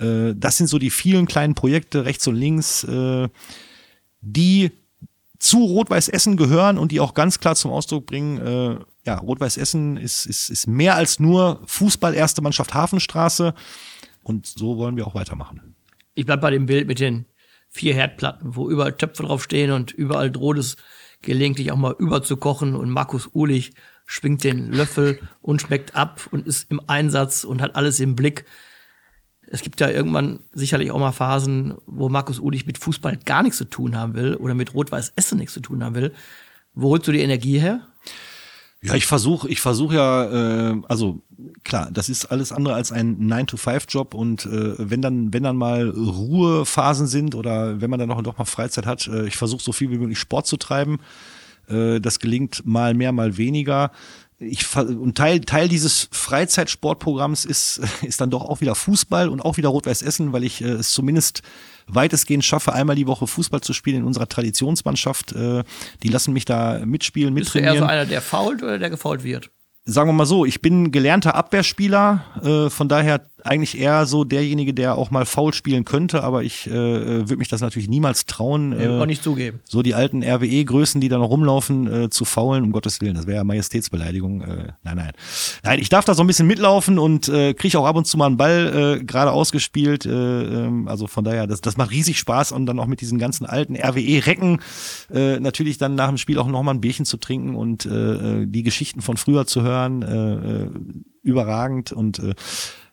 Äh, 0.00 0.34
das 0.36 0.56
sind 0.56 0.66
so 0.68 0.78
die 0.78 0.90
vielen 0.90 1.26
kleinen 1.26 1.54
Projekte 1.54 2.04
rechts 2.04 2.26
und 2.26 2.36
links, 2.36 2.84
äh, 2.84 3.28
die 4.20 4.72
zu 5.38 5.58
Rot-Weiß 5.64 6.08
Essen 6.08 6.36
gehören 6.36 6.78
und 6.78 6.90
die 6.92 7.00
auch 7.00 7.14
ganz 7.14 7.38
klar 7.38 7.54
zum 7.54 7.70
Ausdruck 7.70 8.06
bringen, 8.06 8.38
äh, 8.38 8.78
ja, 9.06 9.16
Rot-Weiß 9.18 9.56
Essen 9.56 9.96
ist, 9.96 10.26
ist, 10.26 10.50
ist 10.50 10.66
mehr 10.66 10.96
als 10.96 11.20
nur 11.20 11.62
Fußball 11.66 12.14
erste 12.14 12.42
Mannschaft 12.42 12.74
Hafenstraße 12.74 13.54
und 14.22 14.46
so 14.46 14.76
wollen 14.76 14.96
wir 14.96 15.06
auch 15.06 15.14
weitermachen. 15.14 15.74
Ich 16.14 16.26
bleib 16.26 16.40
bei 16.40 16.50
dem 16.50 16.66
Bild 16.66 16.88
mit 16.88 16.98
den 16.98 17.26
vier 17.68 17.94
Herdplatten, 17.94 18.56
wo 18.56 18.68
überall 18.68 18.96
Töpfe 18.96 19.22
draufstehen 19.22 19.70
und 19.70 19.92
überall 19.92 20.30
droht 20.30 20.58
es 20.58 20.76
gelegentlich 21.22 21.70
auch 21.70 21.76
mal 21.76 21.94
überzukochen 21.98 22.74
und 22.74 22.90
Markus 22.90 23.30
Uhlich 23.34 23.72
schwingt 24.06 24.42
den 24.42 24.72
Löffel 24.72 25.20
und 25.42 25.60
schmeckt 25.60 25.94
ab 25.94 26.26
und 26.30 26.46
ist 26.46 26.70
im 26.70 26.80
Einsatz 26.86 27.44
und 27.44 27.60
hat 27.60 27.76
alles 27.76 28.00
im 28.00 28.16
Blick 28.16 28.46
es 29.50 29.62
gibt 29.62 29.80
ja 29.80 29.88
irgendwann 29.88 30.40
sicherlich 30.52 30.90
auch 30.90 30.98
mal 30.98 31.12
Phasen, 31.12 31.74
wo 31.86 32.08
Markus 32.08 32.38
Ulich 32.38 32.66
mit 32.66 32.78
Fußball 32.78 33.18
gar 33.24 33.42
nichts 33.42 33.58
zu 33.58 33.64
tun 33.64 33.96
haben 33.96 34.14
will 34.14 34.34
oder 34.34 34.54
mit 34.54 34.74
Rot-Weiß 34.74 35.12
Essen 35.16 35.38
nichts 35.38 35.54
zu 35.54 35.60
tun 35.60 35.82
haben 35.82 35.94
will. 35.94 36.12
Wo 36.74 36.90
holst 36.90 37.08
du 37.08 37.12
die 37.12 37.20
Energie 37.20 37.58
her? 37.58 37.80
Ja, 38.80 38.94
ich 38.94 39.06
versuche, 39.06 39.48
ich 39.48 39.60
versuche 39.60 39.96
ja, 39.96 40.70
äh, 40.70 40.80
also 40.86 41.20
klar, 41.64 41.90
das 41.92 42.08
ist 42.08 42.26
alles 42.26 42.52
andere 42.52 42.74
als 42.74 42.92
ein 42.92 43.18
9-to-5-Job 43.28 44.14
und 44.14 44.46
äh, 44.46 44.74
wenn 44.78 45.02
dann, 45.02 45.32
wenn 45.32 45.42
dann 45.42 45.56
mal 45.56 45.88
Ruhephasen 45.88 47.08
sind 47.08 47.34
oder 47.34 47.80
wenn 47.80 47.90
man 47.90 47.98
dann 47.98 48.08
noch, 48.08 48.22
noch 48.22 48.38
mal 48.38 48.44
Freizeit 48.44 48.86
hat, 48.86 49.08
äh, 49.08 49.26
ich 49.26 49.36
versuche 49.36 49.62
so 49.62 49.72
viel 49.72 49.90
wie 49.90 49.98
möglich 49.98 50.18
Sport 50.18 50.46
zu 50.46 50.58
treiben. 50.58 50.98
Äh, 51.68 52.00
das 52.00 52.20
gelingt 52.20 52.64
mal 52.66 52.94
mehr, 52.94 53.10
mal 53.10 53.36
weniger 53.36 53.90
ich 54.40 54.76
und 54.76 55.16
Teil 55.16 55.40
Teil 55.40 55.68
dieses 55.68 56.08
Freizeitsportprogramms 56.12 57.44
ist 57.44 57.80
ist 58.02 58.20
dann 58.20 58.30
doch 58.30 58.44
auch 58.44 58.60
wieder 58.60 58.74
Fußball 58.74 59.28
und 59.28 59.40
auch 59.40 59.56
wieder 59.56 59.68
Rot-Weiß 59.68 60.02
Essen, 60.02 60.32
weil 60.32 60.44
ich 60.44 60.62
äh, 60.62 60.68
es 60.68 60.92
zumindest 60.92 61.42
weitestgehend 61.88 62.44
schaffe, 62.44 62.72
einmal 62.72 62.96
die 62.96 63.06
Woche 63.06 63.26
Fußball 63.26 63.60
zu 63.60 63.72
spielen 63.72 63.98
in 63.98 64.04
unserer 64.04 64.28
Traditionsmannschaft. 64.28 65.32
Äh, 65.32 65.64
die 66.02 66.08
lassen 66.08 66.32
mich 66.32 66.44
da 66.44 66.84
mitspielen, 66.84 67.32
mittrainieren. 67.34 67.74
Bist 67.74 67.80
du 67.80 67.84
eher 67.84 67.88
so 67.88 67.92
einer, 67.92 68.06
der 68.06 68.22
fault 68.22 68.62
oder 68.62 68.78
der 68.78 68.90
gefault 68.90 69.24
wird? 69.24 69.50
Sagen 69.84 70.10
wir 70.10 70.12
mal 70.12 70.26
so, 70.26 70.44
ich 70.44 70.60
bin 70.60 70.92
gelernter 70.92 71.34
Abwehrspieler, 71.34 72.22
äh, 72.42 72.70
von 72.70 72.90
daher 72.90 73.30
eigentlich 73.48 73.78
eher 73.78 74.06
so 74.06 74.24
derjenige, 74.24 74.74
der 74.74 74.96
auch 74.96 75.10
mal 75.10 75.26
faul 75.26 75.52
spielen 75.52 75.84
könnte, 75.84 76.22
aber 76.22 76.42
ich 76.42 76.66
äh, 76.66 76.72
würde 76.72 77.36
mich 77.36 77.48
das 77.48 77.60
natürlich 77.60 77.88
niemals 77.88 78.26
trauen. 78.26 78.72
Äh, 78.72 78.88
auch 78.88 79.06
nicht 79.06 79.22
zugeben. 79.22 79.60
So 79.64 79.82
die 79.82 79.94
alten 79.94 80.22
RWE-Größen, 80.22 81.00
die 81.00 81.08
da 81.08 81.18
noch 81.18 81.30
rumlaufen, 81.30 82.04
äh, 82.04 82.10
zu 82.10 82.24
faulen, 82.24 82.64
um 82.64 82.72
Gottes 82.72 83.00
Willen, 83.00 83.14
das 83.14 83.26
wäre 83.26 83.38
ja 83.38 83.44
Majestätsbeleidigung. 83.44 84.42
Äh, 84.42 84.72
nein, 84.82 84.96
nein. 84.96 85.12
Nein, 85.62 85.78
ich 85.80 85.88
darf 85.88 86.04
da 86.04 86.14
so 86.14 86.22
ein 86.22 86.26
bisschen 86.26 86.46
mitlaufen 86.46 86.98
und 86.98 87.28
äh, 87.28 87.54
kriege 87.54 87.78
auch 87.78 87.86
ab 87.86 87.96
und 87.96 88.06
zu 88.06 88.16
mal 88.16 88.26
einen 88.26 88.36
Ball 88.36 88.98
äh, 89.00 89.04
gerade 89.04 89.32
ausgespielt. 89.32 90.06
Äh, 90.06 90.10
äh, 90.10 90.70
also 90.86 91.06
von 91.06 91.24
daher, 91.24 91.46
das, 91.46 91.60
das 91.60 91.76
macht 91.76 91.90
riesig 91.90 92.18
Spaß 92.18 92.52
und 92.52 92.66
dann 92.66 92.78
auch 92.78 92.86
mit 92.86 93.00
diesen 93.00 93.18
ganzen 93.18 93.46
alten 93.46 93.76
RWE-Recken 93.76 94.60
äh, 95.12 95.40
natürlich 95.40 95.78
dann 95.78 95.94
nach 95.94 96.08
dem 96.08 96.18
Spiel 96.18 96.38
auch 96.38 96.46
nochmal 96.46 96.74
ein 96.74 96.80
Bierchen 96.80 97.04
zu 97.04 97.16
trinken 97.16 97.54
und 97.54 97.86
äh, 97.86 98.42
äh, 98.42 98.46
die 98.46 98.62
Geschichten 98.62 99.00
von 99.00 99.16
früher 99.16 99.46
zu 99.46 99.62
hören. 99.62 100.02
Äh, 100.02 100.64
äh 100.64 100.70
überragend 101.22 101.92
und 101.92 102.18
äh, 102.18 102.34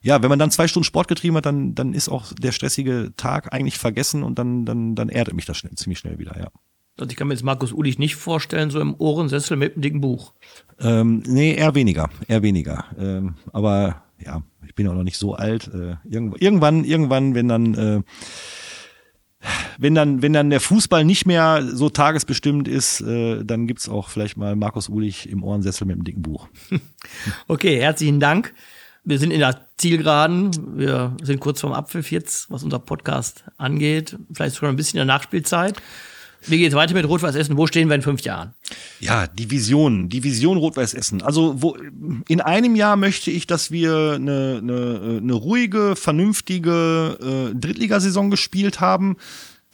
ja, 0.05 0.21
wenn 0.21 0.29
man 0.29 0.37
dann 0.37 0.51
zwei 0.51 0.67
Stunden 0.67 0.83
Sport 0.83 1.07
getrieben 1.07 1.35
hat, 1.35 1.47
dann, 1.47 1.73
dann 1.73 1.93
ist 1.93 2.09
auch 2.09 2.31
der 2.33 2.51
stressige 2.51 3.13
Tag 3.17 3.51
eigentlich 3.51 3.79
vergessen 3.79 4.21
und 4.21 4.37
dann, 4.37 4.63
dann, 4.63 4.93
dann 4.93 5.09
erdet 5.09 5.33
mich 5.33 5.45
das 5.45 5.57
schnell, 5.57 5.73
ziemlich 5.73 5.97
schnell 5.97 6.19
wieder, 6.19 6.37
ja. 6.37 6.49
Also 6.97 7.09
ich 7.09 7.17
kann 7.17 7.27
mir 7.27 7.33
jetzt 7.33 7.43
Markus 7.43 7.73
Ulich 7.73 7.97
nicht 7.97 8.15
vorstellen, 8.15 8.69
so 8.69 8.79
im 8.79 8.93
Ohrensessel 8.99 9.57
mit 9.57 9.73
einem 9.73 9.81
dicken 9.81 10.01
Buch. 10.01 10.33
Ähm, 10.79 11.23
nee, 11.25 11.55
eher 11.55 11.73
weniger, 11.73 12.09
eher 12.27 12.43
weniger. 12.43 12.85
Ähm, 12.99 13.35
aber 13.51 14.03
ja, 14.23 14.43
ich 14.65 14.75
bin 14.75 14.87
auch 14.87 14.93
noch 14.93 15.03
nicht 15.03 15.17
so 15.17 15.33
alt. 15.33 15.71
Äh, 15.73 15.95
irgendwann, 16.05 16.83
irgendwann, 16.83 17.33
wenn 17.33 17.47
dann, 17.47 17.73
äh, 17.73 18.01
wenn 19.79 19.95
dann, 19.95 20.21
wenn 20.21 20.33
dann 20.33 20.51
der 20.51 20.61
Fußball 20.61 21.03
nicht 21.03 21.25
mehr 21.25 21.63
so 21.67 21.89
tagesbestimmt 21.89 22.67
ist, 22.67 23.01
äh, 23.01 23.43
dann 23.43 23.65
gibt's 23.65 23.89
auch 23.89 24.09
vielleicht 24.09 24.37
mal 24.37 24.55
Markus 24.55 24.87
Ulich 24.87 25.27
im 25.29 25.43
Ohrensessel 25.43 25.87
mit 25.87 25.95
einem 25.95 26.03
dicken 26.03 26.21
Buch. 26.21 26.47
okay, 27.47 27.81
herzlichen 27.81 28.19
Dank. 28.19 28.53
Wir 29.05 29.19
sind 29.19 29.29
in 29.29 29.39
der 29.39 29.67
Zielgeraden. 29.77 30.77
Wir 30.77 31.15
sind 31.21 31.39
kurz 31.39 31.61
vorm 31.61 31.73
Abpfiff 31.73 32.11
jetzt, 32.11 32.49
was 32.49 32.63
unser 32.63 32.79
Podcast 32.79 33.43
angeht. 33.57 34.17
Vielleicht 34.33 34.55
schon 34.55 34.67
ein 34.67 34.75
bisschen 34.75 34.99
in 34.99 35.07
der 35.07 35.15
Nachspielzeit. 35.15 35.79
Wie 36.47 36.57
geht 36.57 36.69
es 36.69 36.75
weiter 36.75 36.95
mit 36.95 37.07
Rot-Weiß 37.07 37.35
Essen? 37.35 37.55
Wo 37.55 37.67
stehen 37.67 37.87
wir 37.87 37.95
in 37.95 38.01
fünf 38.01 38.21
Jahren? 38.21 38.53
Ja, 38.99 39.27
die 39.27 39.49
Vision, 39.49 40.09
die 40.09 40.23
Vision 40.23 40.57
Rot-Weiß 40.57 40.95
Essen. 40.95 41.21
Also 41.21 41.61
wo, 41.61 41.77
in 42.27 42.41
einem 42.41 42.75
Jahr 42.75 42.95
möchte 42.95 43.29
ich, 43.29 43.45
dass 43.45 43.69
wir 43.69 44.13
eine, 44.15 44.59
eine, 44.61 45.19
eine 45.21 45.33
ruhige, 45.33 45.95
vernünftige 45.95 47.51
äh, 47.51 47.55
Drittligasaison 47.55 48.31
gespielt 48.31 48.79
haben 48.79 49.17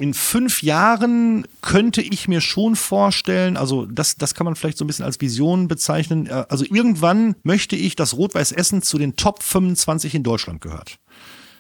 in 0.02 0.14
fünf 0.14 0.64
Jahren 0.64 1.46
könnte 1.62 2.02
ich 2.02 2.28
mir 2.28 2.42
schon 2.42 2.76
vorstellen, 2.76 3.56
also 3.56 3.86
das, 3.86 4.18
das 4.18 4.34
kann 4.34 4.46
man 4.46 4.56
vielleicht 4.56 4.78
so 4.78 4.84
ein 4.84 4.88
bisschen 4.88 5.06
als 5.06 5.22
Vision 5.22 5.68
bezeichnen. 5.68 6.28
Äh, 6.28 6.46
also 6.50 6.66
irgendwann 6.66 7.36
möchte 7.44 7.76
ich, 7.76 7.96
dass 7.96 8.18
Rot-Weiß 8.18 8.52
Essen 8.52 8.82
zu 8.82 8.98
den 8.98 9.16
Top 9.16 9.44
25 9.44 10.16
in 10.16 10.24
Deutschland 10.24 10.62
gehört. 10.62 10.98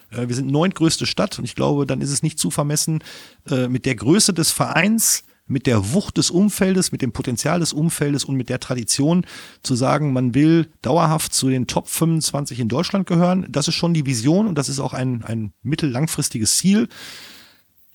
Äh, 0.09 0.27
wir 0.27 0.35
sind 0.35 0.49
neuntgrößte 0.49 1.05
Stadt 1.05 1.37
und 1.37 1.45
ich 1.45 1.55
glaube, 1.55 1.85
dann 1.85 2.01
ist 2.01 2.11
es 2.11 2.23
nicht 2.23 2.39
zu 2.39 2.51
vermessen, 2.51 3.03
äh, 3.49 3.67
mit 3.67 3.85
der 3.85 3.95
Größe 3.95 4.33
des 4.33 4.51
Vereins, 4.51 5.23
mit 5.45 5.67
der 5.67 5.93
Wucht 5.93 6.17
des 6.17 6.31
Umfeldes, 6.31 6.91
mit 6.91 7.01
dem 7.01 7.11
Potenzial 7.11 7.59
des 7.59 7.73
Umfeldes 7.73 8.23
und 8.23 8.35
mit 8.35 8.49
der 8.49 8.59
Tradition 8.59 9.25
zu 9.63 9.75
sagen, 9.75 10.13
man 10.13 10.33
will 10.33 10.71
dauerhaft 10.81 11.33
zu 11.33 11.49
den 11.49 11.67
Top 11.67 11.87
25 11.87 12.59
in 12.59 12.69
Deutschland 12.69 13.05
gehören. 13.05 13.45
Das 13.49 13.67
ist 13.67 13.75
schon 13.75 13.93
die 13.93 14.05
Vision 14.05 14.47
und 14.47 14.57
das 14.57 14.69
ist 14.69 14.79
auch 14.79 14.93
ein, 14.93 15.23
ein 15.23 15.53
mittellangfristiges 15.61 16.57
Ziel 16.57 16.87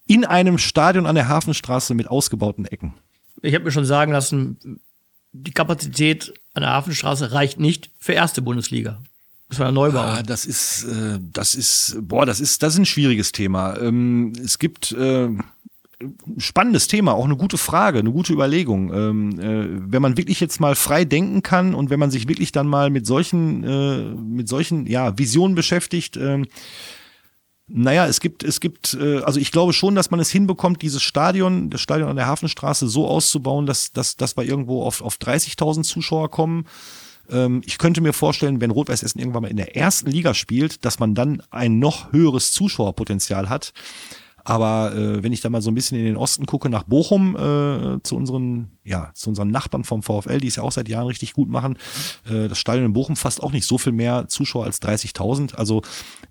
in 0.07 0.25
einem 0.25 0.59
Stadion 0.59 1.07
an 1.07 1.15
der 1.15 1.29
Hafenstraße 1.29 1.95
mit 1.95 2.09
ausgebauten 2.09 2.65
Ecken. 2.67 2.95
Ich 3.43 3.55
habe 3.55 3.65
mir 3.65 3.73
schon 3.73 3.85
sagen 3.85 4.13
lassen, 4.13 4.81
die 5.33 5.53
Kapazität 5.53 6.33
an 6.55 6.63
der 6.63 6.71
Hafenstraße 6.71 7.33
reicht 7.33 7.61
nicht 7.61 7.91
für 7.99 8.13
erste 8.13 8.43
Bundesliga. 8.43 9.03
Das 9.49 9.61
war 9.61 9.69
ein 9.69 9.75
Neubau. 9.75 10.01
Ah, 10.01 10.23
das 10.23 10.45
ist, 10.45 10.85
äh, 10.85 11.19
das 11.21 11.55
ist, 11.55 11.99
boah, 12.01 12.27
das 12.27 12.41
ist, 12.41 12.63
das 12.63 12.75
ist 12.75 12.81
ein 12.81 12.87
schwieriges 12.87 13.31
Thema. 13.33 13.79
Ähm, 13.79 14.33
es 14.43 14.59
gibt 14.59 14.93
äh, 14.93 15.29
spannendes 16.39 16.89
Thema, 16.89 17.15
auch 17.15 17.25
eine 17.25 17.37
gute 17.37 17.59
Frage, 17.59 18.01
eine 18.01 18.11
gute 18.11 18.33
Überlegung. 18.33 18.93
Ähm, 18.93 19.39
äh, 19.39 19.93
wenn 19.93 20.03
man 20.03 20.17
wirklich 20.17 20.41
jetzt 20.41 20.61
mal 20.61 20.75
frei 20.75 21.05
denken 21.05 21.43
kann 21.43 21.75
und 21.75 21.91
wenn 21.91 22.01
man 22.01 22.11
sich 22.11 22.29
wirklich 22.29 22.51
dann 22.51 22.67
mal 22.67 22.91
mit 22.91 23.07
solchen, 23.07 23.63
äh, 23.63 24.15
mit 24.15 24.49
solchen, 24.49 24.87
ja, 24.87 25.17
Visionen 25.17 25.55
beschäftigt. 25.55 26.17
Äh, 26.17 26.43
naja, 27.69 28.07
es 28.07 28.21
gibt, 28.21 28.45
es 28.45 28.61
gibt, 28.61 28.95
äh, 28.95 29.19
also 29.23 29.41
ich 29.41 29.51
glaube 29.51 29.73
schon, 29.73 29.97
dass 29.97 30.11
man 30.11 30.21
es 30.21 30.31
hinbekommt, 30.31 30.83
dieses 30.83 31.03
Stadion, 31.03 31.69
das 31.69 31.81
Stadion 31.81 32.09
an 32.09 32.17
der 32.17 32.27
Hafenstraße 32.27 32.89
so 32.89 33.09
auszubauen, 33.09 33.67
dass, 33.67 33.93
dass, 33.93 34.17
dass 34.17 34.37
wir 34.37 34.45
irgendwo 34.45 34.85
auf, 34.85 35.03
auf 35.03 35.17
30.000 35.17 35.83
Zuschauer 35.83 36.31
kommen. 36.31 36.67
Ähm, 37.29 37.63
ich 37.65 37.79
könnte 37.79 38.01
mir 38.01 38.13
vorstellen, 38.13 38.61
wenn 38.61 38.71
Rot-Weiß 38.71 39.03
Essen 39.03 39.19
irgendwann 39.19 39.43
mal 39.43 39.51
in 39.51 39.57
der 39.57 39.77
ersten 39.77 40.11
Liga 40.11 40.33
spielt, 40.33 40.85
dass 40.85 41.01
man 41.01 41.15
dann 41.17 41.43
ein 41.51 41.81
noch 41.81 42.13
höheres 42.13 42.53
Zuschauerpotenzial 42.53 43.49
hat. 43.49 43.73
Aber 44.49 44.95
äh, 44.95 45.25
wenn 45.25 45.33
ich 45.33 45.41
da 45.41 45.51
mal 45.51 45.61
so 45.61 45.73
ein 45.73 45.75
bisschen 45.75 45.99
in 45.99 46.05
den 46.05 46.17
Osten 46.17 46.47
gucke, 46.47 46.71
nach 46.71 46.85
Bochum, 46.85 47.35
äh, 47.35 48.01
zu 48.05 48.15
unseren, 48.15 48.79
ja, 48.85 49.11
zu 49.13 49.29
unseren 49.29 49.51
Nachbarn 49.51 49.83
vom 49.83 50.05
VfL, 50.05 50.39
die 50.39 50.47
es 50.47 50.55
ja 50.55 50.63
auch 50.63 50.71
seit 50.71 50.89
Jahren 50.89 51.09
richtig 51.09 51.33
gut 51.33 51.49
machen, 51.49 51.77
äh, 52.31 52.47
das 52.47 52.57
Stadion 52.57 52.87
in 52.87 52.93
Bochum 52.93 53.17
fasst 53.17 53.43
auch 53.43 53.51
nicht 53.51 53.67
so 53.67 53.77
viel 53.77 53.93
mehr 53.93 54.29
Zuschauer 54.29 54.65
als 54.65 54.81
30.000. 54.81 55.57
Also 55.57 55.83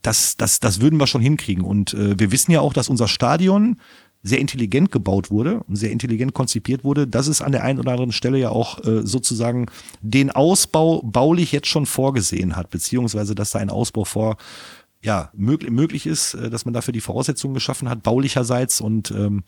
das, 0.02 0.38
das, 0.38 0.62
das 0.62 0.80
würden 0.80 0.98
wir 0.98 1.08
schon 1.08 1.20
hinkriegen. 1.20 1.66
Und 1.66 1.94
äh, 1.94 2.18
wir 2.18 2.32
wissen 2.32 2.54
ja 2.54 2.62
auch, 2.62 2.72
dass 2.72 2.88
unser 2.88 3.10
Stadion 3.10 3.82
sehr 4.24 4.40
intelligent 4.40 4.94
gebaut 4.94 5.30
wurde 5.30 5.62
und 5.68 5.76
sehr 5.76 5.92
intelligent 5.92 6.34
konzipiert 6.34 6.86
wurde, 6.86 7.08
dass 7.08 7.28
es 7.28 7.42
an 7.42 7.52
der 7.52 7.66
einen 7.66 7.80
oder 7.80 7.92
anderen 7.92 8.14
Stelle 8.14 8.38
ja 8.38 8.50
auch 8.50 8.82
äh, 8.86 9.06
sozusagen 9.06 9.66
den 10.02 10.32
Ausbau 10.32 11.02
baulich 11.04 11.52
jetzt 11.52 11.68
schon 11.68 11.86
vorgesehen 11.86 12.56
hat, 12.56 12.70
beziehungsweise 12.70 13.36
dass 13.36 13.52
da 13.52 13.60
ein 13.60 13.70
Ausbau 13.70 14.06
vor 14.06 14.38
ja, 15.06 15.30
möglich, 15.34 15.72
möglich 15.72 16.08
ist, 16.08 16.34
äh, 16.34 16.50
dass 16.50 16.66
man 16.66 16.74
dafür 16.74 16.92
die 16.92 17.02
Voraussetzungen 17.02 17.54
geschaffen 17.54 17.88
hat, 17.88 18.04
baulicherseits. 18.04 18.82
Und 18.82 19.12
ähm, 19.12 19.44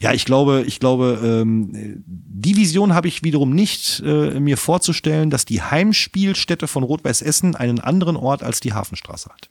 ja, 0.00 0.12
ich 0.12 0.24
glaube, 0.24 0.64
ich 0.66 0.80
glaube, 0.80 1.20
ähm, 1.22 2.02
die 2.04 2.56
Vision 2.56 2.92
habe 2.92 3.06
ich 3.06 3.22
wiederum 3.22 3.54
nicht, 3.54 4.02
äh, 4.04 4.40
mir 4.40 4.56
vorzustellen, 4.56 5.30
dass 5.30 5.44
die 5.44 5.62
Heimspielstätte 5.62 6.66
von 6.66 6.82
Rot-Weiß 6.82 7.22
Essen 7.22 7.54
einen 7.54 7.78
anderen 7.78 8.16
Ort 8.16 8.42
als 8.42 8.60
die 8.60 8.72
Hafenstraße 8.72 9.30
hat. 9.30 9.48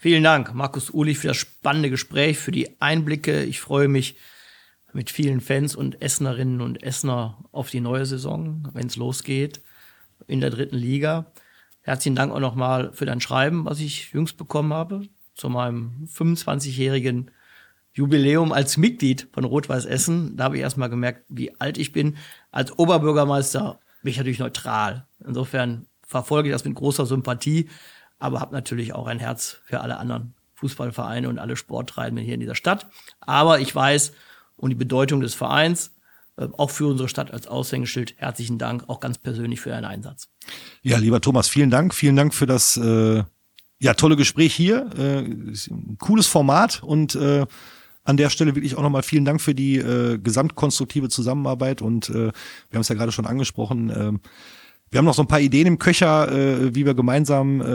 Vielen 0.00 0.24
Dank, 0.24 0.54
Markus 0.54 0.90
Ulich, 0.92 1.18
für 1.18 1.28
das 1.28 1.36
spannende 1.36 1.90
Gespräch, 1.90 2.38
für 2.38 2.52
die 2.52 2.80
Einblicke. 2.80 3.44
Ich 3.44 3.60
freue 3.60 3.88
mich 3.88 4.16
mit 4.92 5.10
vielen 5.10 5.40
Fans 5.40 5.76
und 5.76 6.02
Essenerinnen 6.02 6.60
und 6.60 6.82
Essener 6.82 7.44
auf 7.52 7.70
die 7.70 7.80
neue 7.80 8.06
Saison, 8.06 8.68
wenn 8.72 8.86
es 8.86 8.96
losgeht 8.96 9.60
in 10.26 10.40
der 10.40 10.50
dritten 10.50 10.76
Liga. 10.76 11.32
Herzlichen 11.88 12.16
Dank 12.16 12.34
auch 12.34 12.38
nochmal 12.38 12.92
für 12.92 13.06
dein 13.06 13.18
Schreiben, 13.18 13.64
was 13.64 13.80
ich 13.80 14.12
jüngst 14.12 14.36
bekommen 14.36 14.74
habe, 14.74 15.08
zu 15.34 15.48
meinem 15.48 16.06
25-jährigen 16.12 17.30
Jubiläum 17.94 18.52
als 18.52 18.76
Mitglied 18.76 19.26
von 19.32 19.44
Rot-Weiß 19.44 19.86
Essen. 19.86 20.36
Da 20.36 20.44
habe 20.44 20.56
ich 20.56 20.62
erstmal 20.62 20.90
gemerkt, 20.90 21.24
wie 21.30 21.58
alt 21.58 21.78
ich 21.78 21.92
bin. 21.92 22.18
Als 22.50 22.78
Oberbürgermeister 22.78 23.80
bin 24.02 24.10
ich 24.10 24.18
natürlich 24.18 24.38
neutral. 24.38 25.06
Insofern 25.26 25.86
verfolge 26.06 26.50
ich 26.50 26.54
das 26.54 26.66
mit 26.66 26.74
großer 26.74 27.06
Sympathie, 27.06 27.70
aber 28.18 28.40
habe 28.40 28.54
natürlich 28.54 28.92
auch 28.92 29.06
ein 29.06 29.18
Herz 29.18 29.62
für 29.64 29.80
alle 29.80 29.96
anderen 29.96 30.34
Fußballvereine 30.56 31.26
und 31.26 31.38
alle 31.38 31.56
Sporttreibenden 31.56 32.22
hier 32.22 32.34
in 32.34 32.40
dieser 32.40 32.54
Stadt. 32.54 32.86
Aber 33.20 33.60
ich 33.60 33.74
weiß 33.74 34.12
um 34.56 34.68
die 34.68 34.74
Bedeutung 34.74 35.22
des 35.22 35.34
Vereins 35.34 35.97
auch 36.56 36.70
für 36.70 36.86
unsere 36.86 37.08
Stadt 37.08 37.32
als 37.32 37.46
Aushängeschild. 37.46 38.14
Herzlichen 38.16 38.58
Dank, 38.58 38.88
auch 38.88 39.00
ganz 39.00 39.18
persönlich 39.18 39.60
für 39.60 39.70
Ihren 39.70 39.84
Einsatz. 39.84 40.28
Ja, 40.82 40.98
lieber 40.98 41.20
Thomas, 41.20 41.48
vielen 41.48 41.70
Dank. 41.70 41.94
Vielen 41.94 42.16
Dank 42.16 42.34
für 42.34 42.46
das 42.46 42.76
äh, 42.76 43.24
ja, 43.80 43.94
tolle 43.94 44.16
Gespräch 44.16 44.54
hier. 44.54 44.90
Äh, 44.96 45.54
cooles 45.98 46.26
Format 46.26 46.82
und 46.82 47.14
äh, 47.14 47.46
an 48.04 48.16
der 48.16 48.30
Stelle 48.30 48.54
wirklich 48.54 48.74
auch 48.76 48.82
nochmal 48.82 49.02
vielen 49.02 49.24
Dank 49.24 49.40
für 49.40 49.54
die 49.54 49.76
äh, 49.76 50.18
gesamtkonstruktive 50.18 51.08
Zusammenarbeit 51.10 51.82
und 51.82 52.08
äh, 52.08 52.14
wir 52.14 52.32
haben 52.72 52.80
es 52.80 52.88
ja 52.88 52.94
gerade 52.94 53.12
schon 53.12 53.26
angesprochen. 53.26 53.90
Äh, 53.90 54.12
wir 54.90 54.98
haben 54.98 55.04
noch 55.04 55.14
so 55.14 55.22
ein 55.22 55.28
paar 55.28 55.40
Ideen 55.40 55.66
im 55.66 55.78
Köcher, 55.78 56.32
äh, 56.32 56.74
wie 56.74 56.86
wir 56.86 56.94
gemeinsam 56.94 57.60
äh, 57.60 57.66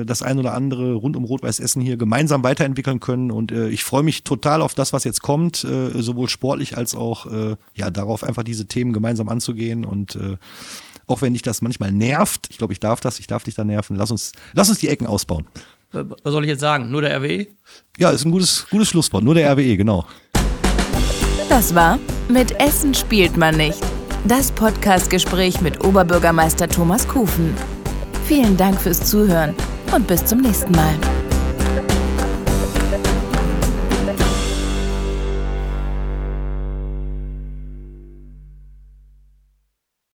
äh, 0.00 0.04
das 0.04 0.22
ein 0.22 0.38
oder 0.38 0.54
andere 0.54 0.94
rund 0.94 1.16
um 1.16 1.24
Rot-Weiß 1.24 1.58
Essen 1.58 1.82
hier 1.82 1.96
gemeinsam 1.96 2.44
weiterentwickeln 2.44 3.00
können. 3.00 3.30
Und 3.30 3.50
äh, 3.50 3.68
ich 3.68 3.82
freue 3.82 4.02
mich 4.02 4.22
total 4.22 4.62
auf 4.62 4.74
das, 4.74 4.92
was 4.92 5.04
jetzt 5.04 5.22
kommt, 5.22 5.64
äh, 5.64 5.90
sowohl 6.00 6.28
sportlich 6.28 6.76
als 6.76 6.94
auch 6.94 7.26
äh, 7.26 7.56
ja 7.74 7.90
darauf 7.90 8.22
einfach 8.22 8.44
diese 8.44 8.66
Themen 8.66 8.92
gemeinsam 8.92 9.28
anzugehen. 9.28 9.84
Und 9.84 10.14
äh, 10.16 10.36
auch 11.06 11.20
wenn 11.20 11.32
dich 11.32 11.42
das 11.42 11.62
manchmal 11.62 11.90
nervt, 11.90 12.46
ich 12.50 12.58
glaube, 12.58 12.72
ich 12.72 12.80
darf 12.80 13.00
das, 13.00 13.18
ich 13.18 13.26
darf 13.26 13.42
dich 13.42 13.56
da 13.56 13.64
nerven. 13.64 13.96
Lass 13.96 14.12
uns, 14.12 14.32
lass 14.52 14.68
uns 14.68 14.78
die 14.78 14.88
Ecken 14.88 15.06
ausbauen. 15.06 15.46
Was 15.90 16.32
soll 16.32 16.44
ich 16.44 16.48
jetzt 16.48 16.60
sagen? 16.60 16.90
Nur 16.90 17.02
der 17.02 17.18
RWE? 17.18 17.48
Ja, 17.98 18.10
ist 18.10 18.24
ein 18.24 18.30
gutes, 18.30 18.66
gutes 18.70 18.88
Schlusswort. 18.88 19.24
Nur 19.24 19.34
der 19.34 19.52
RWE, 19.52 19.76
genau. 19.76 20.06
Das 21.48 21.74
war 21.74 21.98
Mit 22.28 22.58
Essen 22.60 22.94
spielt 22.94 23.36
man 23.36 23.56
nicht 23.56 23.82
das 24.24 24.52
Podcastgespräch 24.52 25.60
mit 25.60 25.84
Oberbürgermeister 25.84 26.68
Thomas 26.68 27.06
Kufen. 27.08 27.54
Vielen 28.26 28.56
Dank 28.56 28.80
fürs 28.80 29.00
Zuhören 29.08 29.54
und 29.94 30.06
bis 30.06 30.24
zum 30.24 30.38
nächsten 30.40 30.72
Mal. 30.72 31.21